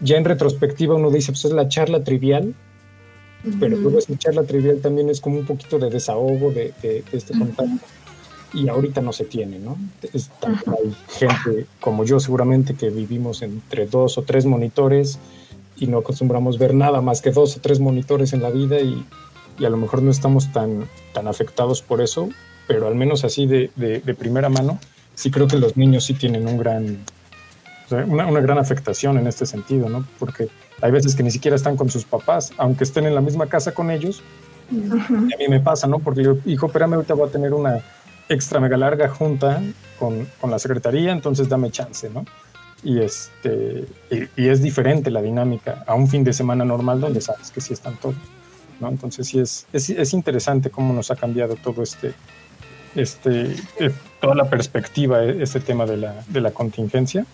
ya 0.00 0.16
en 0.16 0.24
retrospectiva 0.24 0.94
uno 0.94 1.10
dice, 1.10 1.32
pues 1.32 1.46
es 1.46 1.52
la 1.52 1.66
charla 1.66 2.04
trivial, 2.04 2.54
pero 3.58 3.76
luego 3.76 3.98
esa 3.98 4.16
charla 4.16 4.44
trivial 4.44 4.78
también 4.80 5.08
es 5.08 5.20
como 5.20 5.38
un 5.38 5.46
poquito 5.46 5.80
de 5.80 5.90
desahogo 5.90 6.52
de, 6.52 6.72
de, 6.80 7.02
este 7.10 7.36
contacto 7.36 7.84
y 8.52 8.68
ahorita 8.68 9.00
no 9.00 9.12
se 9.12 9.24
tiene, 9.24 9.58
¿no? 9.58 9.76
hay 10.02 10.96
gente 11.08 11.66
como 11.80 12.04
yo 12.04 12.20
seguramente 12.20 12.74
que 12.74 12.90
vivimos 12.90 13.42
entre 13.42 13.86
dos 13.86 14.18
o 14.18 14.22
tres 14.22 14.46
monitores 14.46 15.18
y 15.76 15.86
no 15.86 15.98
acostumbramos 15.98 16.58
ver 16.58 16.74
nada 16.74 17.00
más 17.00 17.20
que 17.20 17.30
dos 17.30 17.56
o 17.56 17.60
tres 17.60 17.80
monitores 17.80 18.32
en 18.32 18.42
la 18.42 18.50
vida 18.50 18.80
y, 18.80 19.04
y 19.58 19.64
a 19.64 19.70
lo 19.70 19.76
mejor 19.76 20.02
no 20.02 20.10
estamos 20.10 20.52
tan, 20.52 20.88
tan 21.12 21.28
afectados 21.28 21.82
por 21.82 22.00
eso, 22.00 22.28
pero 22.66 22.86
al 22.86 22.94
menos 22.94 23.24
así 23.24 23.46
de, 23.46 23.70
de, 23.76 24.14
primera 24.14 24.48
mano, 24.48 24.78
sí 25.14 25.30
creo 25.30 25.46
que 25.46 25.56
los 25.56 25.76
niños 25.76 26.04
sí 26.04 26.14
tienen 26.14 26.46
un 26.46 26.58
gran, 26.58 26.98
una, 27.90 28.26
una, 28.26 28.40
gran 28.40 28.58
afectación 28.58 29.18
en 29.18 29.26
este 29.26 29.46
sentido, 29.46 29.88
¿no? 29.88 30.06
Porque 30.18 30.48
hay 30.80 30.90
veces 30.90 31.14
que 31.14 31.22
ni 31.22 31.30
siquiera 31.30 31.56
están 31.56 31.76
con 31.76 31.90
sus 31.90 32.04
papás, 32.04 32.52
aunque 32.58 32.84
estén 32.84 33.06
en 33.06 33.14
la 33.14 33.20
misma 33.20 33.46
casa 33.46 33.72
con 33.72 33.90
ellos. 33.90 34.22
A 34.70 35.12
mí 35.12 35.48
me 35.48 35.60
pasa, 35.60 35.86
¿no? 35.86 36.00
Porque 36.00 36.24
yo, 36.24 36.36
hijo, 36.44 36.66
espérame, 36.66 36.94
ahorita 36.94 37.14
voy 37.14 37.28
a 37.28 37.32
tener 37.32 37.54
una, 37.54 37.84
extra 38.28 38.60
mega 38.60 38.76
larga 38.76 39.08
junta 39.08 39.62
con, 39.98 40.26
con, 40.40 40.50
la 40.50 40.58
secretaría, 40.58 41.12
entonces 41.12 41.48
dame 41.48 41.70
chance, 41.70 42.10
¿no? 42.10 42.24
Y, 42.82 43.00
este, 43.00 43.86
y, 44.10 44.48
es 44.48 44.62
diferente 44.62 45.10
la 45.10 45.22
dinámica 45.22 45.84
a 45.86 45.94
un 45.94 46.08
fin 46.08 46.22
de 46.24 46.32
semana 46.32 46.64
normal 46.64 47.00
donde 47.00 47.20
sabes 47.20 47.50
que 47.50 47.60
sí 47.60 47.72
están 47.72 47.96
todos, 47.96 48.16
¿no? 48.80 48.88
Entonces 48.88 49.26
sí 49.26 49.38
es, 49.38 49.66
es, 49.72 49.90
es 49.90 50.12
interesante 50.12 50.70
cómo 50.70 50.92
nos 50.92 51.10
ha 51.10 51.16
cambiado 51.16 51.56
todo 51.56 51.82
este, 51.82 52.14
este, 52.94 53.56
eh, 53.78 53.90
toda 54.20 54.34
la 54.34 54.48
perspectiva, 54.50 55.24
eh, 55.24 55.38
este 55.40 55.60
tema 55.60 55.86
de 55.86 55.96
la, 55.96 56.24
de 56.28 56.40
la 56.40 56.50
contingencia. 56.50 57.24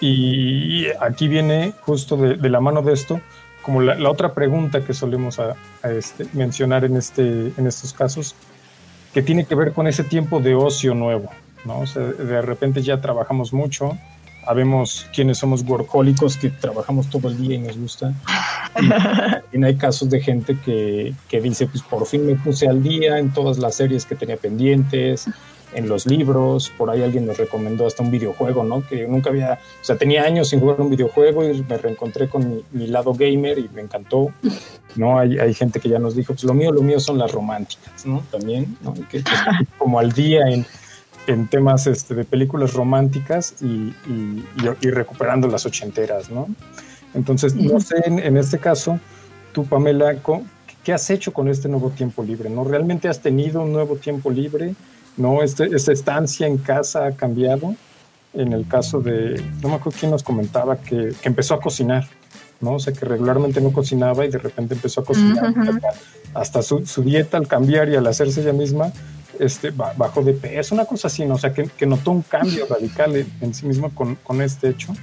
Y 0.00 0.86
aquí 0.98 1.28
viene 1.28 1.74
justo 1.82 2.16
de, 2.16 2.36
de 2.36 2.48
la 2.48 2.60
mano 2.60 2.80
de 2.80 2.94
esto, 2.94 3.20
como 3.62 3.82
la, 3.82 4.08
otra 4.08 4.32
pregunta 4.32 4.84
que 4.84 4.94
solemos 4.94 5.38
a 5.38 5.56
este, 5.84 6.26
mencionar 6.32 6.84
en, 6.84 6.96
este, 6.96 7.52
en 7.56 7.66
estos 7.66 7.92
casos, 7.92 8.34
que 9.12 9.22
tiene 9.22 9.44
que 9.44 9.54
ver 9.54 9.72
con 9.72 9.86
ese 9.86 10.04
tiempo 10.04 10.40
de 10.40 10.54
ocio 10.54 10.94
nuevo, 10.94 11.30
¿no? 11.64 11.84
De 11.84 12.42
repente 12.42 12.82
ya 12.82 13.00
trabajamos 13.00 13.52
mucho, 13.52 13.96
habemos 14.46 15.06
quienes 15.14 15.38
somos 15.38 15.62
workahólicos 15.62 16.36
que 16.36 16.50
trabajamos 16.50 17.08
todo 17.08 17.28
el 17.28 17.38
día 17.38 17.56
y 17.56 17.58
nos 17.58 17.76
gusta. 17.76 18.12
Y, 19.52 19.62
hay 19.62 19.76
casos 19.76 20.08
de 20.08 20.20
gente 20.20 20.56
que, 20.64 21.12
que, 21.28 21.40
dice, 21.40 21.66
pues 21.66 21.82
por 21.82 22.06
fin 22.06 22.26
me 22.26 22.36
puse 22.36 22.68
al 22.68 22.82
día 22.82 23.18
en 23.18 23.30
todas 23.30 23.58
las 23.58 23.74
series 23.74 24.06
que 24.06 24.14
tenía 24.14 24.36
pendientes, 24.36 25.26
en 25.72 25.88
los 25.88 26.06
libros, 26.06 26.72
por 26.76 26.90
ahí 26.90 27.02
alguien 27.02 27.26
me 27.26 27.34
recomendó 27.34 27.86
hasta 27.86 28.02
un 28.02 28.10
videojuego, 28.10 28.64
¿no? 28.64 28.86
Que 28.86 29.06
nunca 29.06 29.30
había, 29.30 29.54
o 29.54 29.84
sea, 29.84 29.96
tenía 29.96 30.24
años 30.24 30.48
sin 30.48 30.60
jugar 30.60 30.80
un 30.80 30.90
videojuego 30.90 31.44
y 31.44 31.62
me 31.62 31.78
reencontré 31.78 32.28
con 32.28 32.62
mi, 32.72 32.86
lado 32.86 33.14
gamer 33.14 33.58
y 33.58 33.68
me 33.72 33.82
encantó, 33.82 34.28
¿no? 34.96 35.18
Hay, 35.18 35.38
hay, 35.38 35.54
gente 35.54 35.78
que 35.80 35.88
ya 35.88 35.98
nos 35.98 36.16
dijo, 36.16 36.32
pues 36.32 36.44
lo 36.44 36.54
mío, 36.54 36.72
lo 36.72 36.82
mío 36.82 36.98
son 36.98 37.18
las 37.18 37.30
románticas, 37.30 38.04
¿no? 38.04 38.22
También, 38.30 38.76
¿no? 38.82 38.94
Que, 39.08 39.22
como 39.78 39.98
al 39.98 40.12
día 40.12 40.48
en, 40.48 40.66
en 41.26 41.48
temas 41.48 41.86
este, 41.86 42.14
de 42.14 42.24
películas 42.24 42.72
románticas 42.74 43.54
y, 43.60 43.94
y, 44.08 44.44
y, 44.80 44.90
recuperando 44.90 45.46
las 45.46 45.66
ochenteras, 45.66 46.30
¿no? 46.30 46.48
Entonces, 47.14 47.54
no 47.54 47.80
sé, 47.80 47.96
en, 48.04 48.18
en 48.18 48.36
este 48.36 48.58
caso, 48.58 48.98
tú, 49.52 49.64
Pamela, 49.64 50.16
¿qué 50.84 50.92
has 50.92 51.10
hecho 51.10 51.32
con 51.32 51.48
este 51.48 51.68
nuevo 51.68 51.90
tiempo 51.90 52.22
libre? 52.22 52.50
¿No 52.50 52.64
realmente 52.64 53.08
has 53.08 53.20
tenido 53.20 53.62
un 53.62 53.72
nuevo 53.72 53.96
tiempo 53.96 54.30
libre? 54.30 54.74
¿No? 55.20 55.42
Este, 55.42 55.64
esta 55.74 55.92
estancia 55.92 56.46
en 56.46 56.58
casa 56.58 57.06
ha 57.06 57.12
cambiado. 57.12 57.74
En 58.32 58.52
el 58.52 58.66
caso 58.66 59.00
de, 59.00 59.42
no 59.60 59.68
me 59.68 59.74
acuerdo 59.74 59.98
quién 59.98 60.10
nos 60.12 60.22
comentaba 60.22 60.76
que, 60.76 61.12
que 61.20 61.28
empezó 61.28 61.54
a 61.54 61.60
cocinar, 61.60 62.06
¿no? 62.60 62.74
O 62.74 62.78
sea, 62.78 62.92
que 62.92 63.04
regularmente 63.04 63.60
no 63.60 63.72
cocinaba 63.72 64.24
y 64.24 64.30
de 64.30 64.38
repente 64.38 64.74
empezó 64.74 65.00
a 65.00 65.04
cocinar. 65.04 65.52
Hasta, 66.32 66.62
su, 66.62 66.86
su, 66.86 67.02
dieta 67.02 67.36
al 67.36 67.48
cambiar 67.48 67.88
y 67.88 67.96
al 67.96 68.06
hacerse 68.06 68.40
ella 68.40 68.52
misma, 68.52 68.92
este, 69.40 69.70
bajó 69.70 70.22
de 70.22 70.32
peso, 70.32 70.74
una 70.76 70.84
cosa 70.84 71.08
así, 71.08 71.24
¿no? 71.24 71.34
O 71.34 71.38
sea, 71.38 71.52
que, 71.52 71.64
que 71.64 71.86
notó 71.86 72.12
un 72.12 72.22
cambio 72.22 72.66
radical 72.70 73.16
en, 73.16 73.26
en 73.40 73.52
sí 73.52 73.66
mismo 73.66 73.90
con, 73.90 74.14
con, 74.16 74.40
este 74.40 74.68
hecho. 74.68 74.94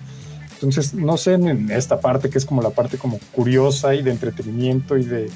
Entonces, 0.54 0.94
no 0.94 1.18
sé, 1.18 1.34
en 1.34 1.70
esta 1.70 2.00
parte 2.00 2.30
que 2.30 2.38
es 2.38 2.46
como 2.46 2.62
la 2.62 2.70
parte 2.70 2.98
como 2.98 3.20
curiosa 3.34 3.94
y 3.94 4.04
de 4.04 4.12
entretenimiento 4.12 4.98
y 4.98 5.04
de, 5.04 5.30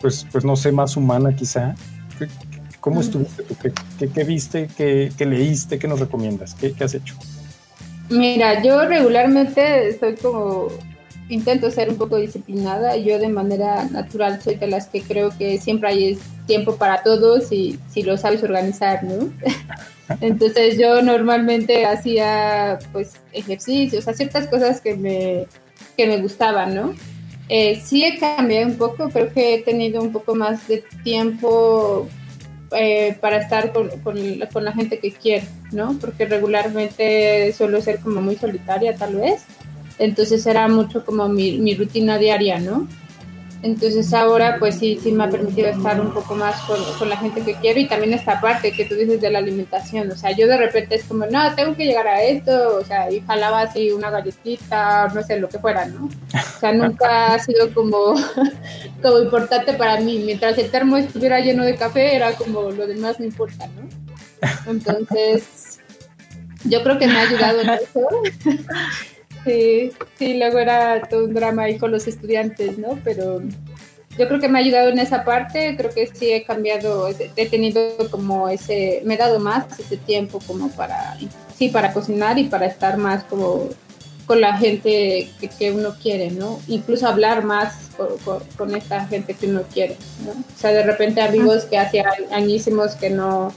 pues, 0.00 0.26
pues 0.32 0.44
no 0.44 0.56
sé, 0.56 0.72
más 0.72 0.96
humana 0.96 1.36
quizá, 1.36 1.74
¿Cómo 2.86 3.00
estuviste 3.00 3.42
tú? 3.42 3.56
¿Qué, 4.14 4.22
viste? 4.22 4.68
Qué, 4.76 5.26
leíste? 5.26 5.76
¿Qué 5.76 5.88
nos 5.88 5.98
recomiendas? 5.98 6.54
¿Qué, 6.54 6.72
has 6.78 6.94
hecho? 6.94 7.16
Mira, 8.10 8.62
yo 8.62 8.86
regularmente 8.86 9.98
soy 9.98 10.14
como, 10.14 10.68
intento 11.28 11.68
ser 11.72 11.90
un 11.90 11.96
poco 11.96 12.16
disciplinada. 12.16 12.96
Yo 12.96 13.18
de 13.18 13.28
manera 13.28 13.86
natural 13.86 14.40
soy 14.40 14.54
de 14.54 14.68
las 14.68 14.86
que 14.86 15.02
creo 15.02 15.36
que 15.36 15.58
siempre 15.58 15.88
hay 15.88 16.18
tiempo 16.46 16.76
para 16.76 17.02
todos 17.02 17.50
y 17.50 17.76
si 17.90 18.04
lo 18.04 18.16
sabes 18.16 18.44
organizar, 18.44 19.02
¿no? 19.02 19.32
Entonces 20.20 20.78
yo 20.78 21.02
normalmente 21.02 21.86
hacía 21.86 22.78
pues 22.92 23.14
ejercicios, 23.32 24.06
o 24.06 24.14
ciertas 24.14 24.46
cosas 24.46 24.80
que 24.80 24.94
me, 24.94 25.48
que 25.96 26.06
me 26.06 26.18
gustaban, 26.18 26.76
¿no? 26.76 26.94
Eh, 27.48 27.82
sí 27.84 28.04
he 28.04 28.16
cambiado 28.20 28.68
un 28.68 28.76
poco, 28.76 29.10
creo 29.10 29.32
que 29.32 29.54
he 29.54 29.62
tenido 29.62 30.00
un 30.00 30.12
poco 30.12 30.36
más 30.36 30.68
de 30.68 30.84
tiempo 31.02 32.08
eh, 32.76 33.16
para 33.20 33.38
estar 33.38 33.72
con, 33.72 33.88
con, 34.00 34.64
la 34.64 34.72
gente 34.72 34.98
que 34.98 35.12
quiere, 35.12 35.46
¿no? 35.72 35.96
Porque 36.00 36.26
regularmente 36.26 37.52
suelo 37.52 37.80
ser 37.80 38.00
como 38.00 38.20
muy 38.20 38.36
solitaria 38.36 38.96
tal 38.96 39.16
vez, 39.16 39.42
entonces 39.98 40.46
era 40.46 40.68
mucho 40.68 41.04
como 41.04 41.28
mi, 41.28 41.58
mi 41.58 41.74
rutina 41.74 42.18
diaria, 42.18 42.58
¿no? 42.60 42.86
Entonces 43.66 44.14
ahora 44.14 44.58
pues 44.60 44.76
sí, 44.76 44.96
sí 45.02 45.10
me 45.10 45.24
ha 45.24 45.28
permitido 45.28 45.68
estar 45.68 46.00
un 46.00 46.12
poco 46.12 46.36
más 46.36 46.54
con, 46.62 47.08
la 47.08 47.16
gente 47.16 47.42
que 47.42 47.54
quiero 47.56 47.80
y 47.80 47.88
también 47.88 48.14
esta 48.14 48.40
parte 48.40 48.70
que 48.70 48.84
tú 48.84 48.94
dices 48.94 49.20
de 49.20 49.28
la 49.28 49.40
alimentación, 49.40 50.08
o 50.08 50.16
sea, 50.16 50.30
yo 50.30 50.46
de 50.46 50.56
repente 50.56 50.94
es 50.94 51.02
como, 51.04 51.26
no, 51.26 51.52
tengo 51.56 51.74
que 51.74 51.84
llegar 51.84 52.06
a 52.06 52.22
esto, 52.22 52.76
o 52.76 52.84
sea, 52.84 53.10
y 53.10 53.20
jalaba 53.22 53.62
así 53.62 53.90
una 53.90 54.08
galletita, 54.10 55.08
no 55.12 55.20
sé, 55.20 55.40
lo 55.40 55.48
que 55.48 55.58
fuera, 55.58 55.84
¿no? 55.86 56.06
O 56.06 56.60
sea, 56.60 56.72
nunca 56.72 57.26
ha 57.34 57.38
sido 57.40 57.74
como, 57.74 58.14
como 59.02 59.18
importante 59.18 59.72
para 59.72 60.00
mí, 60.00 60.22
mientras 60.24 60.56
el 60.58 60.70
termo 60.70 60.96
estuviera 60.96 61.40
lleno 61.40 61.64
de 61.64 61.74
café 61.74 62.14
era 62.14 62.32
como 62.34 62.70
lo 62.70 62.86
demás 62.86 63.18
no 63.18 63.26
importa, 63.26 63.66
¿no? 63.66 63.88
Entonces, 64.70 65.80
yo 66.64 66.84
creo 66.84 66.98
que 66.98 67.08
me 67.08 67.18
ha 67.18 67.22
ayudado 67.22 67.60
en 67.62 67.70
eso. 67.70 68.08
Sí, 69.46 69.92
sí, 70.18 70.34
luego 70.34 70.58
era 70.58 71.02
todo 71.08 71.24
un 71.24 71.32
drama 71.32 71.62
ahí 71.62 71.78
con 71.78 71.92
los 71.92 72.08
estudiantes, 72.08 72.78
¿no? 72.78 72.98
Pero 73.04 73.40
yo 74.18 74.26
creo 74.26 74.40
que 74.40 74.48
me 74.48 74.58
ha 74.58 74.62
ayudado 74.62 74.88
en 74.88 74.98
esa 74.98 75.24
parte, 75.24 75.76
creo 75.76 75.90
que 75.90 76.08
sí 76.08 76.32
he 76.32 76.42
cambiado, 76.42 77.08
he 77.36 77.48
tenido 77.48 77.80
como 78.10 78.48
ese, 78.48 79.02
me 79.04 79.14
he 79.14 79.16
dado 79.16 79.38
más 79.38 79.78
ese 79.78 79.98
tiempo 79.98 80.40
como 80.48 80.68
para, 80.70 81.16
sí, 81.56 81.68
para 81.68 81.92
cocinar 81.92 82.40
y 82.40 82.44
para 82.44 82.66
estar 82.66 82.96
más 82.96 83.22
como 83.22 83.68
con 84.26 84.40
la 84.40 84.58
gente 84.58 85.30
que, 85.58 85.70
uno 85.70 85.94
quiere, 86.02 86.32
¿no? 86.32 86.58
Incluso 86.66 87.06
hablar 87.06 87.44
más 87.44 87.90
con, 88.56 88.74
esta 88.74 89.06
gente 89.06 89.34
que 89.34 89.46
uno 89.46 89.62
quiere, 89.72 89.96
¿no? 90.24 90.32
O 90.32 90.58
sea, 90.58 90.72
de 90.72 90.82
repente 90.82 91.20
amigos 91.20 91.66
que 91.66 91.78
hacía 91.78 92.10
añísimos 92.32 92.96
que 92.96 93.10
no, 93.10 93.54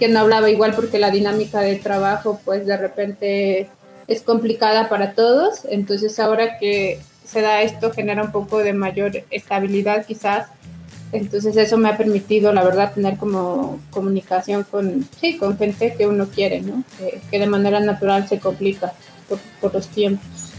que 0.00 0.08
no 0.08 0.18
hablaba 0.18 0.50
igual 0.50 0.74
porque 0.74 0.98
la 0.98 1.12
dinámica 1.12 1.60
de 1.60 1.76
trabajo, 1.76 2.40
pues 2.44 2.66
de 2.66 2.76
repente 2.76 3.68
es 4.08 4.22
complicada 4.22 4.88
para 4.88 5.12
todos, 5.12 5.66
entonces 5.68 6.18
ahora 6.18 6.58
que 6.58 6.98
se 7.24 7.42
da 7.42 7.60
esto 7.60 7.92
genera 7.92 8.24
un 8.24 8.32
poco 8.32 8.58
de 8.58 8.72
mayor 8.72 9.12
estabilidad 9.30 10.06
quizás, 10.06 10.48
entonces 11.12 11.56
eso 11.56 11.76
me 11.76 11.90
ha 11.90 11.96
permitido 11.96 12.52
la 12.52 12.64
verdad 12.64 12.94
tener 12.94 13.18
como 13.18 13.78
comunicación 13.90 14.64
con, 14.64 15.06
sí, 15.20 15.36
con 15.36 15.58
gente 15.58 15.94
que 15.96 16.06
uno 16.06 16.26
quiere, 16.28 16.62
¿no? 16.62 16.84
Que, 17.30 17.38
de 17.38 17.46
manera 17.46 17.80
natural 17.80 18.26
se 18.28 18.38
complica 18.38 18.92
por, 19.60 19.74
los 19.74 19.88
tiempos. 19.88 20.52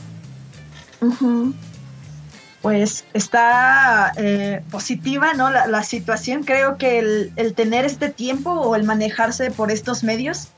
Pues 2.61 3.05
está 3.13 4.11
eh, 4.17 4.61
positiva, 4.69 5.33
¿no? 5.33 5.49
La, 5.49 5.83
situación, 5.83 6.43
creo 6.43 6.77
que 6.77 6.99
el, 6.99 7.31
el 7.35 7.53
tener 7.53 7.85
este 7.85 8.09
tiempo 8.09 8.51
o 8.51 8.75
el 8.75 8.83
manejarse 8.83 9.49
por 9.49 9.71
estos 9.71 10.03
medios 10.03 10.49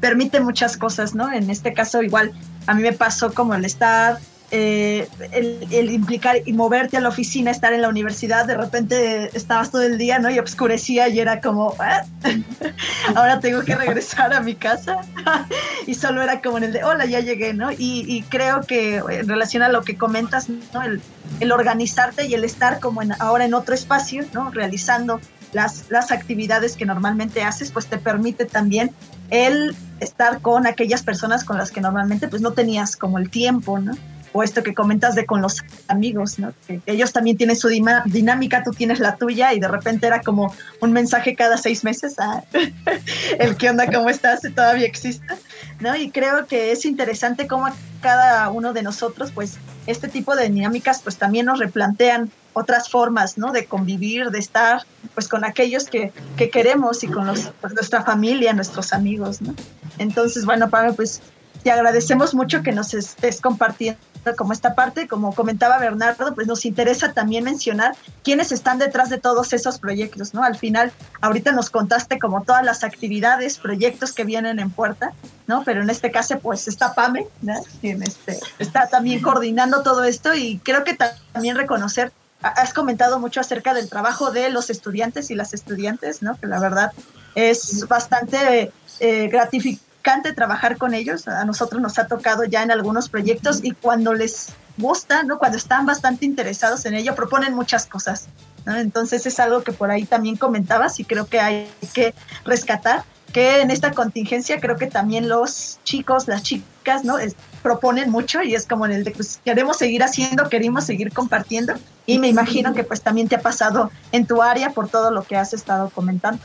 permite 0.00 0.40
muchas 0.40 0.76
cosas, 0.76 1.14
¿no? 1.14 1.32
En 1.32 1.50
este 1.50 1.72
caso 1.72 2.02
igual 2.02 2.32
a 2.66 2.74
mí 2.74 2.82
me 2.82 2.92
pasó 2.92 3.32
como 3.32 3.54
el 3.54 3.64
estar, 3.64 4.18
eh, 4.50 5.08
el, 5.32 5.90
implicar 5.90 6.36
y 6.46 6.52
moverte 6.52 6.96
a 6.96 7.00
la 7.00 7.08
oficina, 7.08 7.50
estar 7.50 7.72
en 7.72 7.82
la 7.82 7.88
universidad, 7.88 8.46
de 8.46 8.56
repente 8.56 9.36
estabas 9.36 9.70
todo 9.70 9.82
el 9.82 9.98
día, 9.98 10.18
¿no? 10.18 10.30
Y 10.30 10.38
obscurecía 10.38 11.08
y 11.08 11.20
era 11.20 11.40
como, 11.40 11.74
ah, 11.78 12.04
ahora 13.14 13.40
tengo 13.40 13.62
que 13.62 13.74
regresar 13.74 14.32
a 14.32 14.40
mi 14.40 14.54
casa. 14.54 15.00
y 15.86 15.94
solo 15.94 16.22
era 16.22 16.40
como 16.40 16.58
en 16.58 16.64
el 16.64 16.72
de, 16.72 16.84
hola, 16.84 17.04
ya 17.06 17.20
llegué, 17.20 17.52
¿no? 17.54 17.70
Y, 17.72 18.24
creo 18.28 18.62
que 18.62 18.96
en 18.96 19.28
relación 19.28 19.62
a 19.62 19.68
lo 19.68 19.82
que 19.82 19.96
comentas, 19.96 20.48
¿no? 20.48 20.82
El, 20.82 21.00
el 21.40 21.52
organizarte 21.52 22.26
y 22.26 22.34
el 22.34 22.44
estar 22.44 22.80
como 22.80 23.02
en, 23.02 23.12
ahora 23.20 23.44
en 23.44 23.54
otro 23.54 23.74
espacio, 23.74 24.24
¿no? 24.32 24.50
Realizando 24.50 25.20
las, 25.52 25.86
las 25.90 26.12
actividades 26.12 26.76
que 26.76 26.86
normalmente 26.86 27.42
haces, 27.42 27.70
pues 27.70 27.86
te 27.86 27.98
permite 27.98 28.44
también 28.44 28.90
el 29.30 29.74
estar 30.00 30.40
con 30.40 30.66
aquellas 30.66 31.02
personas 31.02 31.44
con 31.44 31.58
las 31.58 31.70
que 31.70 31.80
normalmente 31.80 32.28
pues 32.28 32.42
no 32.42 32.52
tenías 32.52 32.96
como 32.96 33.18
el 33.18 33.30
tiempo, 33.30 33.78
¿no? 33.78 33.96
O 34.32 34.42
esto 34.42 34.62
que 34.62 34.74
comentas 34.74 35.14
de 35.14 35.24
con 35.24 35.40
los 35.40 35.64
amigos, 35.88 36.38
¿no? 36.38 36.52
Ellos 36.84 37.12
también 37.12 37.38
tienen 37.38 37.56
su 37.56 37.68
dinámica, 37.68 38.62
tú 38.62 38.72
tienes 38.72 39.00
la 39.00 39.16
tuya 39.16 39.54
y 39.54 39.60
de 39.60 39.68
repente 39.68 40.06
era 40.06 40.20
como 40.20 40.54
un 40.80 40.92
mensaje 40.92 41.34
cada 41.34 41.56
seis 41.56 41.82
meses, 41.82 42.16
ah, 42.18 42.42
el 43.38 43.56
qué 43.56 43.70
onda, 43.70 43.90
cómo 43.90 44.10
estás, 44.10 44.42
todavía 44.54 44.86
existe, 44.86 45.34
¿no? 45.80 45.96
Y 45.96 46.10
creo 46.10 46.46
que 46.46 46.72
es 46.72 46.84
interesante 46.84 47.46
cómo 47.46 47.68
cada 48.02 48.50
uno 48.50 48.74
de 48.74 48.82
nosotros 48.82 49.32
pues 49.32 49.56
este 49.86 50.08
tipo 50.08 50.36
de 50.36 50.48
dinámicas 50.50 51.00
pues 51.02 51.16
también 51.16 51.46
nos 51.46 51.58
replantean 51.58 52.30
otras 52.58 52.88
formas, 52.88 53.38
¿no? 53.38 53.52
De 53.52 53.64
convivir, 53.64 54.30
de 54.30 54.38
estar, 54.38 54.82
pues, 55.14 55.28
con 55.28 55.44
aquellos 55.44 55.84
que, 55.86 56.12
que 56.36 56.50
queremos 56.50 57.02
y 57.04 57.08
con 57.08 57.26
los, 57.26 57.50
pues, 57.60 57.72
nuestra 57.74 58.02
familia, 58.02 58.52
nuestros 58.52 58.92
amigos, 58.92 59.40
¿no? 59.40 59.54
Entonces, 59.98 60.44
bueno, 60.44 60.68
Pablo, 60.68 60.94
pues, 60.94 61.22
te 61.62 61.70
agradecemos 61.70 62.34
mucho 62.34 62.62
que 62.62 62.72
nos 62.72 62.94
estés 62.94 63.40
compartiendo 63.40 63.98
como 64.36 64.52
esta 64.52 64.74
parte, 64.74 65.08
como 65.08 65.34
comentaba 65.34 65.78
Bernardo, 65.78 66.34
pues 66.34 66.46
nos 66.46 66.64
interesa 66.64 67.12
también 67.12 67.44
mencionar 67.44 67.94
quiénes 68.22 68.52
están 68.52 68.78
detrás 68.78 69.10
de 69.10 69.18
todos 69.18 69.52
esos 69.52 69.78
proyectos, 69.78 70.34
¿no? 70.34 70.42
Al 70.42 70.56
final, 70.56 70.92
ahorita 71.20 71.52
nos 71.52 71.70
contaste 71.70 72.18
como 72.18 72.42
todas 72.42 72.64
las 72.64 72.84
actividades, 72.84 73.58
proyectos 73.58 74.12
que 74.12 74.24
vienen 74.24 74.58
en 74.58 74.70
puerta, 74.70 75.12
¿no? 75.46 75.62
Pero 75.64 75.82
en 75.82 75.90
este 75.90 76.10
caso, 76.10 76.38
pues 76.40 76.68
está 76.68 76.94
Pame, 76.94 77.26
¿no? 77.42 77.54
Quien 77.80 78.02
este, 78.02 78.38
está 78.58 78.88
también 78.88 79.22
coordinando 79.22 79.82
todo 79.82 80.04
esto 80.04 80.34
y 80.34 80.58
creo 80.58 80.84
que 80.84 80.96
también 81.32 81.56
reconocer 81.56 82.12
has 82.40 82.72
comentado 82.72 83.18
mucho 83.18 83.40
acerca 83.40 83.74
del 83.74 83.88
trabajo 83.88 84.30
de 84.30 84.50
los 84.50 84.70
estudiantes 84.70 85.30
y 85.30 85.34
las 85.34 85.54
estudiantes, 85.54 86.22
¿no? 86.22 86.38
Que 86.38 86.46
la 86.46 86.60
verdad 86.60 86.92
es 87.34 87.86
bastante 87.88 88.72
eh, 89.00 89.28
gratificante 89.28 90.32
trabajar 90.32 90.78
con 90.78 90.94
ellos. 90.94 91.28
A 91.28 91.44
nosotros 91.44 91.82
nos 91.82 91.98
ha 91.98 92.06
tocado 92.06 92.44
ya 92.44 92.62
en 92.62 92.70
algunos 92.70 93.08
proyectos 93.08 93.60
y 93.62 93.72
cuando 93.72 94.14
les 94.14 94.48
gusta, 94.76 95.22
¿no? 95.24 95.38
Cuando 95.38 95.58
están 95.58 95.86
bastante 95.86 96.24
interesados 96.24 96.86
en 96.86 96.94
ello, 96.94 97.14
proponen 97.14 97.54
muchas 97.54 97.86
cosas. 97.86 98.28
¿no? 98.64 98.76
Entonces 98.76 99.26
es 99.26 99.40
algo 99.40 99.62
que 99.62 99.72
por 99.72 99.90
ahí 99.90 100.04
también 100.04 100.36
comentabas 100.36 101.00
y 101.00 101.04
creo 101.04 101.26
que 101.26 101.40
hay 101.40 101.70
que 101.92 102.14
rescatar 102.44 103.04
que 103.32 103.60
en 103.60 103.70
esta 103.70 103.92
contingencia 103.92 104.60
creo 104.60 104.76
que 104.76 104.86
también 104.86 105.28
los 105.28 105.78
chicos, 105.84 106.28
las 106.28 106.42
chicas, 106.42 107.04
¿no? 107.04 107.16
proponen 107.62 108.10
mucho 108.10 108.42
y 108.42 108.54
es 108.54 108.66
como 108.66 108.86
en 108.86 108.92
el 108.92 109.04
de 109.04 109.10
pues 109.10 109.40
queremos 109.44 109.76
seguir 109.76 110.02
haciendo, 110.02 110.48
queremos 110.48 110.84
seguir 110.84 111.12
compartiendo 111.12 111.74
y 112.06 112.18
me 112.18 112.28
imagino 112.28 112.72
que 112.72 112.84
pues 112.84 113.02
también 113.02 113.28
te 113.28 113.36
ha 113.36 113.40
pasado 113.40 113.90
en 114.12 114.26
tu 114.26 114.42
área 114.42 114.70
por 114.70 114.88
todo 114.88 115.10
lo 115.10 115.22
que 115.22 115.36
has 115.36 115.52
estado 115.52 115.90
comentando. 115.90 116.40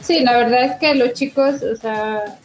Sí, 0.00 0.20
la 0.20 0.36
verdad 0.36 0.64
es 0.64 0.76
que 0.76 0.94
los 0.94 1.14
chicos, 1.14 1.62
o 1.62 1.76
sea, 1.76 2.38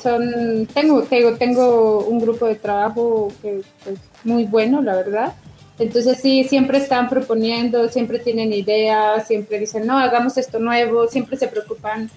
son, 0.00 0.66
tengo, 0.72 1.02
tengo, 1.02 1.36
tengo 1.36 2.04
un 2.04 2.20
grupo 2.20 2.46
de 2.46 2.54
trabajo 2.54 3.32
que 3.42 3.58
es 3.86 3.98
muy 4.22 4.44
bueno, 4.44 4.82
la 4.82 4.94
verdad. 4.94 5.34
Entonces 5.78 6.18
sí, 6.20 6.44
siempre 6.44 6.78
están 6.78 7.08
proponiendo, 7.08 7.88
siempre 7.88 8.18
tienen 8.18 8.52
ideas, 8.52 9.26
siempre 9.26 9.60
dicen, 9.60 9.86
no, 9.86 9.98
hagamos 9.98 10.36
esto 10.36 10.58
nuevo, 10.58 11.06
siempre 11.06 11.36
se 11.36 11.48
preocupan 11.48 12.10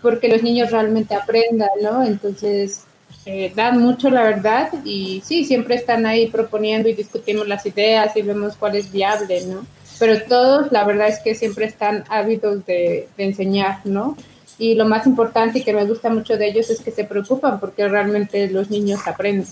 porque 0.00 0.28
los 0.28 0.42
niños 0.42 0.70
realmente 0.70 1.14
aprendan, 1.14 1.70
¿no? 1.82 2.04
Entonces 2.04 2.84
eh, 3.26 3.52
dan 3.54 3.78
mucho, 3.78 4.08
la 4.08 4.22
verdad, 4.22 4.70
y 4.84 5.22
sí, 5.24 5.44
siempre 5.44 5.74
están 5.74 6.06
ahí 6.06 6.28
proponiendo 6.28 6.88
y 6.88 6.94
discutimos 6.94 7.48
las 7.48 7.66
ideas 7.66 8.16
y 8.16 8.22
vemos 8.22 8.56
cuál 8.56 8.76
es 8.76 8.90
viable, 8.92 9.44
¿no? 9.46 9.66
Pero 9.98 10.22
todos, 10.22 10.70
la 10.70 10.84
verdad 10.84 11.08
es 11.08 11.18
que 11.18 11.34
siempre 11.34 11.66
están 11.66 12.04
ávidos 12.08 12.64
de, 12.66 13.08
enseñar, 13.18 13.80
¿no? 13.84 14.16
Y 14.58 14.74
lo 14.74 14.86
más 14.86 15.06
importante 15.06 15.58
y 15.58 15.62
que 15.62 15.72
me 15.72 15.84
gusta 15.84 16.08
mucho 16.08 16.36
de 16.36 16.48
ellos 16.48 16.70
es 16.70 16.80
que 16.80 16.90
se 16.90 17.04
preocupan 17.04 17.58
porque 17.60 17.86
realmente 17.88 18.48
los 18.48 18.70
niños 18.70 19.00
aprenden. 19.06 19.46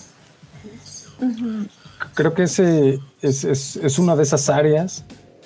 Creo 2.13 2.33
que 2.33 2.43
ese 2.43 2.99
es, 3.21 3.43
es, 3.43 3.99
una 3.99 4.15
de 4.15 4.23
esas 4.23 4.49
áreas 4.49 5.03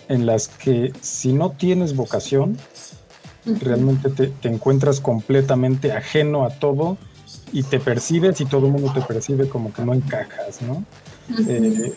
en 0.08 0.26
las 0.26 0.48
que 0.48 0.94
si 1.02 1.34
no 1.34 1.52
tienes 1.52 1.96
vocación, 1.96 2.58
realmente 3.46 4.10
te, 4.10 4.28
te, 4.28 4.50
encuentras 4.50 5.00
completamente 5.00 5.92
ajeno 5.92 6.46
a 6.46 6.50
todo 6.50 6.98
y 7.52 7.64
te 7.64 7.80
percibes 7.80 8.40
y 8.42 8.46
todo 8.46 8.68
el 8.68 8.74
mundo 8.74 8.92
te 8.94 9.02
percibe 9.02 9.48
como 9.48 9.74
que 9.74 9.84
no 9.84 9.94
encajas, 9.94 10.62
¿no? 10.62 10.86
Eh, 11.48 11.94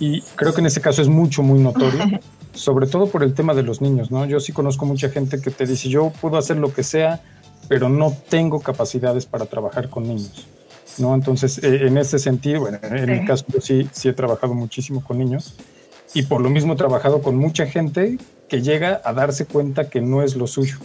y 0.00 0.20
creo 0.34 0.54
que 0.54 0.60
en 0.60 0.66
ese 0.66 0.80
caso 0.80 1.02
es 1.02 1.08
mucho, 1.08 1.42
muy 1.42 1.58
notorio, 1.58 2.04
sobre 2.54 2.86
todo 2.86 3.06
por 3.06 3.22
el 3.22 3.34
tema 3.34 3.54
de 3.54 3.62
los 3.62 3.80
niños, 3.80 4.10
¿no? 4.10 4.24
Yo 4.26 4.40
sí 4.40 4.52
conozco 4.52 4.86
mucha 4.86 5.08
gente 5.10 5.40
que 5.40 5.50
te 5.50 5.66
dice, 5.66 5.88
yo 5.88 6.12
puedo 6.20 6.38
hacer 6.38 6.56
lo 6.56 6.72
que 6.72 6.82
sea, 6.82 7.22
pero 7.68 7.88
no 7.88 8.16
tengo 8.28 8.60
capacidades 8.60 9.26
para 9.26 9.46
trabajar 9.46 9.88
con 9.88 10.04
niños, 10.04 10.46
¿no? 10.98 11.14
Entonces, 11.14 11.58
eh, 11.62 11.86
en 11.86 11.98
ese 11.98 12.18
sentido, 12.18 12.60
bueno, 12.60 12.78
en 12.82 13.10
mi 13.10 13.26
caso 13.26 13.44
yo 13.48 13.60
sí, 13.60 13.88
sí 13.92 14.08
he 14.08 14.12
trabajado 14.12 14.54
muchísimo 14.54 15.02
con 15.02 15.18
niños 15.18 15.54
y 16.14 16.22
por 16.22 16.40
lo 16.40 16.50
mismo 16.50 16.74
he 16.74 16.76
trabajado 16.76 17.22
con 17.22 17.36
mucha 17.36 17.66
gente 17.66 18.18
que 18.48 18.62
llega 18.62 19.00
a 19.04 19.12
darse 19.12 19.46
cuenta 19.46 19.90
que 19.90 20.00
no 20.00 20.22
es 20.22 20.36
lo 20.36 20.46
suyo 20.46 20.78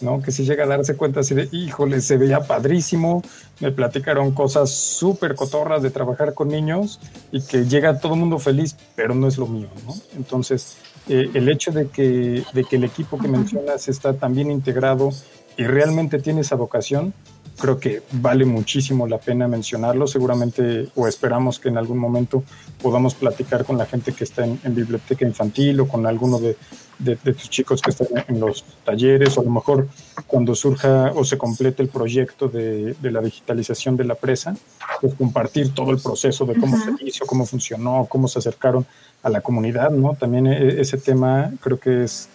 ¿no? 0.00 0.22
Que 0.22 0.32
si 0.32 0.44
llega 0.44 0.64
a 0.64 0.66
darse 0.66 0.96
cuenta 0.96 1.20
así 1.20 1.34
de, 1.34 1.48
híjole, 1.52 2.00
se 2.00 2.16
veía 2.16 2.40
padrísimo, 2.40 3.22
me 3.60 3.72
platicaron 3.72 4.32
cosas 4.32 4.70
súper 4.70 5.34
cotorras 5.34 5.82
de 5.82 5.90
trabajar 5.90 6.34
con 6.34 6.48
niños 6.48 7.00
y 7.32 7.42
que 7.42 7.64
llega 7.66 7.98
todo 7.98 8.14
el 8.14 8.20
mundo 8.20 8.38
feliz, 8.38 8.76
pero 8.94 9.14
no 9.14 9.28
es 9.28 9.38
lo 9.38 9.46
mío, 9.46 9.68
¿no? 9.86 9.94
Entonces, 10.16 10.76
eh, 11.08 11.30
el 11.34 11.48
hecho 11.48 11.72
de 11.72 11.88
que, 11.88 12.44
de 12.52 12.64
que 12.64 12.76
el 12.76 12.84
equipo 12.84 13.18
que 13.18 13.28
mencionas 13.28 13.88
está 13.88 14.14
tan 14.14 14.34
bien 14.34 14.50
integrado 14.50 15.10
y 15.56 15.64
realmente 15.64 16.18
tiene 16.18 16.42
esa 16.42 16.56
vocación, 16.56 17.14
creo 17.58 17.78
que 17.78 18.02
vale 18.12 18.44
muchísimo 18.44 19.06
la 19.06 19.18
pena 19.18 19.48
mencionarlo. 19.48 20.06
Seguramente 20.06 20.88
o 20.94 21.06
esperamos 21.06 21.58
que 21.58 21.68
en 21.68 21.76
algún 21.76 21.98
momento 21.98 22.44
podamos 22.80 23.14
platicar 23.14 23.64
con 23.64 23.76
la 23.76 23.86
gente 23.86 24.12
que 24.12 24.24
está 24.24 24.44
en, 24.44 24.58
biblioteca 24.74 25.26
infantil 25.26 25.80
o 25.80 25.88
con 25.88 26.06
alguno 26.06 26.38
de, 26.38 26.56
de, 26.98 27.16
tus 27.16 27.50
chicos 27.50 27.82
que 27.82 27.90
están 27.90 28.08
en 28.28 28.40
los 28.40 28.64
talleres 28.84 29.36
o 29.36 29.40
a 29.40 29.44
lo 29.44 29.50
mejor 29.50 29.88
cuando 30.26 30.54
surja 30.54 31.12
o 31.14 31.24
se 31.24 31.36
complete 31.36 31.82
el 31.82 31.88
proyecto 31.88 32.48
de, 32.48 32.94
de 32.94 33.10
la 33.10 33.20
digitalización 33.20 33.96
de 33.96 34.04
la 34.04 34.14
presa, 34.14 34.56
pues 35.00 35.14
compartir 35.14 35.74
todo 35.74 35.90
el 35.90 35.98
proceso 35.98 36.46
de 36.46 36.54
cómo 36.54 36.76
se 36.76 36.92
hizo, 37.04 37.26
cómo 37.26 37.44
funcionó, 37.44 38.06
cómo 38.08 38.28
se 38.28 38.38
acercaron 38.38 38.86
a 39.22 39.28
la 39.30 39.40
comunidad, 39.40 39.90
¿no? 39.90 40.14
También 40.14 40.46
e, 40.46 40.80
ese 40.80 40.96
tema 40.96 41.52
creo 41.60 41.78
que 41.78 42.04
es 42.04 42.28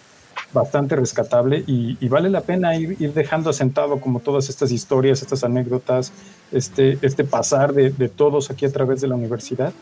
bastante 0.54 0.96
rescatable 0.96 1.64
y, 1.66 2.08
vale 2.08 2.30
la 2.30 2.40
pena 2.40 2.76
ir, 2.76 2.96
ir, 2.98 3.12
dejando 3.12 3.50
asentado 3.50 4.00
como 4.00 4.20
todas 4.20 4.48
estas 4.48 4.72
historias, 4.72 5.20
estas 5.20 5.44
anécdotas, 5.44 6.12
este, 6.52 6.98
este 7.02 7.24
pasar 7.24 7.74
de, 7.74 7.90
de 7.90 8.08
todos 8.08 8.50
aquí 8.50 8.64
a 8.64 8.72
través 8.72 9.00
de 9.00 9.08
la 9.08 9.16
universidad, 9.16 9.72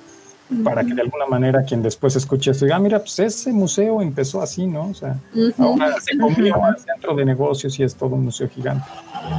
para 0.64 0.84
que 0.84 0.94
de 0.94 1.00
alguna 1.00 1.26
manera 1.26 1.64
quien 1.64 1.82
después 1.82 2.14
escuche 2.16 2.50
esto 2.50 2.64
diga, 2.64 2.76
ah, 2.76 2.80
mira, 2.80 2.98
pues 2.98 3.18
ese 3.18 3.52
museo 3.52 4.02
empezó 4.02 4.42
así, 4.42 4.66
¿no? 4.66 4.88
O 4.88 4.94
sea, 4.94 5.16
ahora 5.58 5.94
se 6.00 6.18
comió 6.18 6.62
al 6.62 6.78
centro 6.78 7.14
de 7.14 7.24
negocios 7.24 7.78
y 7.78 7.84
es 7.84 7.94
todo 7.94 8.16
un 8.16 8.24
museo 8.24 8.48
gigante, 8.48 8.84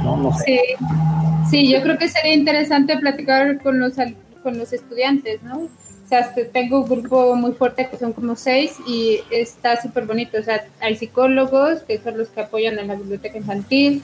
¿no? 0.02 0.16
no 0.16 0.36
sé. 0.36 0.44
Sí. 0.44 0.86
sí, 1.50 1.72
yo 1.72 1.82
creo 1.82 1.98
que 1.98 2.08
sería 2.08 2.34
interesante 2.34 2.98
platicar 2.98 3.60
con 3.62 3.78
los, 3.78 3.94
con 4.42 4.58
los 4.58 4.72
estudiantes, 4.72 5.42
¿no? 5.42 5.68
O 6.04 6.08
sea, 6.08 6.34
tengo 6.52 6.82
un 6.82 6.88
grupo 6.88 7.34
muy 7.34 7.52
fuerte 7.52 7.88
que 7.88 7.96
son 7.96 8.12
como 8.12 8.36
seis 8.36 8.76
y 8.86 9.20
está 9.30 9.80
súper 9.80 10.04
bonito. 10.04 10.38
O 10.38 10.42
sea, 10.42 10.66
hay 10.80 10.96
psicólogos 10.96 11.80
que 11.80 11.98
son 11.98 12.18
los 12.18 12.28
que 12.28 12.42
apoyan 12.42 12.78
en 12.78 12.88
la 12.88 12.94
biblioteca 12.94 13.38
infantil. 13.38 14.02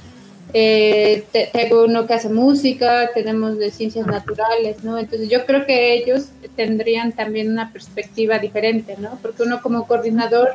Eh, 0.52 1.24
tengo 1.52 1.84
uno 1.84 2.06
que 2.06 2.14
hace 2.14 2.28
música, 2.28 3.10
tenemos 3.14 3.58
de 3.58 3.70
ciencias 3.70 4.06
naturales, 4.06 4.82
¿no? 4.82 4.98
Entonces 4.98 5.28
yo 5.28 5.44
creo 5.44 5.66
que 5.66 5.94
ellos 5.94 6.30
tendrían 6.56 7.12
también 7.12 7.52
una 7.52 7.70
perspectiva 7.70 8.38
diferente, 8.38 8.96
¿no? 8.98 9.18
Porque 9.22 9.42
uno 9.42 9.60
como 9.60 9.86
coordinador 9.86 10.54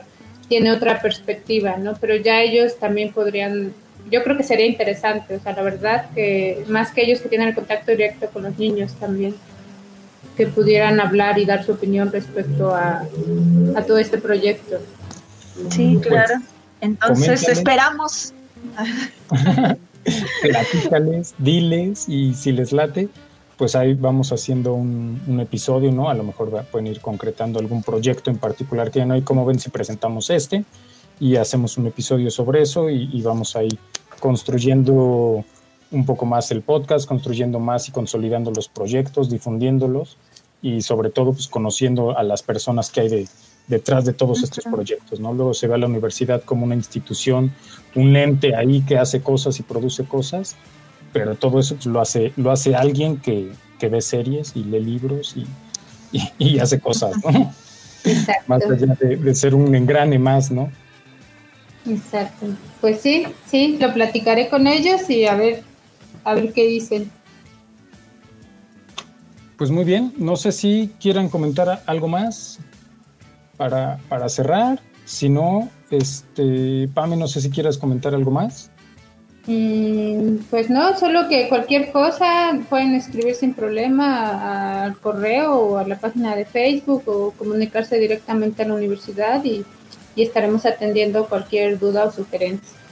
tiene 0.49 0.71
otra 0.71 1.01
perspectiva, 1.01 1.77
¿no? 1.77 1.95
Pero 2.01 2.15
ya 2.15 2.41
ellos 2.41 2.77
también 2.77 3.13
podrían, 3.13 3.71
yo 4.11 4.23
creo 4.23 4.35
que 4.35 4.43
sería 4.43 4.65
interesante, 4.65 5.35
o 5.35 5.39
sea, 5.39 5.53
la 5.53 5.61
verdad 5.61 6.09
que 6.13 6.65
más 6.67 6.91
que 6.91 7.03
ellos 7.03 7.21
que 7.21 7.29
tienen 7.29 7.49
el 7.49 7.55
contacto 7.55 7.91
directo 7.91 8.27
con 8.33 8.43
los 8.43 8.57
niños 8.57 8.93
también 8.99 9.35
que 10.35 10.47
pudieran 10.47 10.99
hablar 10.99 11.39
y 11.39 11.45
dar 11.45 11.63
su 11.63 11.73
opinión 11.73 12.11
respecto 12.11 12.73
a, 12.75 13.03
todo 13.87 13.97
este 13.97 14.17
proyecto. 14.17 14.77
Sí, 15.69 15.95
pues, 15.95 16.07
claro. 16.07 16.35
Entonces 16.81 17.47
esperamos. 17.47 18.33
Platícales, 20.41 21.33
diles 21.39 22.07
y 22.07 22.33
si 22.35 22.51
les 22.51 22.71
late, 22.71 23.09
pues 23.57 23.75
ahí 23.75 23.93
vamos 23.93 24.31
haciendo 24.31 24.73
un, 24.73 25.39
episodio, 25.39 25.91
¿no? 25.91 26.09
A 26.09 26.13
lo 26.13 26.23
mejor 26.23 26.65
pueden 26.71 26.87
ir 26.87 26.99
concretando 27.01 27.59
algún 27.59 27.81
proyecto 27.81 28.29
en 28.29 28.37
particular 28.37 28.91
que 28.91 29.03
no 29.05 29.13
hay. 29.13 29.21
Como 29.21 29.45
ven, 29.45 29.59
si 29.59 29.69
presentamos 29.69 30.29
este 30.29 30.63
y 31.19 31.37
hacemos 31.37 31.77
un 31.77 31.87
episodio 31.87 32.29
sobre 32.29 32.61
eso 32.61 32.89
y, 32.89 33.09
y 33.11 33.21
vamos 33.21 33.55
ahí 33.55 33.69
construyendo 34.19 35.45
un 35.91 36.05
poco 36.05 36.25
más 36.25 36.51
el 36.51 36.61
podcast, 36.61 37.07
construyendo 37.07 37.59
más 37.59 37.87
y 37.87 37.91
consolidando 37.91 38.51
los 38.51 38.67
proyectos, 38.67 39.29
difundiéndolos 39.29 40.17
y 40.61 40.81
sobre 40.81 41.09
todo 41.09 41.33
pues 41.33 41.47
conociendo 41.47 42.17
a 42.17 42.23
las 42.23 42.41
personas 42.41 42.89
que 42.89 43.01
hay 43.01 43.09
de, 43.09 43.27
detrás 43.67 44.05
de 44.05 44.13
todos 44.13 44.43
estos 44.43 44.63
proyectos, 44.65 45.19
¿no? 45.19 45.33
Luego 45.33 45.53
se 45.53 45.67
ve 45.67 45.75
a 45.75 45.77
la 45.77 45.87
universidad 45.87 46.43
como 46.43 46.65
una 46.65 46.75
institución, 46.75 47.53
un 47.95 48.15
ente 48.15 48.55
ahí 48.55 48.81
que 48.81 48.97
hace 48.97 49.21
cosas 49.21 49.59
y 49.59 49.63
produce 49.63 50.05
cosas, 50.05 50.55
pero 51.13 51.35
todo 51.35 51.59
eso 51.59 51.75
pues, 51.75 51.85
lo 51.85 52.01
hace 52.01 52.33
lo 52.35 52.51
hace 52.51 52.75
alguien 52.75 53.17
que, 53.17 53.51
que 53.79 53.89
ve 53.89 54.01
series 54.01 54.55
y 54.55 54.63
lee 54.63 54.79
libros 54.79 55.35
y, 55.37 55.45
y, 56.37 56.59
hace 56.59 56.79
cosas, 56.79 57.15
¿no? 57.23 57.53
Más 58.47 58.63
allá 58.63 58.95
de, 58.99 59.17
de, 59.17 59.35
ser 59.35 59.55
un 59.55 59.73
engrane 59.73 60.19
más, 60.19 60.51
¿no? 60.51 60.71
Exacto. 61.87 62.47
Pues 62.81 63.01
sí, 63.01 63.25
sí, 63.47 63.77
lo 63.79 63.93
platicaré 63.93 64.49
con 64.49 64.67
ellos 64.67 65.09
y 65.09 65.25
a 65.25 65.35
ver, 65.35 65.63
a 66.25 66.33
ver 66.33 66.51
qué 66.51 66.67
dicen. 66.67 67.09
Pues 69.57 69.71
muy 69.71 69.85
bien, 69.85 70.13
no 70.17 70.35
sé 70.35 70.51
si 70.51 70.91
quieran 70.99 71.29
comentar 71.29 71.81
algo 71.85 72.09
más 72.09 72.59
para, 73.55 73.99
cerrar. 74.27 74.81
Si 75.05 75.29
no, 75.29 75.69
este, 75.91 76.89
Pame, 76.93 77.15
no 77.15 77.27
sé 77.27 77.39
si 77.39 77.49
quieras 77.49 77.77
comentar 77.77 78.13
algo 78.13 78.31
más. 78.31 78.69
Mm, 79.47 80.37
pues 80.49 80.69
no, 80.69 80.97
solo 80.97 81.29
que 81.29 81.47
cualquier 81.47 81.91
cosa 81.91 82.59
pueden 82.67 82.95
escribir 82.95 83.35
sin 83.35 83.53
problema 83.53 84.83
al 84.83 84.97
correo 84.97 85.53
o 85.53 85.77
a 85.77 85.87
la 85.87 85.99
página 85.99 86.35
de 86.35 86.45
Facebook 86.45 87.03
o 87.05 87.31
comunicarse 87.31 87.97
directamente 87.97 88.63
a 88.63 88.67
la 88.67 88.73
universidad 88.73 89.41
y 89.45 89.63
estaremos 90.17 90.65
atendiendo 90.65 91.27
cualquier 91.27 91.79
duda 91.79 92.05
o 92.05 92.11
sugerencia. 92.11 92.84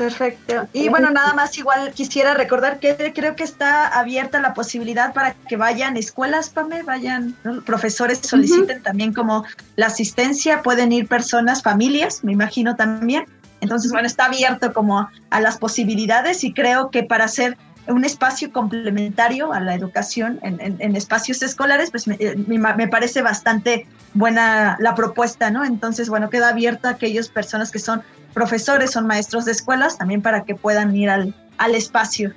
Perfecto. 0.00 0.66
Y 0.72 0.88
bueno, 0.88 1.10
nada 1.10 1.34
más 1.34 1.58
igual 1.58 1.92
quisiera 1.92 2.32
recordar 2.32 2.80
que 2.80 3.12
creo 3.14 3.36
que 3.36 3.44
está 3.44 3.86
abierta 3.86 4.40
la 4.40 4.54
posibilidad 4.54 5.12
para 5.12 5.34
que 5.34 5.58
vayan 5.58 5.98
escuelas, 5.98 6.48
Pame, 6.48 6.82
vayan 6.82 7.36
profesores, 7.66 8.20
soliciten 8.22 8.82
también 8.82 9.12
como 9.12 9.44
la 9.76 9.88
asistencia, 9.88 10.62
pueden 10.62 10.90
ir 10.90 11.06
personas, 11.06 11.62
familias, 11.62 12.24
me 12.24 12.32
imagino 12.32 12.76
también. 12.76 13.26
Entonces, 13.60 13.92
bueno, 13.92 14.06
está 14.06 14.24
abierto 14.24 14.72
como 14.72 15.10
a 15.28 15.40
las 15.42 15.58
posibilidades 15.58 16.44
y 16.44 16.54
creo 16.54 16.90
que 16.90 17.02
para 17.02 17.26
hacer 17.26 17.58
un 17.86 18.06
espacio 18.06 18.52
complementario 18.52 19.52
a 19.52 19.60
la 19.60 19.74
educación 19.74 20.38
en, 20.42 20.96
espacios 20.96 21.42
escolares, 21.42 21.90
pues 21.90 22.08
eh, 22.08 22.36
me, 22.46 22.58
me, 22.58 22.88
parece 22.88 23.20
bastante 23.20 23.86
buena 24.14 24.78
la 24.80 24.94
propuesta, 24.94 25.50
¿no? 25.50 25.62
Entonces, 25.62 26.08
bueno, 26.08 26.30
queda 26.30 26.48
abierta 26.48 26.88
a 26.88 26.92
aquellas 26.92 27.28
personas 27.28 27.70
que 27.70 27.80
son 27.80 28.02
profesores, 28.34 28.90
son 28.90 29.06
maestros 29.06 29.44
de 29.44 29.52
escuelas, 29.52 29.98
también 29.98 30.22
para 30.22 30.44
que 30.44 30.54
puedan 30.54 30.94
ir 30.94 31.10
al, 31.10 31.34
al 31.58 31.74
espacio. 31.74 32.32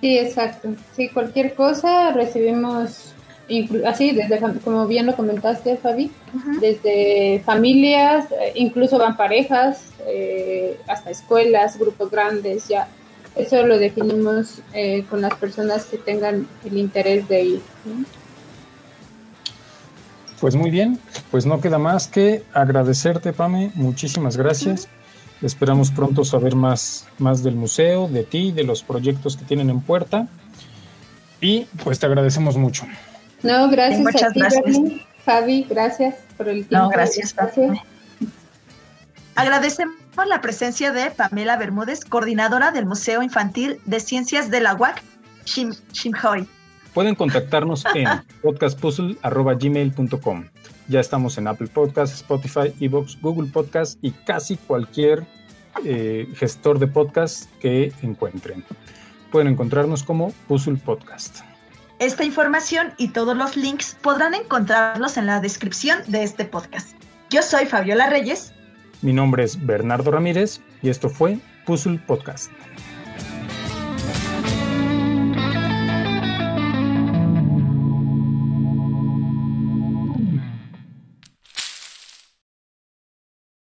Sí, 0.00 0.18
exacto. 0.18 0.74
Sí, 0.94 1.08
cualquier 1.08 1.54
cosa 1.54 2.12
recibimos, 2.12 3.12
así, 3.86 4.12
desde, 4.12 4.40
como 4.62 4.86
bien 4.86 5.06
lo 5.06 5.16
comentaste, 5.16 5.76
Fabi, 5.76 6.12
desde 6.60 7.42
familias, 7.44 8.26
eh, 8.30 8.52
incluso 8.54 8.98
van 8.98 9.16
parejas, 9.16 9.86
eh, 10.06 10.78
hasta 10.86 11.10
escuelas, 11.10 11.78
grupos 11.78 12.10
grandes, 12.10 12.68
ya. 12.68 12.88
Eso 13.34 13.64
lo 13.66 13.78
definimos 13.78 14.60
eh, 14.72 15.04
con 15.08 15.20
las 15.20 15.34
personas 15.34 15.84
que 15.84 15.96
tengan 15.96 16.48
el 16.64 16.76
interés 16.76 17.28
de 17.28 17.42
ir. 17.42 17.62
Pues 20.40 20.54
muy 20.54 20.70
bien, 20.70 20.98
pues 21.30 21.46
no 21.46 21.60
queda 21.60 21.78
más 21.78 22.06
que 22.08 22.44
agradecerte, 22.52 23.32
Pame. 23.32 23.72
Muchísimas 23.74 24.36
gracias. 24.36 24.88
Esperamos 25.42 25.90
pronto 25.90 26.24
saber 26.24 26.54
más, 26.54 27.06
más 27.18 27.42
del 27.42 27.54
museo, 27.54 28.08
de 28.08 28.24
ti, 28.24 28.52
de 28.52 28.64
los 28.64 28.82
proyectos 28.82 29.36
que 29.36 29.44
tienen 29.44 29.70
en 29.70 29.80
puerta. 29.80 30.26
Y 31.40 31.66
pues 31.84 32.00
te 32.00 32.06
agradecemos 32.06 32.56
mucho. 32.56 32.84
No, 33.42 33.70
gracias. 33.70 34.00
muchas 34.00 34.34
gracias. 34.34 34.64
Fabi, 35.24 35.64
gracias 35.68 36.16
por 36.36 36.48
el 36.48 36.66
tiempo. 36.66 36.86
No, 36.86 36.90
gracias, 36.90 37.34
Fabi. 37.34 37.80
Agradecemos 39.36 39.94
la 40.26 40.40
presencia 40.40 40.90
de 40.90 41.12
Pamela 41.12 41.56
Bermúdez, 41.56 42.04
coordinadora 42.04 42.72
del 42.72 42.86
Museo 42.86 43.22
Infantil 43.22 43.78
de 43.84 44.00
Ciencias 44.00 44.50
de 44.50 44.60
la 44.60 44.74
UAC, 44.74 45.00
Shimhoy. 45.44 46.48
Pueden 46.92 47.14
contactarnos 47.14 47.84
en 47.94 48.08
podcastpuzzle.gmail.com. 48.42 50.46
Ya 50.88 51.00
estamos 51.00 51.36
en 51.36 51.46
Apple 51.46 51.68
Podcasts, 51.68 52.16
Spotify, 52.16 52.74
Evox, 52.80 53.20
Google 53.20 53.50
Podcasts 53.52 53.98
y 54.00 54.10
casi 54.10 54.56
cualquier 54.56 55.26
eh, 55.84 56.26
gestor 56.34 56.78
de 56.78 56.86
podcast 56.86 57.50
que 57.60 57.92
encuentren. 58.02 58.64
Pueden 59.30 59.48
encontrarnos 59.48 60.02
como 60.02 60.32
Puzzle 60.48 60.76
Podcast. 60.76 61.40
Esta 61.98 62.24
información 62.24 62.94
y 62.96 63.08
todos 63.08 63.36
los 63.36 63.56
links 63.56 63.96
podrán 64.00 64.32
encontrarlos 64.32 65.18
en 65.18 65.26
la 65.26 65.40
descripción 65.40 65.98
de 66.06 66.22
este 66.22 66.46
podcast. 66.46 66.96
Yo 67.28 67.42
soy 67.42 67.66
Fabiola 67.66 68.08
Reyes. 68.08 68.54
Mi 69.02 69.12
nombre 69.12 69.44
es 69.44 69.64
Bernardo 69.66 70.10
Ramírez 70.10 70.60
y 70.80 70.88
esto 70.88 71.10
fue 71.10 71.38
Puzzle 71.66 71.98
Podcast. 72.06 72.50